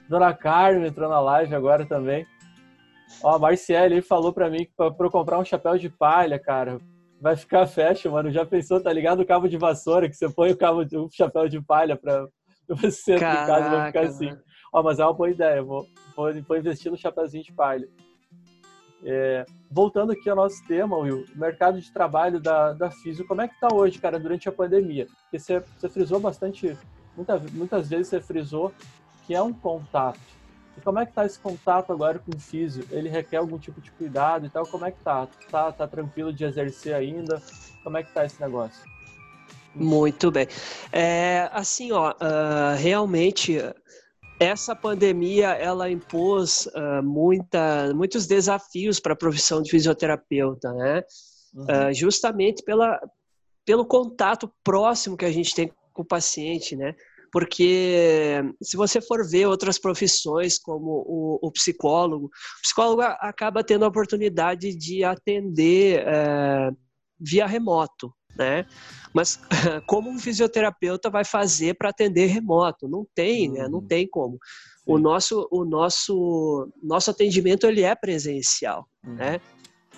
Dona 0.09 0.35
Carmen 0.35 0.87
entrou 0.87 1.09
na 1.09 1.21
live 1.21 1.55
agora 1.55 1.87
também. 1.87 2.27
Ó, 3.23 3.35
a 3.35 3.39
Marciele 3.39 4.03
falou 4.03 4.33
pra 4.33 4.51
mim 4.51 4.65
que 4.65 4.73
pra, 4.77 4.91
pra 4.91 5.07
eu 5.07 5.11
comprar 5.11 5.39
um 5.39 5.45
chapéu 5.45 5.79
de 5.79 5.89
palha, 5.89 6.39
cara, 6.39 6.79
vai 7.21 7.37
ficar 7.37 7.67
fashion, 7.67 8.13
mano. 8.13 8.31
Já 8.31 8.45
pensou, 8.45 8.81
tá 8.81 8.93
ligado? 8.93 9.21
O 9.21 9.27
cabo 9.27 9.49
de 9.49 9.57
vassoura, 9.57 10.09
que 10.09 10.17
você 10.17 10.29
põe 10.29 10.53
o 10.53 10.57
cabo 10.57 10.85
de, 10.85 10.97
um 10.97 11.09
chapéu 11.11 11.49
de 11.49 11.61
palha 11.61 11.97
pra 11.97 12.27
você 12.69 13.15
entrar 13.15 13.45
em 13.45 13.47
casa 13.47 13.71
vai 13.71 13.87
ficar 13.87 14.01
assim. 14.03 14.27
Mano. 14.27 14.43
Ó, 14.73 14.83
mas 14.83 14.99
é 14.99 15.05
uma 15.05 15.15
boa 15.15 15.31
ideia. 15.31 15.63
Vou, 15.63 15.87
vou, 16.15 16.43
vou 16.43 16.57
investir 16.57 16.91
no 16.91 16.99
chapéuzinho 16.99 17.45
de 17.45 17.53
palha. 17.53 17.89
É, 19.05 19.45
voltando 19.71 20.13
aqui 20.13 20.29
ao 20.29 20.37
nosso 20.37 20.67
tema, 20.67 20.97
Will, 20.97 21.25
mercado 21.35 21.81
de 21.81 21.93
trabalho 21.93 22.41
da, 22.41 22.73
da 22.73 22.91
Físio, 22.91 23.27
como 23.27 23.43
é 23.43 23.47
que 23.47 23.61
tá 23.61 23.69
hoje, 23.73 24.01
cara, 24.01 24.19
durante 24.19 24.49
a 24.49 24.53
pandemia? 24.53 25.07
Porque 25.23 25.39
você, 25.39 25.61
você 25.61 25.89
frisou 25.89 26.19
bastante, 26.19 26.77
muita, 27.15 27.39
muitas 27.53 27.89
vezes 27.89 28.09
você 28.09 28.21
frisou 28.21 28.73
que 29.27 29.35
é 29.35 29.41
um 29.41 29.53
contato. 29.53 30.19
E 30.77 30.81
como 30.81 30.99
é 30.99 31.07
que 31.07 31.13
tá 31.13 31.25
esse 31.25 31.39
contato 31.39 31.93
agora 31.93 32.19
com 32.19 32.37
o 32.37 32.41
físio? 32.41 32.87
Ele 32.91 33.09
requer 33.09 33.39
algum 33.39 33.59
tipo 33.59 33.81
de 33.81 33.91
cuidado 33.93 34.47
e 34.47 34.51
tal? 34.51 34.67
Como 34.67 34.85
é 34.85 34.91
que 34.91 35.01
tá? 35.01 35.27
Tá, 35.51 35.73
tá 35.73 35.89
tranquilo 35.89 36.33
de 36.33 36.45
exercer 36.45 36.95
ainda? 36.95 37.43
Como 37.83 37.97
é 37.97 38.03
que 38.03 38.13
tá 38.13 38.25
esse 38.25 38.41
negócio? 38.41 38.83
Muito 39.75 40.31
bem. 40.31 40.49
É, 40.91 41.51
assim, 41.53 41.93
ó, 41.93 42.11
uh, 42.13 42.77
realmente 42.79 43.59
essa 44.39 44.75
pandemia 44.75 45.49
ela 45.49 45.91
impôs 45.91 46.67
uh, 46.67 47.03
muita, 47.03 47.93
muitos 47.95 48.27
desafios 48.27 49.01
para 49.01 49.13
a 49.13 49.17
profissão 49.17 49.63
de 49.63 49.71
fisioterapeuta, 49.71 50.73
né? 50.73 51.03
Uhum. 51.55 51.65
Uh, 51.65 51.95
justamente 51.95 52.63
pela, 52.63 53.01
pelo 53.65 53.85
contato 53.87 54.51
próximo 54.63 55.17
que 55.17 55.25
a 55.25 55.33
gente 55.33 55.55
tem 55.55 55.71
com 55.93 56.03
o 56.03 56.07
paciente, 56.07 56.77
né? 56.77 56.95
Porque 57.33 58.43
se 58.63 58.77
você 58.77 59.01
for 59.01 59.29
ver 59.29 59.47
outras 59.47 59.79
profissões 59.79 60.59
como 60.59 61.05
o, 61.07 61.39
o 61.43 61.53
psicólogo, 61.53 62.27
o 62.27 62.63
psicólogo 62.63 63.03
acaba 63.03 63.65
tendo 63.65 63.85
a 63.85 63.89
oportunidade 63.89 64.75
de 64.75 65.05
atender 65.05 66.05
é, 66.07 66.71
via 67.19 67.47
remoto, 67.47 68.13
né? 68.37 68.67
Mas 69.15 69.41
como 69.87 70.11
um 70.11 70.19
fisioterapeuta 70.19 71.09
vai 71.09 71.25
fazer 71.25 71.75
para 71.75 71.91
atender 71.91 72.27
remoto? 72.27 72.89
Não 72.89 73.07
tem, 73.15 73.51
né? 73.51 73.69
Não 73.69 73.79
uhum. 73.79 73.87
tem 73.87 74.09
como. 74.09 74.39
O 74.87 74.99
nosso, 74.99 75.49
o 75.51 75.65
nosso, 75.65 76.71
nosso 76.83 77.11
atendimento 77.11 77.67
ele 77.67 77.83
é 77.83 77.95
presencial, 77.95 78.87
uhum. 79.05 79.15
né? 79.15 79.41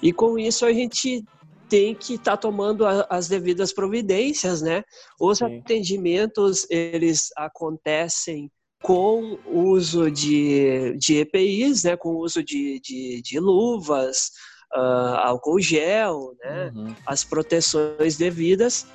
E 0.02 0.12
com 0.12 0.38
isso 0.38 0.64
a 0.64 0.72
gente 0.72 1.24
tem 1.68 1.94
que 1.94 2.14
estar 2.14 2.32
tá 2.32 2.36
tomando 2.36 2.86
a, 2.86 3.06
as 3.10 3.28
devidas 3.28 3.72
providências, 3.72 4.62
né? 4.62 4.82
Os 5.20 5.38
Sim. 5.38 5.58
atendimentos, 5.58 6.66
eles 6.70 7.28
acontecem 7.36 8.50
com 8.82 9.38
uso 9.46 10.10
de, 10.10 10.96
de 10.98 11.16
EPIs, 11.16 11.84
né? 11.84 11.96
Com 11.96 12.16
uso 12.16 12.42
de, 12.42 12.80
de, 12.80 13.20
de 13.22 13.40
luvas, 13.40 14.30
uh, 14.74 15.16
álcool 15.18 15.60
gel, 15.60 16.34
né? 16.42 16.72
Uhum. 16.74 16.94
As 17.06 17.24
proteções 17.24 18.16
devidas. 18.16 18.86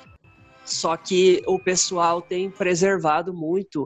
Só 0.64 0.96
que 0.96 1.42
o 1.46 1.58
pessoal 1.58 2.22
tem 2.22 2.50
preservado 2.50 3.34
muito 3.34 3.84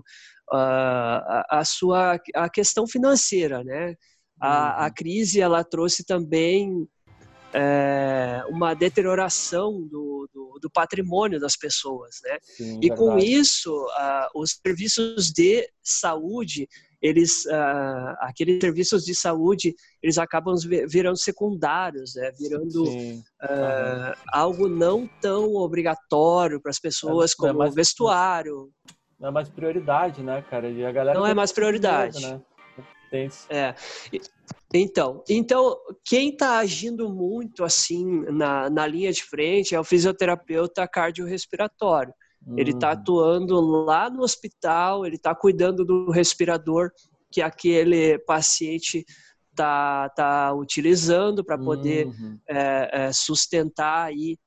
uh, 0.53 0.55
a, 0.55 1.47
a, 1.51 1.65
sua 1.65 2.19
a 2.35 2.49
questão 2.49 2.87
financeira, 2.87 3.65
né? 3.65 3.95
A, 4.41 4.85
a 4.85 4.87
uhum. 4.87 4.95
crise 4.95 5.41
ela 5.41 5.65
trouxe 5.65 6.05
também 6.05 6.87
é, 7.53 8.43
uma 8.49 8.75
deterioração 8.75 9.83
do, 9.83 10.29
do, 10.33 10.59
do, 10.61 10.71
patrimônio 10.71 11.41
das 11.41 11.57
pessoas, 11.57 12.17
né? 12.25 12.39
Sim, 12.43 12.77
e 12.79 12.89
verdade. 12.89 13.01
com 13.01 13.19
isso, 13.19 13.73
uh, 13.75 14.41
os 14.41 14.59
serviços 14.65 15.31
de 15.33 15.69
saúde, 15.83 16.69
eles, 17.01 17.47
uh, 17.47 18.17
aqueles 18.21 18.61
serviços 18.61 19.05
de 19.05 19.15
saúde, 19.15 19.75
eles 20.03 20.19
acabam 20.19 20.55
virando 20.89 21.17
secundários, 21.17 22.15
né? 22.15 22.31
Virando 22.39 22.85
uh, 22.85 24.15
algo 24.33 24.69
não 24.69 25.09
tão 25.21 25.55
obrigatório 25.55 26.61
para 26.61 26.71
as 26.71 26.79
pessoas, 26.79 27.33
é, 27.33 27.35
como 27.37 27.51
é 27.51 27.53
mais, 27.55 27.75
vestuário. 27.75 28.71
Não 29.19 29.29
é 29.29 29.33
mais 29.33 29.49
prioridade, 29.49 30.23
né, 30.23 30.43
cara? 30.43 30.69
E 30.69 30.85
a 30.85 30.93
galera 30.93 31.19
não 31.19 31.27
é 31.27 31.35
mais 31.35 31.53
prioridade. 31.53 32.21
Né? 32.21 32.41
É. 33.49 33.75
Então, 34.73 35.25
então 35.29 35.77
quem 36.05 36.31
está 36.31 36.59
agindo 36.59 37.09
muito 37.09 37.65
assim 37.65 38.05
na, 38.31 38.69
na 38.69 38.87
linha 38.87 39.13
de 39.13 39.23
frente 39.23 39.75
é 39.75 39.81
o 39.81 39.85
fisioterapeuta 39.85 40.87
cardiorrespiratório. 40.87 42.13
Uhum. 42.47 42.59
Ele 42.59 42.71
está 42.71 42.93
atuando 42.93 43.61
lá 43.61 44.11
no 44.11 44.23
hospital, 44.23 45.07
ele 45.07 45.17
está 45.17 45.35
cuidando 45.35 45.85
do 45.85 46.11
respirador 46.11 46.91
que 47.31 47.43
aquele 47.43 48.19
paciente 48.21 49.05
está 49.51 50.09
tá 50.11 50.53
utilizando 50.55 51.45
para 51.45 51.59
poder 51.59 52.07
uhum. 52.07 52.39
é, 52.49 52.91
é, 52.93 53.13
sustentar 53.13 54.07
aí 54.07 54.39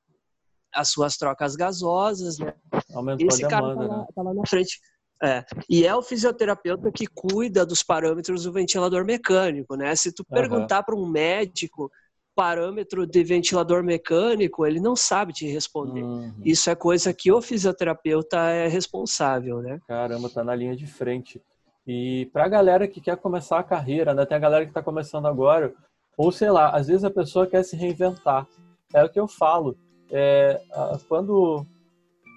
as 0.72 0.88
suas 0.88 1.16
trocas 1.16 1.54
gasosas. 1.54 2.38
Né? 2.38 2.54
Aumentou 2.94 3.28
Esse 3.28 3.44
a 3.44 3.48
demanda, 3.48 3.74
cara 3.74 3.88
tá 3.88 3.94
lá, 3.94 3.98
né? 3.98 4.06
tá 4.14 4.22
lá 4.22 4.34
na 4.34 4.46
frente. 4.46 4.80
É, 5.22 5.44
e 5.70 5.86
é 5.86 5.94
o 5.94 6.02
fisioterapeuta 6.02 6.90
que 6.90 7.06
cuida 7.06 7.64
dos 7.64 7.82
parâmetros 7.82 8.42
do 8.42 8.52
ventilador 8.52 9.04
mecânico, 9.04 9.76
né? 9.76 9.94
Se 9.94 10.12
tu 10.12 10.24
perguntar 10.24 10.78
uhum. 10.78 10.84
para 10.84 10.96
um 10.96 11.06
médico 11.06 11.90
parâmetro 12.34 13.06
de 13.06 13.22
ventilador 13.22 13.84
mecânico, 13.84 14.66
ele 14.66 14.80
não 14.80 14.96
sabe 14.96 15.32
te 15.32 15.46
responder. 15.46 16.02
Uhum. 16.02 16.34
Isso 16.44 16.68
é 16.70 16.74
coisa 16.74 17.12
que 17.12 17.30
o 17.30 17.40
fisioterapeuta 17.40 18.38
é 18.48 18.66
responsável, 18.66 19.62
né? 19.62 19.80
Caramba, 19.86 20.28
tá 20.28 20.42
na 20.42 20.54
linha 20.54 20.74
de 20.74 20.86
frente. 20.86 21.40
E 21.86 22.28
para 22.32 22.44
a 22.44 22.48
galera 22.48 22.88
que 22.88 23.00
quer 23.00 23.16
começar 23.16 23.58
a 23.58 23.64
carreira, 23.64 24.14
né? 24.14 24.24
Tem 24.24 24.36
a 24.36 24.40
galera 24.40 24.64
que 24.64 24.70
está 24.70 24.82
começando 24.82 25.26
agora, 25.26 25.72
ou 26.16 26.32
sei 26.32 26.50
lá, 26.50 26.70
às 26.70 26.88
vezes 26.88 27.04
a 27.04 27.10
pessoa 27.10 27.46
quer 27.46 27.62
se 27.62 27.76
reinventar. 27.76 28.46
É 28.94 29.04
o 29.04 29.08
que 29.08 29.20
eu 29.20 29.28
falo. 29.28 29.76
É, 30.10 30.60
quando 31.08 31.66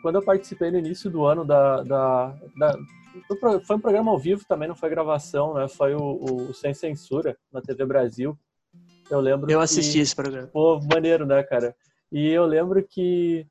quando 0.06 0.18
eu 0.18 0.22
participei 0.22 0.70
no 0.70 0.78
início 0.78 1.10
do 1.10 1.26
ano 1.26 1.44
da, 1.44 1.82
da, 1.82 2.28
da 2.56 2.78
foi 3.66 3.76
um 3.76 3.80
programa 3.80 4.12
ao 4.12 4.20
vivo 4.20 4.46
também, 4.48 4.68
não 4.68 4.76
foi 4.76 4.88
gravação, 4.88 5.56
né? 5.56 5.68
Foi 5.68 5.96
o, 5.96 6.24
o 6.24 6.54
Sem 6.54 6.76
Censura 6.76 7.36
na 7.52 7.60
TV 7.60 7.84
Brasil. 7.88 8.38
Eu 9.10 9.20
lembro. 9.20 9.50
Eu 9.50 9.60
assisti 9.60 9.94
que, 9.94 10.00
esse 10.02 10.16
programa. 10.16 10.46
Pô, 10.46 10.80
maneiro, 10.94 11.26
né, 11.26 11.42
cara? 11.42 11.76
E 12.12 12.28
eu 12.28 12.46
lembro 12.46 12.84
que 12.88 13.48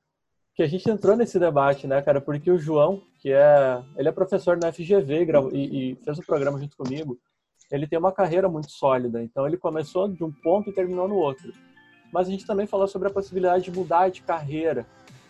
que 0.55 0.63
a 0.63 0.69
gente 0.69 0.89
entrou 0.89 1.17
nesse 1.17 1.41
debate, 1.41 1.89
né, 1.89 2.01
cara? 2.01 2.21
Porque 2.21 2.49
o 2.49 2.57
João, 2.59 3.03
que 3.19 3.33
é 3.33 3.83
ele 3.97 4.09
é 4.09 4.13
professor 4.13 4.57
na 4.57 4.71
FGV 4.71 5.27
e, 5.53 5.59
e 5.91 5.97
fez 6.05 6.19
o 6.19 6.21
um 6.21 6.25
programa 6.25 6.61
junto 6.61 6.77
comigo. 6.77 7.19
Ele 7.69 7.89
tem 7.89 7.99
uma 7.99 8.13
carreira 8.13 8.49
muito 8.49 8.71
sólida, 8.71 9.21
então 9.21 9.45
ele 9.45 9.57
começou 9.57 10.07
de 10.07 10.23
um 10.23 10.31
ponto 10.31 10.71
e 10.71 10.73
terminou 10.73 11.09
no 11.09 11.17
outro. 11.17 11.53
Mas 12.13 12.29
a 12.29 12.31
gente 12.31 12.47
também 12.47 12.65
falou 12.65 12.87
sobre 12.87 13.09
a 13.09 13.13
possibilidade 13.13 13.65
de 13.65 13.73
mudar 13.73 14.09
de 14.09 14.23
carreira, 14.23 14.87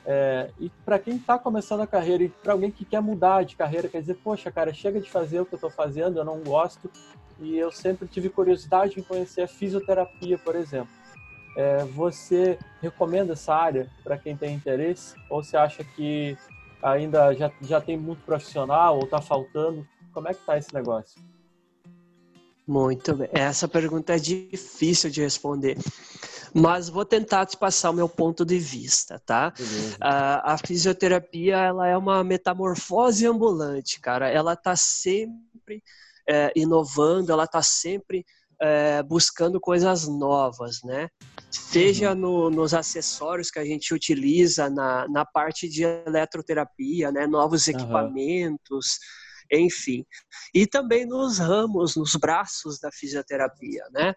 é, 0.06 0.50
e 0.60 0.70
para 0.84 0.98
quem 0.98 1.16
está 1.16 1.38
começando 1.38 1.80
a 1.80 1.86
carreira 1.86 2.24
e 2.24 2.28
para 2.28 2.52
alguém 2.52 2.70
que 2.70 2.84
quer 2.84 3.00
mudar 3.00 3.44
de 3.44 3.56
carreira, 3.56 3.88
quer 3.88 4.00
dizer, 4.00 4.18
poxa, 4.22 4.52
cara, 4.52 4.72
chega 4.72 5.00
de 5.00 5.10
fazer 5.10 5.40
o 5.40 5.46
que 5.46 5.54
eu 5.54 5.56
estou 5.56 5.70
fazendo, 5.70 6.18
eu 6.18 6.24
não 6.24 6.40
gosto, 6.40 6.90
e 7.40 7.56
eu 7.56 7.72
sempre 7.72 8.06
tive 8.06 8.28
curiosidade 8.28 8.98
em 8.98 9.02
conhecer 9.02 9.42
a 9.42 9.48
fisioterapia, 9.48 10.38
por 10.38 10.54
exemplo. 10.54 10.92
É, 11.56 11.84
você 11.84 12.58
recomenda 12.82 13.32
essa 13.32 13.54
área 13.54 13.88
para 14.02 14.18
quem 14.18 14.36
tem 14.36 14.54
interesse? 14.54 15.14
Ou 15.30 15.42
você 15.42 15.56
acha 15.56 15.84
que 15.84 16.36
ainda 16.82 17.32
já, 17.32 17.50
já 17.62 17.80
tem 17.80 17.96
muito 17.96 18.22
profissional 18.24 18.96
ou 18.96 19.04
está 19.04 19.22
faltando? 19.22 19.86
Como 20.12 20.28
é 20.28 20.34
que 20.34 20.40
está 20.40 20.58
esse 20.58 20.74
negócio? 20.74 21.20
Muito 22.66 23.14
bem. 23.14 23.28
Essa 23.32 23.68
pergunta 23.68 24.14
é 24.14 24.18
difícil 24.18 25.10
de 25.10 25.22
responder, 25.22 25.76
mas 26.54 26.88
vou 26.88 27.04
tentar 27.04 27.46
te 27.46 27.56
passar 27.56 27.90
o 27.90 27.94
meu 27.94 28.08
ponto 28.08 28.44
de 28.44 28.58
vista, 28.58 29.20
tá? 29.26 29.52
A, 30.00 30.52
a, 30.52 30.58
fisioterapia 30.58 31.56
ela 31.56 31.88
é 31.88 31.96
uma 31.96 32.22
metamorfose 32.22 33.26
ambulante, 33.26 34.00
cara. 34.00 34.28
Ela 34.28 34.52
está 34.52 34.76
sempre 34.76 35.82
é, 36.28 36.52
inovando, 36.54 37.32
ela 37.32 37.44
está 37.44 37.60
sempre 37.60 38.24
é, 38.60 39.02
buscando 39.02 39.60
coisas 39.60 40.06
novas, 40.06 40.80
né? 40.84 41.08
Seja 41.50 42.12
uhum. 42.12 42.18
no, 42.18 42.50
nos 42.50 42.72
acessórios 42.72 43.50
que 43.50 43.58
a 43.58 43.64
gente 43.64 43.92
utiliza 43.92 44.70
na, 44.70 45.08
na 45.08 45.24
parte 45.24 45.68
de 45.68 45.82
eletroterapia, 45.82 47.10
né? 47.10 47.26
Novos 47.26 47.66
equipamentos. 47.66 48.98
Uhum 49.00 49.23
enfim. 49.50 50.04
E 50.54 50.66
também 50.66 51.06
nos 51.06 51.38
ramos, 51.38 51.96
nos 51.96 52.16
braços 52.16 52.78
da 52.78 52.90
fisioterapia, 52.92 53.84
né? 53.92 54.14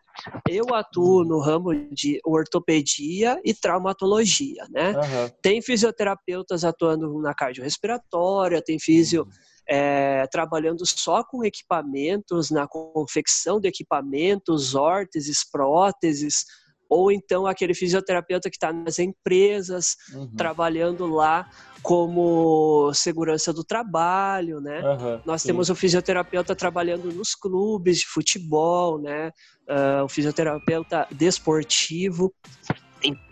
Eu 0.48 0.74
atuo 0.74 1.24
no 1.24 1.40
ramo 1.40 1.74
de 1.92 2.20
ortopedia 2.26 3.40
e 3.44 3.54
traumatologia, 3.54 4.66
né? 4.70 4.92
Uhum. 4.92 5.30
Tem 5.42 5.62
fisioterapeutas 5.62 6.64
atuando 6.64 7.20
na 7.20 7.34
cardiorrespiratória, 7.34 8.62
tem 8.62 8.80
fisio 8.80 9.28
é, 9.68 10.26
trabalhando 10.28 10.86
só 10.86 11.24
com 11.24 11.44
equipamentos, 11.44 12.50
na 12.50 12.68
confecção 12.68 13.60
de 13.60 13.68
equipamentos, 13.68 14.76
órteses, 14.76 15.44
próteses, 15.44 16.46
ou 16.90 17.12
então 17.12 17.46
aquele 17.46 17.74
fisioterapeuta 17.74 18.50
que 18.50 18.56
está 18.56 18.72
nas 18.72 19.00
empresas, 19.00 19.96
uhum. 20.14 20.36
trabalhando 20.36 21.08
lá 21.08 21.50
como 21.82 22.92
segurança 22.94 23.54
do 23.54 23.64
trabalho, 23.64 24.60
né? 24.60 24.82
Uhum, 24.82 25.22
Nós 25.26 25.42
sim. 25.42 25.50
temos 25.50 25.70
o 25.70 25.76
fisioterapeuta 25.76 26.56
trabalhando 26.56 27.12
nos 27.12 27.36
clubes 27.36 28.00
de 28.00 28.08
futebol, 28.08 29.00
né? 29.00 29.32
Uh, 29.68 30.04
o 30.06 30.10
fisioterapeuta 30.10 31.08
desportivo. 31.12 32.34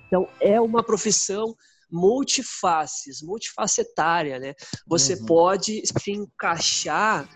Então, 0.08 0.28
é 0.40 0.60
uma 0.62 0.84
profissão 0.84 1.56
multifaces, 1.92 3.22
multifacetária, 3.22 4.40
né? 4.40 4.54
Você 4.88 5.14
uhum. 5.16 5.26
pode 5.26 5.82
se 5.86 6.12
encaixar 6.12 7.28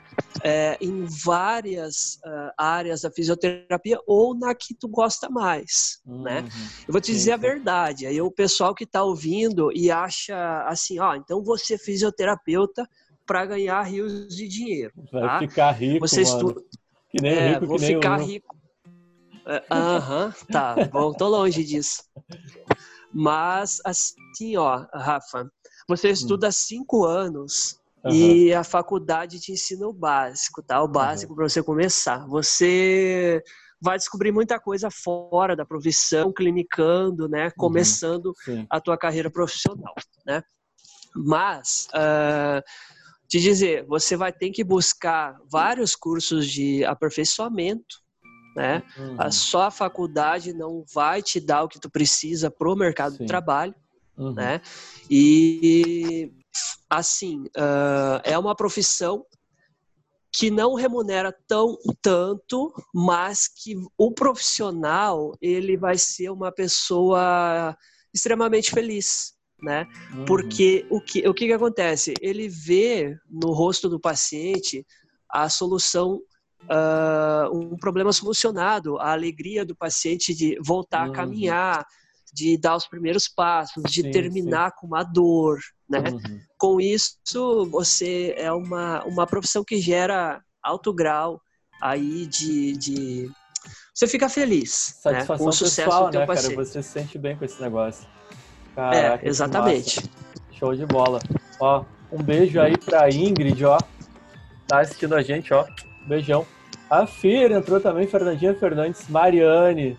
é, 0.43 0.78
em 0.82 1.06
várias 1.06 2.16
uh, 2.26 2.52
áreas 2.58 3.02
da 3.02 3.12
fisioterapia 3.12 4.00
ou 4.06 4.38
na 4.38 4.54
que 4.54 4.74
tu 4.74 4.88
gosta 4.88 5.30
mais, 5.30 6.00
né? 6.06 6.14
uhum. 6.14 6.24
né? 6.24 6.50
Eu 6.88 6.91
vou 6.91 7.02
te 7.02 7.12
dizer 7.12 7.34
a 7.34 7.38
verdade. 7.38 8.06
Aí 8.06 8.22
o 8.22 8.32
pessoal 8.32 8.76
que 8.76 8.84
está 8.84 9.04
ouvindo 9.04 9.72
e 9.74 9.91
acha 9.91 10.64
assim, 10.68 11.00
ó, 11.00 11.16
então 11.16 11.43
você 11.43 11.76
é 11.76 11.78
fisioterapeuta 11.78 12.88
para 13.26 13.45
ganhar 13.45 13.82
rios 13.84 14.36
de 14.36 14.47
dinheiro. 14.47 14.91
Vai 15.12 15.22
tá? 15.22 15.39
ficar 15.39 15.72
rico, 15.72 16.08
você 16.08 16.22
estuda... 16.22 16.62
Que 17.10 17.22
nem 17.22 17.34
é, 17.34 17.54
rico, 17.54 17.66
vou 17.66 17.80
ficar 17.80 18.18
rico. 18.18 18.56
É, 19.45 19.64
aham, 19.72 20.26
uhum, 20.26 20.45
tá. 20.52 20.76
Bom, 20.91 21.12
tô 21.12 21.28
longe 21.28 21.64
disso. 21.64 22.04
Mas, 23.14 23.80
assim, 23.86 24.57
ó, 24.57 24.86
Rafa, 24.93 25.49
você 25.88 26.10
hum. 26.10 26.12
estuda 26.12 26.51
cinco 26.51 27.05
anos 27.05 27.80
uhum. 28.03 28.12
e 28.12 28.53
a 28.53 28.64
faculdade 28.64 29.39
te 29.39 29.51
ensina 29.51 29.88
o 29.88 29.93
básico, 29.93 30.62
tá? 30.62 30.82
O 30.82 30.88
básico 30.88 31.32
uhum. 31.32 31.38
para 31.38 31.49
você 31.49 31.64
começar. 31.64 32.28
Você 32.28 33.43
vai 33.82 33.97
descobrir 33.97 34.32
muita 34.32 34.60
coisa 34.60 34.89
fora 34.91 35.55
da 35.55 35.66
profissão, 35.66 36.32
clinicando, 36.32 37.28
né? 37.28 37.45
Uhum. 37.45 37.51
Começando 37.57 38.34
uhum. 38.47 38.66
a 38.70 38.80
tua 38.80 38.97
carreira 38.97 39.32
profissional, 39.32 39.93
né? 40.26 40.43
Mas, 41.16 41.88
uh, 41.93 42.62
te 43.28 43.39
dizer, 43.39 43.86
você 43.86 44.16
vai 44.16 44.32
ter 44.32 44.51
que 44.51 44.64
buscar 44.64 45.38
vários 45.51 45.95
cursos 45.95 46.47
de 46.47 46.84
aperfeiçoamento, 46.86 47.97
né? 48.60 48.84
Uhum. 48.97 49.32
Só 49.32 49.62
a 49.64 49.72
faculdade 49.72 50.51
não 50.51 50.84
vai 50.93 51.22
te 51.22 51.39
dar 51.39 51.64
o 51.64 51.70
que 51.70 51.80
tu 51.80 51.89
precisa 51.89 52.51
pro 52.51 52.76
mercado 52.76 53.14
Sim. 53.14 53.20
de 53.20 53.26
trabalho, 53.26 53.74
uhum. 54.18 54.34
né? 54.34 54.60
E 55.10 56.30
assim 56.89 57.43
uh, 57.55 58.20
é 58.22 58.38
uma 58.38 58.53
profissão 58.53 59.26
que 60.30 60.51
não 60.51 60.74
remunera 60.74 61.34
tão 61.47 61.78
tanto, 62.01 62.74
mas 62.93 63.47
que 63.47 63.76
o 63.97 64.12
profissional 64.12 65.32
ele 65.41 65.78
vai 65.78 65.97
ser 65.97 66.30
uma 66.30 66.51
pessoa 66.51 67.78
extremamente 68.14 68.72
feliz, 68.72 69.36
né? 69.62 69.88
Uhum. 70.14 70.26
Porque 70.26 70.86
o 70.89 70.99
que, 70.99 71.26
o 71.26 71.34
que 71.34 71.47
que 71.47 71.53
acontece? 71.53 72.14
Ele 72.20 72.49
vê 72.49 73.18
no 73.30 73.53
rosto 73.53 73.88
do 73.88 74.01
paciente 74.01 74.86
a 75.30 75.47
solução 75.47 76.22
uh, 76.64 77.55
um 77.55 77.78
problema 77.78 78.12
solucionado, 78.12 78.97
a 78.99 79.12
alegria 79.12 79.66
do 79.66 79.76
paciente 79.76 80.34
de 80.34 80.57
voltar 80.62 81.05
uhum. 81.05 81.12
a 81.12 81.16
caminhar, 81.16 81.86
de 82.34 82.57
dar 82.57 82.76
os 82.76 82.88
primeiros 82.88 83.28
passos, 83.28 83.84
de 83.84 84.01
sim, 84.01 84.12
terminar 84.12 84.70
sim. 84.70 84.76
com 84.80 84.88
uma 84.88 85.03
dor, 85.03 85.60
né? 85.89 85.99
Uhum. 85.99 86.39
Com 86.57 86.82
isso, 86.82 87.18
você 87.72 88.34
é 88.38 88.51
uma, 88.51 89.03
uma 89.05 89.26
profissão 89.26 89.64
que 89.64 89.80
gera 89.80 90.41
alto 90.62 90.93
grau 90.93 91.41
aí 91.82 92.26
de, 92.28 92.74
de 92.74 93.32
você 93.93 94.07
fica 94.07 94.30
feliz 94.30 94.95
Satisfação 95.01 95.36
né? 95.36 95.43
com 95.43 95.49
o 95.49 95.51
sucesso 95.51 95.89
pessoal, 95.89 96.05
do 96.05 96.12
teu 96.12 96.22
né, 96.22 96.28
Cara, 96.28 96.55
você 96.55 96.84
se 96.84 96.89
sente 96.89 97.18
bem 97.18 97.36
com 97.36 97.43
esse 97.43 97.62
negócio. 97.62 98.07
Caraca, 98.74 99.26
é, 99.26 99.28
exatamente. 99.28 100.10
Show 100.51 100.74
de 100.74 100.86
bola. 100.86 101.20
Ó, 101.60 101.84
um 102.12 102.24
beijo 102.24 102.62
aí 102.62 102.78
pra 102.78 103.10
Ingrid, 103.10 103.66
ó. 103.66 103.78
Tá 104.68 104.80
assistindo 104.80 105.16
a 105.16 105.22
gente, 105.22 105.53
ó. 105.53 105.66
Beijão. 106.10 106.45
A 106.89 107.05
Fir 107.05 107.51
entrou 107.51 107.80
também, 107.80 108.07
Fernandinha 108.07 108.55
Fernandes, 108.55 109.07
Mariane. 109.07 109.95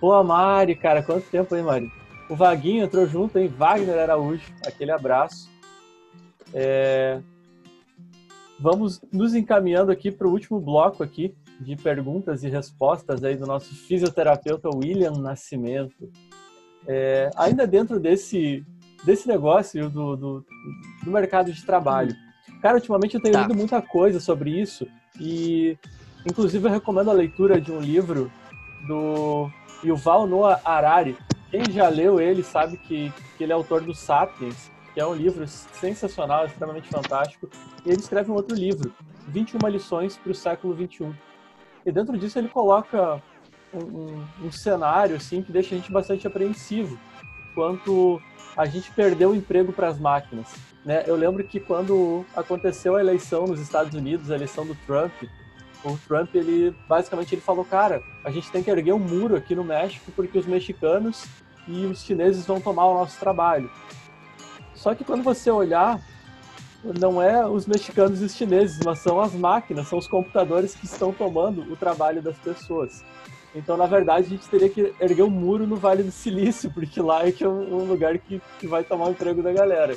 Pô, 0.00 0.12
a 0.14 0.24
Mari, 0.24 0.74
cara, 0.74 1.02
quanto 1.02 1.28
tempo, 1.28 1.54
hein, 1.54 1.62
Mari? 1.62 1.92
O 2.30 2.34
Vaguinho 2.34 2.82
entrou 2.82 3.06
junto, 3.06 3.38
hein? 3.38 3.48
Wagner 3.48 3.98
Araújo, 3.98 4.50
aquele 4.66 4.90
abraço. 4.90 5.50
É... 6.54 7.20
Vamos 8.58 9.00
nos 9.12 9.34
encaminhando 9.34 9.92
aqui 9.92 10.10
para 10.10 10.26
o 10.26 10.30
último 10.30 10.58
bloco 10.58 11.02
aqui 11.02 11.34
de 11.60 11.76
perguntas 11.76 12.42
e 12.42 12.48
respostas 12.48 13.22
aí 13.22 13.36
do 13.36 13.46
nosso 13.46 13.74
fisioterapeuta 13.74 14.70
William 14.74 15.12
Nascimento. 15.12 16.10
É, 16.86 17.30
ainda 17.36 17.66
dentro 17.66 18.00
desse, 18.00 18.64
desse 19.04 19.28
negócio 19.28 19.90
do, 19.90 20.16
do, 20.16 20.46
do, 21.04 21.10
mercado 21.10 21.52
de 21.52 21.64
trabalho. 21.64 22.14
Cara, 22.60 22.76
ultimamente 22.76 23.16
eu 23.16 23.20
tenho 23.20 23.34
tá. 23.34 23.42
lido 23.42 23.54
muita 23.54 23.82
coisa 23.82 24.18
sobre 24.18 24.58
isso 24.58 24.86
e, 25.22 25.78
inclusive, 26.26 26.66
eu 26.66 26.72
recomendo 26.72 27.10
a 27.10 27.14
leitura 27.14 27.60
de 27.60 27.70
um 27.70 27.78
livro 27.78 28.30
do 28.88 29.48
Yuval 29.84 30.26
Noah 30.26 30.60
Harari. 30.64 31.16
Quem 31.48 31.70
já 31.70 31.88
leu 31.88 32.20
ele 32.20 32.42
sabe 32.42 32.76
que, 32.76 33.12
que 33.38 33.44
ele 33.44 33.52
é 33.52 33.54
autor 33.54 33.82
do 33.82 33.94
Sapiens, 33.94 34.68
que 34.92 35.00
é 35.00 35.06
um 35.06 35.14
livro 35.14 35.46
sensacional, 35.46 36.46
extremamente 36.46 36.88
fantástico. 36.88 37.48
E 37.86 37.90
ele 37.90 38.00
escreve 38.00 38.32
um 38.32 38.34
outro 38.34 38.56
livro, 38.56 38.92
21 39.28 39.68
lições 39.68 40.16
para 40.16 40.32
o 40.32 40.34
século 40.34 40.74
21. 40.74 41.14
E 41.86 41.92
dentro 41.92 42.18
disso 42.18 42.40
ele 42.40 42.48
coloca 42.48 43.22
um, 43.72 43.78
um, 43.78 44.24
um, 44.46 44.50
cenário 44.50 45.14
assim 45.14 45.40
que 45.40 45.52
deixa 45.52 45.74
a 45.74 45.78
gente 45.78 45.92
bastante 45.92 46.26
apreensivo 46.26 46.98
quanto 47.54 48.20
a 48.56 48.66
gente 48.66 48.90
perdeu 48.90 49.30
o 49.30 49.34
emprego 49.34 49.72
para 49.72 49.88
as 49.88 49.98
máquinas. 49.98 50.54
Né? 50.84 51.04
Eu 51.06 51.16
lembro 51.16 51.44
que 51.44 51.60
quando 51.60 52.24
aconteceu 52.34 52.96
a 52.96 53.00
eleição 53.00 53.46
nos 53.46 53.60
Estados 53.60 53.94
Unidos, 53.94 54.30
a 54.30 54.34
eleição 54.34 54.66
do 54.66 54.74
Trump, 54.86 55.12
o 55.84 55.98
Trump 56.06 56.34
ele 56.34 56.74
basicamente 56.88 57.34
ele 57.34 57.42
falou, 57.42 57.64
cara, 57.64 58.02
a 58.24 58.30
gente 58.30 58.50
tem 58.50 58.62
que 58.62 58.70
erguer 58.70 58.92
um 58.92 58.98
muro 58.98 59.36
aqui 59.36 59.54
no 59.54 59.64
México 59.64 60.12
porque 60.14 60.38
os 60.38 60.46
mexicanos 60.46 61.24
e 61.66 61.86
os 61.86 62.02
chineses 62.04 62.46
vão 62.46 62.60
tomar 62.60 62.86
o 62.86 62.94
nosso 62.94 63.18
trabalho. 63.18 63.70
Só 64.74 64.94
que 64.94 65.04
quando 65.04 65.22
você 65.22 65.50
olhar 65.50 66.00
não 66.98 67.22
é 67.22 67.46
os 67.46 67.66
mexicanos 67.66 68.20
e 68.20 68.24
os 68.24 68.34
chineses, 68.34 68.80
mas 68.84 68.98
são 68.98 69.20
as 69.20 69.32
máquinas, 69.32 69.86
são 69.86 69.98
os 69.98 70.08
computadores 70.08 70.74
que 70.74 70.84
estão 70.84 71.12
tomando 71.12 71.62
o 71.72 71.76
trabalho 71.76 72.20
das 72.20 72.36
pessoas. 72.38 73.04
Então, 73.54 73.76
na 73.76 73.86
verdade, 73.86 74.26
a 74.26 74.30
gente 74.30 74.48
teria 74.48 74.68
que 74.68 74.94
erguer 75.00 75.22
um 75.22 75.30
muro 75.30 75.66
no 75.66 75.76
Vale 75.76 76.02
do 76.02 76.10
Silício, 76.10 76.70
porque 76.72 77.00
lá 77.00 77.26
é 77.26 77.32
que 77.32 77.44
é 77.44 77.48
um 77.48 77.84
lugar 77.84 78.16
que, 78.18 78.40
que 78.58 78.66
vai 78.66 78.82
tomar 78.82 79.06
o 79.06 79.10
emprego 79.10 79.42
da 79.42 79.52
galera. 79.52 79.96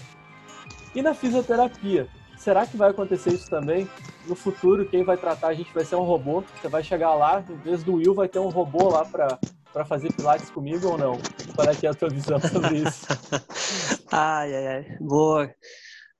E 0.94 1.02
na 1.02 1.14
fisioterapia, 1.14 2.08
será 2.38 2.66
que 2.66 2.76
vai 2.76 2.92
acontecer 2.92 3.34
isso 3.34 3.50
também? 3.50 3.88
No 4.28 4.36
futuro, 4.36 4.86
quem 4.86 5.04
vai 5.04 5.18
tratar 5.18 5.50
a 5.50 5.54
gente 5.54 5.74
vai 5.74 5.86
ser 5.86 5.96
um 5.96 6.04
robô? 6.04 6.44
Você 6.62 6.68
vai 6.68 6.84
chegar 6.84 7.14
lá, 7.16 7.44
em 7.50 7.56
vez 7.58 7.84
do 7.84 7.96
Will, 7.96 8.14
vai 8.14 8.28
ter 8.28 8.40
um 8.40 8.50
robô 8.50 8.90
lá 8.90 9.06
para 9.06 9.40
para 9.76 9.84
fazer 9.84 10.10
pilates 10.14 10.50
comigo 10.50 10.88
ou 10.88 10.98
não? 10.98 11.20
Qual 11.54 11.68
é 11.68 11.76
que 11.76 11.86
é 11.86 11.90
a 11.90 11.94
tua 11.94 12.10
visão 12.10 12.40
sobre 12.40 12.78
isso? 12.78 13.06
ai, 14.10 14.56
ai, 14.56 14.68
ai. 14.68 14.98
Boa. 15.02 15.54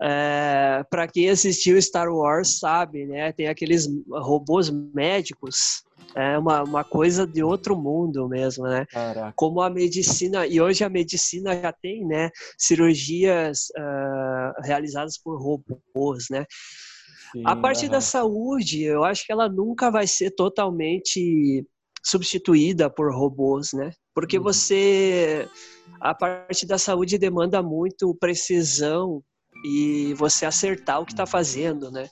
É, 0.02 0.84
para 0.90 1.08
quem 1.08 1.30
assistiu 1.30 1.82
Star 1.82 2.10
Wars 2.10 2.60
sabe, 2.60 3.06
né? 3.06 3.32
Tem 3.32 3.48
aqueles 3.48 3.88
robôs 4.10 4.70
médicos. 4.70 5.85
É 6.16 6.38
uma, 6.38 6.64
uma 6.64 6.84
coisa 6.84 7.28
de 7.28 7.44
outro 7.44 7.76
mundo 7.78 8.28
mesmo, 8.30 8.64
né? 8.64 8.86
Caraca. 8.86 9.34
Como 9.36 9.62
a 9.62 9.70
medicina, 9.70 10.48
e 10.48 10.62
hoje 10.62 10.84
a 10.84 10.90
medicina 10.90 11.60
já 11.60 11.74
tem, 11.74 12.06
né? 12.06 12.30
Cirurgias 12.58 13.68
uh, 13.78 14.62
realizadas 14.64 15.18
por 15.22 15.38
robôs, 15.38 16.26
né? 16.32 16.46
Sim, 17.34 17.44
a 17.46 17.56
parte 17.56 17.90
da 17.90 18.00
saúde, 18.00 18.84
eu 18.84 19.04
acho 19.04 19.26
que 19.26 19.32
ela 19.32 19.50
nunca 19.50 19.92
vai 19.92 20.08
ser 20.08 20.32
totalmente 20.32 21.66
substituída 22.02 22.90
por 22.90 23.14
robôs, 23.14 23.74
né? 23.74 23.92
Porque 24.14 24.38
uhum. 24.38 24.44
você. 24.44 25.50
A 26.00 26.14
parte 26.14 26.66
da 26.66 26.78
saúde 26.78 27.18
demanda 27.18 27.62
muito 27.62 28.16
precisão 28.16 29.22
e 29.66 30.14
você 30.14 30.46
acertar 30.46 31.02
o 31.02 31.06
que 31.06 31.14
está 31.14 31.26
fazendo, 31.26 31.92
né? 31.92 32.08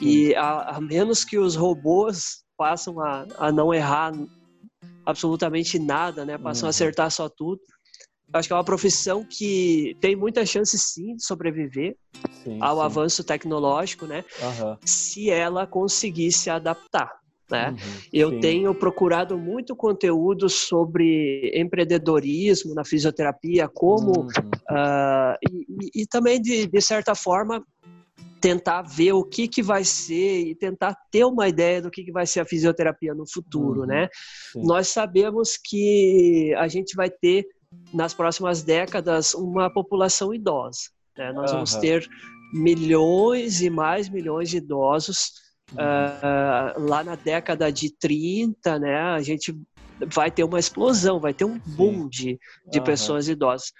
E 0.00 0.34
a, 0.34 0.76
a, 0.76 0.80
menos 0.80 1.24
que 1.24 1.38
os 1.38 1.56
robôs 1.56 2.42
passam 2.56 3.00
a, 3.00 3.26
a 3.38 3.52
não 3.52 3.72
errar 3.72 4.12
absolutamente 5.04 5.78
nada, 5.78 6.24
né? 6.24 6.38
Passam 6.38 6.64
uhum. 6.64 6.68
a 6.68 6.70
acertar 6.70 7.10
só 7.10 7.28
tudo. 7.28 7.60
Acho 8.32 8.48
que 8.48 8.52
é 8.52 8.56
uma 8.56 8.64
profissão 8.64 9.24
que 9.24 9.96
tem 10.00 10.14
muita 10.14 10.46
chance 10.46 10.78
sim 10.78 11.16
de 11.16 11.24
sobreviver 11.24 11.96
sim, 12.44 12.58
ao 12.60 12.76
sim. 12.76 12.82
avanço 12.82 13.24
tecnológico, 13.24 14.06
né? 14.06 14.24
Uhum. 14.40 14.76
Se 14.84 15.30
ela 15.30 15.66
conseguir 15.66 16.30
se 16.30 16.48
adaptar. 16.48 17.10
Né? 17.50 17.70
Uhum, 17.70 17.76
eu 18.12 18.30
sim. 18.30 18.40
tenho 18.40 18.72
procurado 18.72 19.36
muito 19.36 19.74
conteúdo 19.74 20.48
sobre 20.48 21.50
empreendedorismo 21.52 22.74
na 22.74 22.84
fisioterapia, 22.84 23.68
como 23.68 24.20
uhum. 24.20 24.28
uh, 24.70 25.36
e, 25.50 26.02
e, 26.02 26.06
também 26.06 26.40
de, 26.40 26.68
de 26.68 26.80
certa 26.80 27.12
forma 27.16 27.60
tentar 28.40 28.82
ver 28.82 29.12
o 29.12 29.24
que, 29.24 29.46
que 29.46 29.62
vai 29.62 29.84
ser 29.84 30.40
e 30.48 30.54
tentar 30.54 30.96
ter 31.10 31.24
uma 31.24 31.48
ideia 31.48 31.82
do 31.82 31.90
que, 31.90 32.04
que 32.04 32.12
vai 32.12 32.26
ser 32.26 32.40
a 32.40 32.44
fisioterapia 32.44 33.14
no 33.14 33.30
futuro, 33.30 33.82
uhum, 33.82 33.86
né? 33.86 34.08
Sim. 34.52 34.62
Nós 34.64 34.88
sabemos 34.88 35.56
que 35.56 36.54
a 36.56 36.66
gente 36.66 36.96
vai 36.96 37.10
ter 37.10 37.46
nas 37.92 38.14
próximas 38.14 38.62
décadas 38.62 39.34
uma 39.34 39.70
população 39.70 40.34
idosa. 40.34 40.80
Né? 41.16 41.32
Nós 41.32 41.52
vamos 41.52 41.74
ter 41.76 42.08
milhões 42.52 43.60
e 43.60 43.70
mais 43.70 44.08
milhões 44.08 44.48
de 44.48 44.56
idosos 44.56 45.50
Uh, 45.72 46.80
lá 46.88 47.04
na 47.04 47.14
década 47.14 47.70
de 47.70 47.96
30, 47.96 48.78
né, 48.80 48.96
a 48.96 49.20
gente 49.20 49.56
vai 50.06 50.30
ter 50.30 50.42
uma 50.42 50.58
explosão, 50.58 51.20
vai 51.20 51.32
ter 51.32 51.44
um 51.44 51.58
boom 51.58 52.08
de, 52.08 52.38
de 52.68 52.78
uhum. 52.78 52.84
pessoas 52.84 53.28
idosas. 53.28 53.72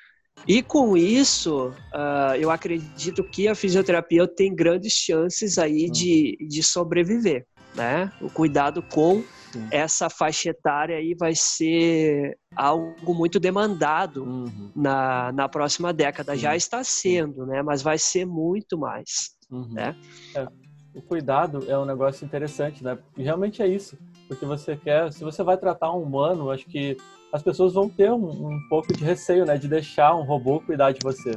E 0.46 0.62
com 0.62 0.96
isso, 0.96 1.68
uh, 1.68 2.34
eu 2.38 2.50
acredito 2.50 3.22
que 3.22 3.46
a 3.48 3.54
fisioterapia 3.54 4.26
tem 4.26 4.54
grandes 4.54 4.92
chances 4.92 5.58
aí 5.58 5.86
uhum. 5.86 5.92
de, 5.92 6.38
de 6.48 6.62
sobreviver, 6.62 7.46
né? 7.74 8.12
O 8.20 8.30
cuidado 8.30 8.82
com 8.82 9.22
Sim. 9.52 9.68
essa 9.70 10.08
faixa 10.08 10.50
etária 10.50 10.96
aí 10.96 11.14
vai 11.18 11.34
ser 11.34 12.36
algo 12.56 13.14
muito 13.14 13.38
demandado 13.38 14.24
uhum. 14.24 14.72
na, 14.74 15.30
na 15.32 15.48
próxima 15.48 15.92
década. 15.92 16.36
Já 16.36 16.56
está 16.56 16.82
sendo, 16.82 17.46
né? 17.46 17.62
Mas 17.62 17.82
vai 17.82 17.98
ser 17.98 18.24
muito 18.24 18.78
mais, 18.78 19.36
uhum. 19.50 19.68
né? 19.72 19.96
É 20.34 20.46
o 20.94 21.00
cuidado 21.00 21.64
é 21.68 21.78
um 21.78 21.84
negócio 21.84 22.24
interessante, 22.24 22.82
né? 22.82 22.98
E 23.16 23.22
realmente 23.22 23.62
é 23.62 23.66
isso, 23.68 23.96
porque 24.26 24.44
você 24.44 24.76
quer, 24.76 25.12
se 25.12 25.22
você 25.22 25.42
vai 25.42 25.56
tratar 25.56 25.92
um 25.92 26.02
humano, 26.02 26.50
acho 26.50 26.66
que 26.66 26.96
as 27.32 27.42
pessoas 27.42 27.74
vão 27.74 27.88
ter 27.88 28.10
um, 28.10 28.48
um, 28.48 28.60
pouco 28.68 28.92
de 28.92 29.04
receio, 29.04 29.44
né, 29.44 29.56
de 29.56 29.68
deixar 29.68 30.14
um 30.14 30.22
robô 30.22 30.60
cuidar 30.60 30.92
de 30.92 31.00
você. 31.00 31.36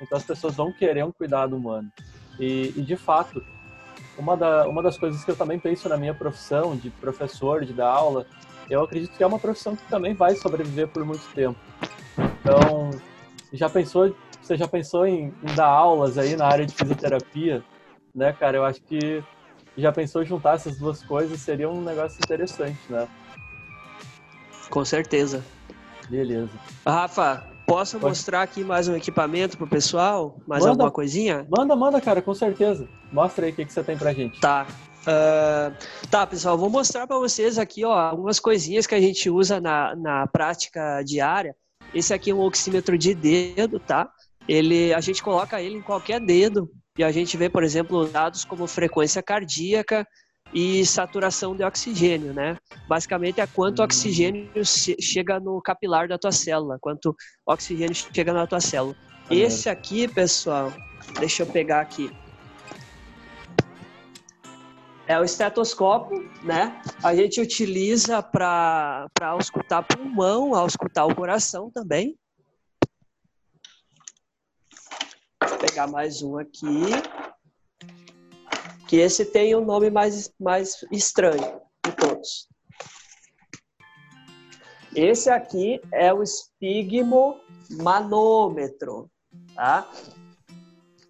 Então 0.00 0.18
as 0.18 0.24
pessoas 0.24 0.54
vão 0.54 0.72
querer 0.72 1.04
um 1.04 1.12
cuidado 1.12 1.56
humano. 1.56 1.90
E, 2.38 2.72
e 2.76 2.82
de 2.82 2.96
fato, 2.96 3.44
uma, 4.18 4.36
da, 4.36 4.68
uma 4.68 4.82
das 4.82 4.96
coisas 4.96 5.24
que 5.24 5.30
eu 5.30 5.36
também 5.36 5.58
penso 5.58 5.88
na 5.88 5.96
minha 5.96 6.14
profissão 6.14 6.76
de 6.76 6.90
professor, 6.90 7.64
de 7.64 7.72
dar 7.72 7.90
aula, 7.90 8.26
eu 8.70 8.82
acredito 8.82 9.16
que 9.16 9.22
é 9.22 9.26
uma 9.26 9.38
profissão 9.38 9.76
que 9.76 9.88
também 9.88 10.14
vai 10.14 10.34
sobreviver 10.34 10.88
por 10.88 11.04
muito 11.04 11.26
tempo. 11.34 11.58
Então, 12.40 12.90
já 13.52 13.68
pensou, 13.68 14.14
você 14.40 14.56
já 14.56 14.66
pensou 14.66 15.06
em, 15.06 15.32
em 15.42 15.54
dar 15.54 15.66
aulas 15.66 16.16
aí 16.18 16.36
na 16.36 16.46
área 16.46 16.66
de 16.66 16.74
fisioterapia? 16.74 17.62
né, 18.14 18.32
cara? 18.32 18.56
Eu 18.56 18.64
acho 18.64 18.80
que 18.82 19.22
já 19.76 19.90
pensou 19.90 20.24
juntar 20.24 20.54
essas 20.54 20.78
duas 20.78 21.02
coisas 21.02 21.40
seria 21.40 21.68
um 21.68 21.82
negócio 21.82 22.22
interessante, 22.22 22.80
né? 22.88 23.08
Com 24.70 24.84
certeza. 24.84 25.44
Beleza. 26.08 26.50
Rafa, 26.86 27.44
posso 27.66 27.98
Pode. 27.98 28.10
mostrar 28.10 28.42
aqui 28.42 28.62
mais 28.62 28.88
um 28.88 28.96
equipamento 28.96 29.56
pro 29.56 29.66
pessoal? 29.66 30.36
Mais 30.46 30.62
manda, 30.62 30.72
alguma 30.72 30.90
coisinha? 30.90 31.46
Manda, 31.48 31.74
manda, 31.74 32.00
cara, 32.00 32.20
com 32.20 32.34
certeza. 32.34 32.88
Mostra 33.12 33.46
aí 33.46 33.52
o 33.52 33.54
que, 33.54 33.64
que 33.64 33.72
você 33.72 33.82
tem 33.82 33.96
pra 33.96 34.12
gente. 34.12 34.40
Tá. 34.40 34.66
Uh, 35.02 35.74
tá, 36.10 36.26
pessoal, 36.26 36.56
vou 36.56 36.70
mostrar 36.70 37.06
para 37.06 37.18
vocês 37.18 37.58
aqui, 37.58 37.84
ó, 37.84 37.92
algumas 37.92 38.40
coisinhas 38.40 38.86
que 38.86 38.94
a 38.94 39.00
gente 39.00 39.28
usa 39.28 39.60
na, 39.60 39.94
na 39.94 40.26
prática 40.26 41.02
diária. 41.02 41.54
Esse 41.94 42.14
aqui 42.14 42.30
é 42.30 42.34
um 42.34 42.40
oxímetro 42.40 42.96
de 42.96 43.14
dedo, 43.14 43.78
tá? 43.78 44.10
Ele, 44.48 44.92
a 44.94 45.00
gente 45.00 45.22
coloca 45.22 45.60
ele 45.60 45.76
em 45.76 45.82
qualquer 45.82 46.20
dedo 46.20 46.70
e 46.98 47.04
a 47.04 47.12
gente 47.12 47.36
vê, 47.36 47.48
por 47.48 47.62
exemplo, 47.62 48.06
dados 48.06 48.44
como 48.44 48.66
frequência 48.66 49.22
cardíaca 49.22 50.06
e 50.54 50.86
saturação 50.86 51.56
de 51.56 51.64
oxigênio, 51.64 52.32
né? 52.32 52.56
Basicamente 52.88 53.40
é 53.40 53.46
quanto 53.46 53.82
hum. 53.82 53.84
oxigênio 53.84 54.48
chega 54.64 55.40
no 55.40 55.60
capilar 55.60 56.06
da 56.06 56.16
tua 56.16 56.30
célula, 56.30 56.78
quanto 56.80 57.14
oxigênio 57.44 57.94
chega 57.94 58.32
na 58.32 58.46
tua 58.46 58.60
célula. 58.60 58.96
Esse 59.28 59.68
aqui, 59.68 60.06
pessoal, 60.06 60.72
deixa 61.18 61.42
eu 61.42 61.46
pegar 61.46 61.80
aqui. 61.80 62.14
É 65.06 65.18
o 65.18 65.24
estetoscópio, 65.24 66.30
né? 66.42 66.80
A 67.02 67.14
gente 67.14 67.40
utiliza 67.40 68.22
para 68.22 69.06
auscultar 69.20 69.86
pulmão, 69.86 70.54
auscultar 70.54 71.06
o 71.06 71.14
coração 71.14 71.70
também. 71.70 72.16
Vou 75.46 75.58
pegar 75.58 75.86
mais 75.88 76.22
um 76.22 76.38
aqui. 76.38 76.64
Que 78.88 78.96
esse 78.96 79.24
tem 79.24 79.54
o 79.54 79.60
um 79.60 79.64
nome 79.64 79.88
mais, 79.90 80.32
mais 80.38 80.84
estranho 80.90 81.62
de 81.84 81.92
todos. 81.92 82.48
Esse 84.94 85.30
aqui 85.30 85.80
é 85.92 86.12
o 86.12 86.22
estigmomanômetro, 86.22 89.10
tá? 89.54 89.90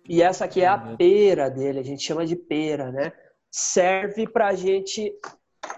E 0.09 0.23
essa 0.23 0.47
aqui 0.47 0.63
é 0.63 0.67
a 0.67 0.77
uhum. 0.77 0.97
pera 0.97 1.51
dele, 1.51 1.81
a 1.81 1.85
gente 1.85 2.03
chama 2.03 2.25
de 2.25 2.37
pera, 2.37 2.91
né? 2.91 3.13
serve 3.55 4.27
para 4.27 4.49
a 4.49 4.55
gente 4.55 5.13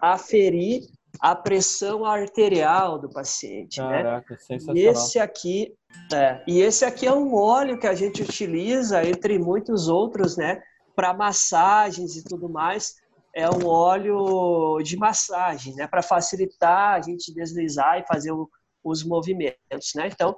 aferir 0.01 0.87
a 1.21 1.37
pressão 1.37 2.07
arterial 2.07 2.99
do 2.99 3.11
paciente. 3.11 3.81
Né? 3.81 4.03
Caraca, 4.03 4.35
né? 4.35 4.41
sensacional. 4.41 4.77
E 4.77 4.87
esse 4.87 5.19
aqui, 5.19 5.75
é, 6.13 6.43
e 6.47 6.61
esse 6.61 6.87
aqui 6.87 7.07
é 7.07 7.13
um 7.13 7.35
óleo 7.35 7.79
que 7.79 7.87
a 7.87 7.95
gente 7.95 8.23
utiliza, 8.23 9.05
entre 9.05 9.39
muitos 9.39 9.89
outros, 9.89 10.39
né, 10.39 10.63
para 10.97 11.15
massagens 11.15 12.17
e 12.17 12.25
tudo 12.25 12.49
mais. 12.49 12.95
É 13.35 13.49
um 13.51 13.67
óleo 13.67 14.83
de 14.83 14.97
massagem, 14.97 15.75
né, 15.75 15.87
para 15.87 16.03
facilitar 16.03 16.95
a 16.95 17.01
gente 17.03 17.35
deslizar 17.35 17.99
e 18.01 18.07
fazer 18.07 18.33
o, 18.33 18.49
os 18.83 19.05
movimentos, 19.05 19.93
né? 19.95 20.09
Então, 20.11 20.35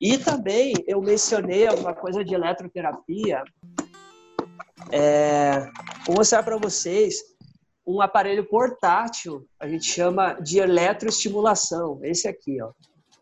e 0.00 0.16
também 0.16 0.72
eu 0.86 1.02
mencionei 1.02 1.66
alguma 1.66 1.92
coisa 1.92 2.24
de 2.24 2.34
eletroterapia 2.34 3.42
é, 4.92 5.68
vou 6.06 6.16
mostrar 6.16 6.42
para 6.42 6.56
vocês 6.56 7.22
um 7.86 8.00
aparelho 8.00 8.44
portátil, 8.48 9.46
a 9.60 9.68
gente 9.68 9.84
chama 9.84 10.34
de 10.34 10.58
eletroestimulação, 10.58 12.00
esse 12.02 12.26
aqui, 12.26 12.60
ó. 12.60 12.72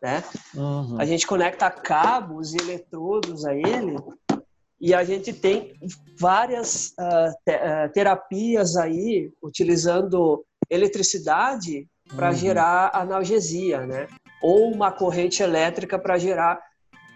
Né? 0.03 0.23
Uhum. 0.55 1.01
A 1.01 1.05
gente 1.05 1.27
conecta 1.27 1.71
cabos 1.71 2.53
e 2.53 2.59
eletrodos 2.59 3.47
a 3.47 3.55
ele 3.55 3.97
e 4.85 4.93
a 4.93 5.03
gente 5.03 5.33
tem 5.33 5.73
várias 6.21 6.93
uh, 7.01 7.33
te 7.43 7.55
uh, 7.55 7.93
terapias 7.95 8.77
aí 8.77 9.33
utilizando 9.43 10.45
eletricidade 10.69 11.89
para 12.15 12.29
uhum. 12.29 12.37
gerar 12.37 12.91
analgesia, 12.93 13.87
né? 13.87 14.09
Ou 14.43 14.71
uma 14.71 14.93
corrente 14.93 15.43
elétrica 15.43 15.99
para 15.99 16.19
gerar 16.19 16.61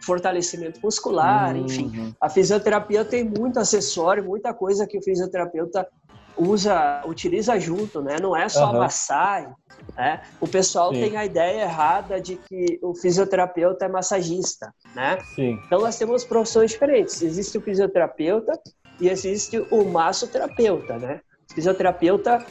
fortalecimento 0.03 0.81
muscular, 0.83 1.55
uhum. 1.55 1.67
enfim. 1.67 2.15
A 2.19 2.31
fisioterapia 2.31 3.05
tem 3.05 3.23
muito 3.23 3.61
acessório, 3.61 4.25
muita 4.25 4.55
coisa 4.55 4.87
que 4.87 4.97
o 4.97 5.03
fisioterapeuta 5.03 5.87
usa, 6.39 7.03
utiliza 7.07 7.59
junto, 7.59 8.01
né? 8.01 8.17
Não 8.21 8.37
é 8.37 8.49
só 8.49 8.71
uhum. 8.71 8.79
massagem, 8.79 9.53
né? 9.97 10.23
O 10.41 10.47
pessoal 10.47 10.95
Sim. 10.95 11.01
tem 11.01 11.17
a 11.17 11.25
ideia 11.25 11.63
errada 11.63 12.21
de 12.21 12.37
que 12.37 12.79
o 12.83 12.95
fisioterapeuta 12.95 13.85
é 13.85 13.89
massagista, 13.89 14.73
né? 14.95 15.19
Sim. 15.35 15.59
Então 15.67 15.81
nós 15.81 15.99
temos 15.99 16.25
profissões 16.25 16.71
diferentes. 16.71 17.21
Existe 17.23 17.59
o 17.59 17.61
fisioterapeuta 17.61 18.59
e 19.01 19.09
existe 19.09 19.59
o 19.71 19.85
massoterapeuta, 19.85 20.99
né? 20.99 21.21
O 21.51 21.55
fisioterapeuta 21.55 22.45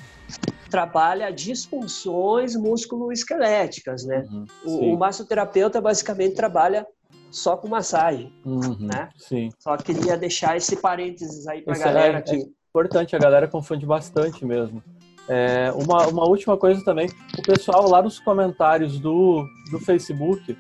trabalha 0.69 1.31
disfunções 1.31 2.55
musculoesqueléticas, 2.55 4.05
né? 4.05 4.25
Uhum, 4.29 4.45
o, 4.65 4.93
o 4.93 4.99
massoterapeuta 4.99 5.79
basicamente 5.79 6.35
trabalha 6.35 6.85
só 7.31 7.57
com 7.57 7.67
massagem, 7.67 8.33
uhum, 8.45 8.77
né? 8.79 9.09
Sim. 9.17 9.49
Só 9.59 9.77
queria 9.77 10.17
deixar 10.17 10.57
esse 10.57 10.77
parênteses 10.77 11.47
aí 11.47 11.61
para 11.61 11.75
a 11.75 11.79
galera 11.79 12.13
é, 12.13 12.17
aqui. 12.17 12.57
Importante, 12.78 13.15
a 13.15 13.19
galera 13.19 13.47
confunde 13.47 13.88
bastante 13.88 14.45
mesmo. 14.45 14.84
É, 15.28 15.71
uma, 15.73 16.05
uma 16.05 16.28
última 16.28 16.55
coisa 16.55 16.86
também, 16.86 17.09
o 17.36 17.41
pessoal 17.41 17.89
lá 17.89 18.03
nos 18.03 18.19
comentários 18.19 18.99
do, 18.99 19.43
do 19.71 19.80
Facebook, 19.80 20.55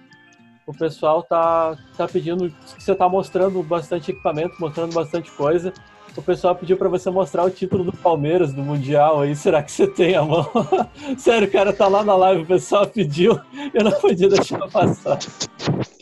o 0.65 0.73
pessoal 0.73 1.21
tá, 1.21 1.77
tá 1.95 2.07
pedindo 2.07 2.49
que 2.49 2.83
você 2.83 2.95
tá 2.95 3.07
mostrando 3.07 3.61
bastante 3.61 4.09
equipamento, 4.09 4.55
mostrando 4.59 4.95
bastante 4.95 5.29
coisa. 5.29 5.71
O 6.17 6.21
pessoal 6.23 6.55
pediu 6.55 6.75
para 6.75 6.89
você 6.89 7.11
mostrar 7.11 7.43
o 7.43 7.51
título 7.51 7.83
do 7.83 7.93
Palmeiras 7.93 8.51
do 8.51 8.63
Mundial 8.63 9.21
aí. 9.21 9.35
Será 9.35 9.61
que 9.61 9.71
você 9.71 9.85
tem 9.85 10.15
a 10.15 10.23
mão? 10.23 10.49
Sério, 11.19 11.51
cara 11.51 11.71
tá 11.71 11.87
lá 11.87 12.03
na 12.03 12.15
live, 12.15 12.41
o 12.41 12.47
pessoal 12.47 12.87
pediu, 12.87 13.39
eu 13.71 13.83
não 13.83 13.91
podia 13.91 14.27
deixar 14.27 14.67
passar. 14.71 15.19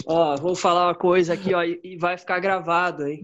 Ó, 0.07 0.37
vou 0.37 0.55
falar 0.55 0.87
uma 0.87 0.95
coisa 0.95 1.33
aqui, 1.33 1.53
ó, 1.53 1.61
e 1.61 1.97
vai 1.99 2.17
ficar 2.17 2.39
gravado, 2.39 3.05
hein? 3.05 3.21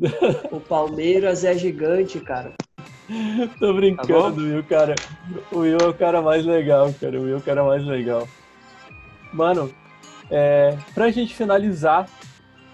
O 0.52 0.60
Palmeiras 0.60 1.46
é 1.46 1.58
gigante, 1.58 2.20
cara. 2.20 2.54
Tô 3.60 3.74
brincando, 3.74 4.36
tá 4.36 4.42
Will, 4.42 4.64
cara. 4.64 4.96
O 5.52 5.60
Will 5.60 5.78
é 5.80 5.88
o 5.88 5.94
cara 5.94 6.22
mais 6.22 6.46
legal, 6.46 6.94
cara. 7.00 7.20
O 7.20 7.24
Will 7.24 7.36
é 7.36 7.38
o 7.38 7.42
cara 7.42 7.64
mais 7.64 7.86
legal. 7.86 8.28
Mano, 9.34 9.74
é, 10.30 10.78
pra 10.94 11.12
gente 11.12 11.36
finalizar, 11.36 12.08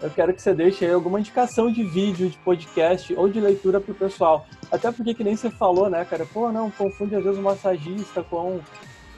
eu 0.01 0.09
quero 0.09 0.33
que 0.33 0.41
você 0.41 0.53
deixe 0.53 0.85
aí 0.85 0.91
alguma 0.91 1.19
indicação 1.19 1.71
de 1.71 1.83
vídeo, 1.83 2.29
de 2.29 2.37
podcast 2.37 3.13
ou 3.15 3.27
de 3.27 3.39
leitura 3.39 3.79
pro 3.79 3.93
pessoal. 3.93 4.47
Até 4.71 4.91
porque, 4.91 5.13
que 5.13 5.23
nem 5.23 5.35
você 5.35 5.49
falou, 5.49 5.89
né, 5.89 6.05
cara? 6.05 6.25
Pô, 6.25 6.51
não, 6.51 6.69
confunde 6.69 7.15
às 7.15 7.23
vezes 7.23 7.39
o 7.39 7.43
massagista 7.43 8.21
com, 8.23 8.59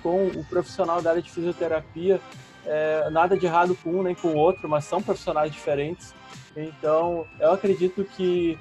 com 0.02 0.28
o 0.28 0.44
profissional 0.46 1.02
da 1.02 1.12
área 1.12 1.22
de 1.22 1.32
fisioterapia 1.32 2.20
é, 2.66 3.10
nada 3.10 3.36
de 3.38 3.46
errado 3.46 3.76
com 3.84 3.90
um 3.90 4.04
nem 4.04 4.16
com 4.16 4.30
o 4.30 4.38
outro, 4.38 4.70
mas 4.70 4.86
são 4.86 5.02
profissionais 5.02 5.52
diferentes. 5.52 6.14
Então, 6.56 7.26
eu 7.40 7.52
acredito 7.52 8.04
que 8.04 8.58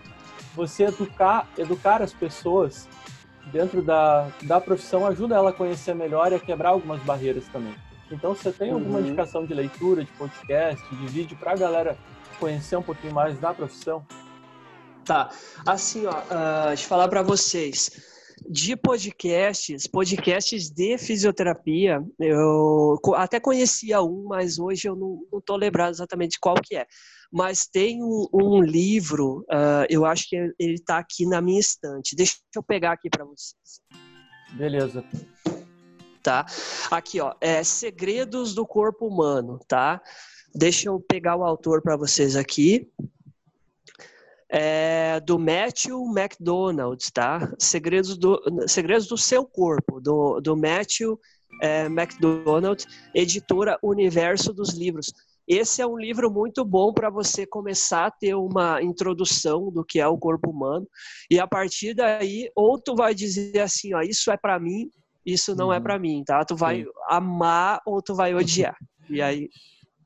você 0.58 0.84
educar, 0.84 1.48
educar 1.56 2.02
as 2.02 2.12
pessoas 2.12 2.88
dentro 3.52 3.80
da, 3.80 4.28
da 4.42 4.60
profissão 4.60 5.06
ajuda 5.06 5.36
ela 5.36 5.50
a 5.50 5.52
conhecer 5.52 5.94
melhor 5.94 6.32
e 6.32 6.34
a 6.34 6.40
quebrar 6.40 6.70
algumas 6.70 7.00
barreiras 7.02 7.46
também. 7.48 7.74
Então, 8.10 8.34
você 8.34 8.50
tem 8.50 8.72
alguma 8.72 8.98
uhum. 8.98 9.06
indicação 9.06 9.46
de 9.46 9.54
leitura, 9.54 10.04
de 10.04 10.10
podcast, 10.12 10.84
de 10.96 11.06
vídeo 11.06 11.36
para 11.38 11.52
a 11.52 11.56
galera 11.56 11.96
conhecer 12.40 12.76
um 12.76 12.82
pouquinho 12.82 13.14
mais 13.14 13.38
da 13.38 13.54
profissão? 13.54 14.04
Tá. 15.04 15.30
Assim, 15.64 16.06
ó, 16.06 16.12
uh, 16.12 16.76
falar 16.76 17.06
para 17.06 17.22
vocês 17.22 17.90
de 18.48 18.76
podcasts, 18.76 19.86
podcasts 19.86 20.70
de 20.70 20.98
fisioterapia, 20.98 22.02
eu 22.18 22.98
até 23.14 23.38
conhecia 23.38 24.02
um, 24.02 24.24
mas 24.28 24.58
hoje 24.58 24.88
eu 24.88 24.96
não, 24.96 25.20
estou 25.38 25.56
lembrado 25.56 25.92
exatamente 25.92 26.38
qual 26.40 26.56
que 26.56 26.76
é. 26.76 26.86
Mas 27.30 27.66
tem 27.66 28.02
um, 28.02 28.26
um 28.32 28.62
livro, 28.62 29.44
uh, 29.50 29.86
eu 29.90 30.06
acho 30.06 30.28
que 30.28 30.36
ele 30.58 30.74
está 30.74 30.98
aqui 30.98 31.26
na 31.26 31.40
minha 31.40 31.60
estante. 31.60 32.16
Deixa 32.16 32.36
eu 32.56 32.62
pegar 32.62 32.92
aqui 32.92 33.10
para 33.10 33.24
vocês. 33.24 33.82
Beleza. 34.52 35.04
Tá? 36.22 36.46
Aqui, 36.90 37.20
ó, 37.20 37.34
é 37.40 37.62
Segredos 37.62 38.54
do 38.54 38.66
Corpo 38.66 39.06
Humano, 39.06 39.60
tá? 39.68 40.00
Deixa 40.54 40.88
eu 40.88 40.98
pegar 40.98 41.36
o 41.36 41.44
autor 41.44 41.82
para 41.82 41.96
vocês 41.96 42.34
aqui 42.34 42.90
é, 44.50 45.20
do 45.20 45.38
Matthew 45.38 46.02
McDonald, 46.06 47.04
tá? 47.12 47.52
Segredos 47.58 48.16
do, 48.16 48.40
Segredos 48.66 49.06
do 49.06 49.18
Seu 49.18 49.44
Corpo, 49.44 50.00
do, 50.00 50.40
do 50.40 50.56
Matthew 50.56 51.20
é, 51.62 51.84
McDonald, 51.86 52.84
editora 53.14 53.78
Universo 53.82 54.52
dos 54.52 54.70
Livros. 54.70 55.12
Esse 55.48 55.80
é 55.80 55.86
um 55.86 55.96
livro 55.96 56.30
muito 56.30 56.62
bom 56.62 56.92
para 56.92 57.08
você 57.08 57.46
começar 57.46 58.06
a 58.06 58.10
ter 58.10 58.34
uma 58.34 58.82
introdução 58.82 59.70
do 59.72 59.82
que 59.82 59.98
é 59.98 60.06
o 60.06 60.18
corpo 60.18 60.50
humano 60.50 60.86
e 61.30 61.40
a 61.40 61.46
partir 61.46 61.94
daí 61.94 62.50
ou 62.54 62.78
tu 62.78 62.94
vai 62.94 63.14
dizer 63.14 63.58
assim, 63.60 63.94
ó, 63.94 64.02
isso 64.02 64.30
é 64.30 64.36
para 64.36 64.60
mim, 64.60 64.90
isso 65.24 65.56
não 65.56 65.72
é 65.72 65.76
uhum. 65.76 65.80
é 65.80 65.80
para 65.80 65.98
mim, 65.98 66.22
tá? 66.22 66.44
Tu 66.44 66.54
vai 66.54 66.82
Sim. 66.82 66.90
amar 67.08 67.80
ou 67.86 68.02
tu 68.02 68.14
vai 68.14 68.34
odiar. 68.34 68.76
E 69.08 69.22
aí 69.22 69.48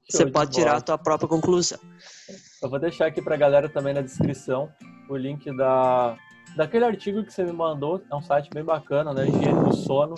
você 0.09 0.27
pode 0.27 0.53
tirar 0.53 0.77
a 0.77 0.81
tua 0.81 0.97
própria 0.97 1.29
conclusão. 1.29 1.79
Eu 2.63 2.71
vou 2.71 2.79
deixar 2.79 3.07
aqui 3.07 3.21
para 3.21 3.35
a 3.35 3.39
galera 3.39 3.69
também 3.69 3.95
na 3.95 4.01
descrição 4.01 4.71
o 5.09 5.17
link 5.17 5.45
da, 5.57 6.17
daquele 6.57 6.85
artigo 6.85 7.25
que 7.25 7.33
você 7.33 7.45
me 7.45 7.53
mandou. 7.53 8.01
É 8.11 8.15
um 8.15 8.23
site 8.23 8.49
bem 8.53 8.63
bacana, 8.63 9.13
né? 9.13 9.27
Higiene 9.27 9.65
do 9.65 9.75
Sono. 9.75 10.15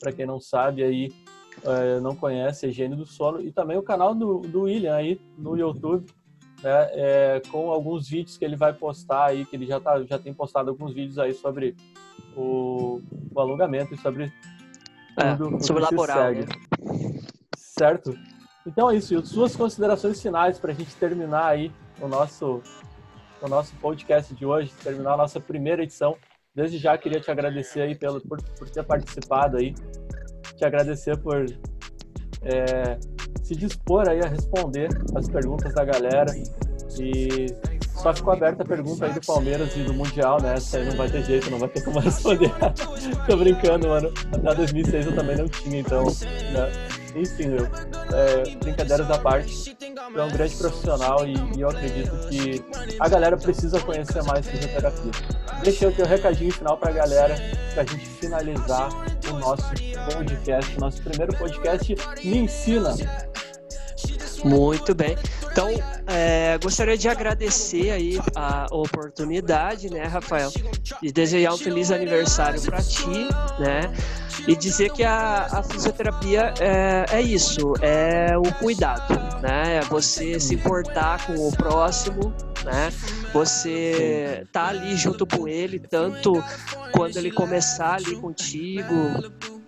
Para 0.00 0.12
quem 0.12 0.26
não 0.26 0.40
sabe 0.40 0.82
aí, 0.82 1.08
é, 1.64 2.00
não 2.00 2.14
conhece, 2.14 2.66
Higiene 2.66 2.96
do 2.96 3.06
Sono. 3.06 3.40
E 3.40 3.52
também 3.52 3.76
o 3.76 3.82
canal 3.82 4.14
do, 4.14 4.40
do 4.40 4.62
William 4.62 4.94
aí 4.94 5.20
no 5.36 5.56
YouTube, 5.56 6.06
né? 6.62 6.88
É, 6.92 7.42
com 7.50 7.70
alguns 7.70 8.08
vídeos 8.08 8.36
que 8.36 8.44
ele 8.44 8.56
vai 8.56 8.72
postar 8.72 9.26
aí, 9.26 9.44
que 9.44 9.56
ele 9.56 9.66
já, 9.66 9.80
tá, 9.80 10.02
já 10.04 10.18
tem 10.18 10.32
postado 10.32 10.70
alguns 10.70 10.92
vídeos 10.92 11.18
aí 11.18 11.32
sobre 11.32 11.76
o, 12.36 13.00
o 13.34 13.40
alongamento 13.40 13.94
e 13.94 13.98
sobre 13.98 14.32
é, 15.16 15.34
tudo, 15.36 15.64
sobre 15.64 15.82
laboral, 15.82 16.32
né? 16.32 16.46
Certo? 17.56 18.16
Então 18.66 18.90
é 18.90 18.96
isso, 18.96 19.14
e 19.14 19.26
suas 19.26 19.56
considerações 19.56 20.20
finais 20.20 20.58
para 20.58 20.72
a 20.72 20.74
gente 20.74 20.94
terminar 20.96 21.46
aí 21.46 21.72
o 22.00 22.08
nosso, 22.08 22.62
o 23.40 23.48
nosso 23.48 23.74
podcast 23.76 24.34
de 24.34 24.44
hoje, 24.44 24.72
terminar 24.82 25.14
a 25.14 25.16
nossa 25.16 25.40
primeira 25.40 25.82
edição. 25.82 26.16
Desde 26.54 26.76
já 26.76 26.98
queria 26.98 27.20
te 27.20 27.30
agradecer 27.30 27.80
aí 27.80 27.94
pelo, 27.94 28.20
por, 28.20 28.42
por 28.42 28.68
ter 28.68 28.84
participado 28.84 29.56
aí, 29.56 29.74
te 30.58 30.64
agradecer 30.64 31.16
por 31.18 31.46
é, 32.42 32.98
se 33.42 33.54
dispor 33.54 34.08
aí 34.08 34.20
a 34.20 34.28
responder 34.28 34.88
as 35.14 35.28
perguntas 35.28 35.72
da 35.72 35.84
galera. 35.84 36.26
E 37.00 37.46
só 37.94 38.12
ficou 38.14 38.32
aberta 38.32 38.62
a 38.62 38.66
pergunta 38.66 39.06
aí 39.06 39.12
do 39.12 39.20
Palmeiras 39.20 39.76
e 39.76 39.82
do 39.82 39.94
Mundial, 39.94 40.40
né? 40.42 40.54
Essa 40.54 40.78
aí 40.78 40.86
não 40.86 40.96
vai 40.96 41.08
ter 41.08 41.22
jeito, 41.24 41.50
não 41.50 41.58
vai 41.58 41.68
ter 41.68 41.82
como 41.82 41.98
responder. 42.00 42.50
Tô 43.26 43.36
brincando, 43.36 43.88
mano. 43.88 44.12
Até 44.32 44.54
2006 44.54 45.06
eu 45.06 45.14
também 45.14 45.36
não 45.36 45.48
tinha, 45.48 45.80
então. 45.80 46.04
Né? 46.04 46.72
Enfim, 47.16 47.48
meu. 47.48 47.66
É, 48.14 48.56
brincadeiras 48.56 49.10
à 49.10 49.18
parte. 49.18 49.76
é 50.16 50.22
um 50.22 50.30
grande 50.30 50.56
profissional 50.56 51.26
e, 51.26 51.34
e, 51.56 51.60
eu 51.60 51.68
acredito 51.68 52.28
que 52.28 52.64
a 52.98 53.08
galera 53.08 53.36
precisa 53.36 53.80
conhecer 53.80 54.22
mais 54.24 54.46
fisioterapia. 54.46 55.12
Deixa 55.62 55.88
o 55.88 55.92
teu 55.92 56.06
recadinho 56.06 56.52
final 56.52 56.76
pra 56.76 56.92
galera 56.92 57.34
pra 57.74 57.84
gente 57.84 58.06
finalizar 58.06 58.88
nosso 59.38 59.64
podcast, 60.12 60.78
nosso 60.78 61.02
primeiro 61.02 61.36
podcast 61.36 61.94
Me 62.24 62.38
Ensina. 62.38 62.94
Muito 64.44 64.94
bem. 64.94 65.16
Então, 65.50 65.68
é, 66.06 66.56
gostaria 66.62 66.96
de 66.96 67.08
agradecer 67.08 67.90
aí 67.90 68.20
a 68.34 68.66
oportunidade, 68.70 69.90
né, 69.90 70.04
Rafael, 70.04 70.50
de 71.02 71.12
desejar 71.12 71.52
um 71.52 71.58
feliz 71.58 71.90
aniversário 71.90 72.60
para 72.62 72.80
ti, 72.80 73.28
né, 73.58 73.92
e 74.46 74.54
dizer 74.54 74.92
que 74.92 75.02
a, 75.02 75.48
a 75.50 75.62
fisioterapia 75.62 76.54
é, 76.60 77.06
é, 77.10 77.20
isso, 77.20 77.74
é 77.80 78.38
o 78.38 78.54
cuidado, 78.54 79.14
né, 79.42 79.78
é 79.78 79.80
você 79.82 80.38
se 80.38 80.54
importar 80.54 81.26
com 81.26 81.48
o 81.48 81.50
próximo, 81.50 82.32
né, 82.64 82.90
você 83.32 84.46
tá 84.52 84.68
ali 84.68 84.96
junto 84.96 85.26
com 85.26 85.46
ele, 85.46 85.78
tanto 85.78 86.32
quando 86.92 87.16
ele 87.16 87.30
começar 87.30 87.94
ali 87.94 88.16
contigo, 88.16 88.94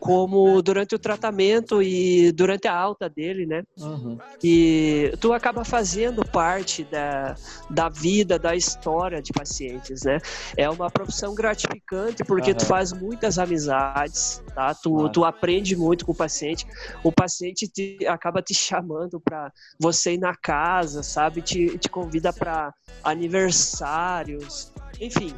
como 0.01 0.63
durante 0.63 0.95
o 0.95 0.99
tratamento 0.99 1.83
e 1.83 2.33
durante 2.33 2.67
a 2.67 2.75
alta 2.75 3.07
dele, 3.07 3.45
né? 3.45 3.63
Uhum. 3.79 4.19
E 4.43 5.13
tu 5.21 5.35
acaba 5.35 5.63
fazendo 5.63 6.25
parte 6.25 6.85
da, 6.85 7.35
da 7.69 7.91
vida, 7.91 8.39
da 8.39 8.57
história 8.57 9.21
de 9.21 9.31
pacientes, 9.31 10.03
né? 10.05 10.17
É 10.57 10.69
uma 10.71 10.91
profissão 10.91 11.35
gratificante 11.35 12.25
porque 12.25 12.53
uhum. 12.53 12.57
tu 12.57 12.65
faz 12.65 12.95
muitas 12.95 13.39
amizades, 13.39 14.43
tá? 14.55 14.75
Tu, 14.75 15.11
tu 15.11 15.23
aprende 15.23 15.77
muito 15.77 16.07
com 16.07 16.13
o 16.13 16.17
paciente. 16.17 16.67
O 17.05 17.13
paciente 17.13 17.69
te, 17.69 17.99
acaba 18.07 18.41
te 18.41 18.55
chamando 18.55 19.21
para 19.21 19.53
você 19.79 20.15
ir 20.15 20.19
na 20.19 20.35
casa, 20.35 21.03
sabe? 21.03 21.43
Te, 21.43 21.77
te 21.77 21.91
convida 21.91 22.33
para 22.33 22.73
aniversários, 23.05 24.73
enfim. 24.99 25.35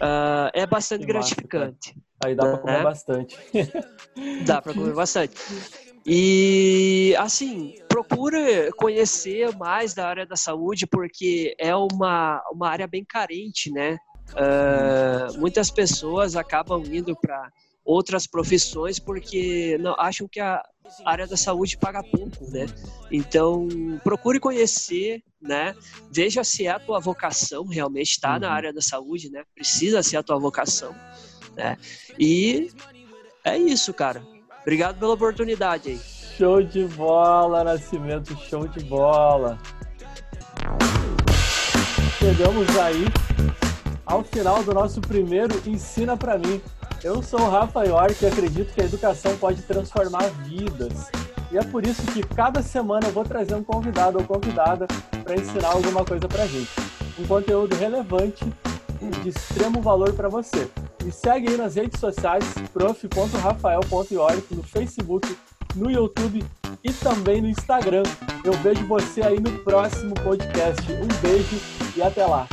Uh, 0.00 0.48
é 0.54 0.66
bastante 0.66 1.04
gratificante. 1.04 1.94
Aí 2.24 2.34
dá 2.34 2.44
para 2.44 2.58
comer 2.58 2.82
bastante. 2.82 3.38
Dá 4.44 4.60
para 4.60 4.74
comer 4.74 4.92
bastante. 4.94 5.36
E 6.04 7.14
assim, 7.18 7.74
procura 7.88 8.70
conhecer 8.72 9.54
mais 9.56 9.94
da 9.94 10.08
área 10.08 10.26
da 10.26 10.36
saúde, 10.36 10.86
porque 10.86 11.54
é 11.58 11.74
uma, 11.76 12.42
uma 12.52 12.68
área 12.68 12.86
bem 12.86 13.04
carente, 13.04 13.70
né? 13.70 13.98
Uh, 14.32 15.38
muitas 15.38 15.70
pessoas 15.70 16.34
acabam 16.34 16.82
indo 16.84 17.16
para 17.16 17.50
outras 17.84 18.26
profissões 18.26 18.98
porque 18.98 19.78
não, 19.80 19.94
acham 19.98 20.28
que 20.28 20.40
a 20.40 20.62
área 21.04 21.26
da 21.26 21.36
saúde 21.36 21.78
paga 21.78 22.02
pouco, 22.02 22.50
né? 22.50 22.66
Então, 23.10 23.66
procure 24.04 24.38
conhecer, 24.38 25.22
né? 25.40 25.74
Veja 26.10 26.44
se 26.44 26.66
é 26.66 26.70
a 26.70 26.78
tua 26.78 27.00
vocação 27.00 27.66
realmente 27.66 28.10
está 28.10 28.34
uhum. 28.34 28.40
na 28.40 28.50
área 28.50 28.72
da 28.72 28.82
saúde, 28.82 29.30
né? 29.30 29.42
Precisa 29.54 30.02
ser 30.02 30.18
a 30.18 30.22
tua 30.22 30.38
vocação, 30.38 30.94
né? 31.58 31.76
E 32.18 32.70
é 33.44 33.58
isso, 33.58 33.92
cara. 33.92 34.22
Obrigado 34.62 34.98
pela 34.98 35.14
oportunidade 35.14 35.90
aí. 35.90 36.00
Show 36.38 36.62
de 36.62 36.84
bola, 36.84 37.64
Nascimento, 37.64 38.36
show 38.48 38.66
de 38.68 38.84
bola. 38.84 39.58
Chegamos 42.18 42.78
aí 42.78 43.04
ao 44.06 44.22
final 44.22 44.62
do 44.62 44.72
nosso 44.72 45.00
primeiro 45.00 45.60
Ensina 45.66 46.16
para 46.16 46.38
mim. 46.38 46.60
Eu 47.02 47.22
sou 47.22 47.40
o 47.40 47.50
Rafa 47.50 47.84
York 47.84 48.24
e 48.24 48.26
acredito 48.26 48.72
que 48.72 48.80
a 48.80 48.84
educação 48.84 49.36
pode 49.36 49.62
transformar 49.62 50.28
vidas. 50.44 51.10
E 51.50 51.56
é 51.56 51.62
por 51.62 51.86
isso 51.86 52.02
que 52.12 52.22
cada 52.22 52.62
semana 52.62 53.06
eu 53.06 53.12
vou 53.12 53.24
trazer 53.24 53.54
um 53.54 53.64
convidado 53.64 54.18
ou 54.18 54.24
convidada 54.24 54.86
para 55.24 55.34
ensinar 55.34 55.68
alguma 55.68 56.04
coisa 56.04 56.28
para 56.28 56.46
gente. 56.46 56.70
Um 57.18 57.26
conteúdo 57.26 57.74
relevante 57.76 58.44
e 59.00 59.06
de 59.22 59.28
extremo 59.30 59.80
valor 59.80 60.12
para 60.12 60.28
você. 60.28 60.68
Me 61.08 61.12
segue 61.12 61.48
aí 61.48 61.56
nas 61.56 61.74
redes 61.74 61.98
sociais, 61.98 62.44
prof.rafael.york, 62.70 64.54
no 64.54 64.62
Facebook, 64.62 65.34
no 65.74 65.90
YouTube 65.90 66.44
e 66.84 66.92
também 66.92 67.40
no 67.40 67.48
Instagram. 67.48 68.02
Eu 68.44 68.52
vejo 68.52 68.86
você 68.86 69.22
aí 69.22 69.40
no 69.40 69.58
próximo 69.60 70.12
podcast. 70.16 70.82
Um 70.92 71.08
beijo 71.22 71.56
e 71.96 72.02
até 72.02 72.26
lá! 72.26 72.46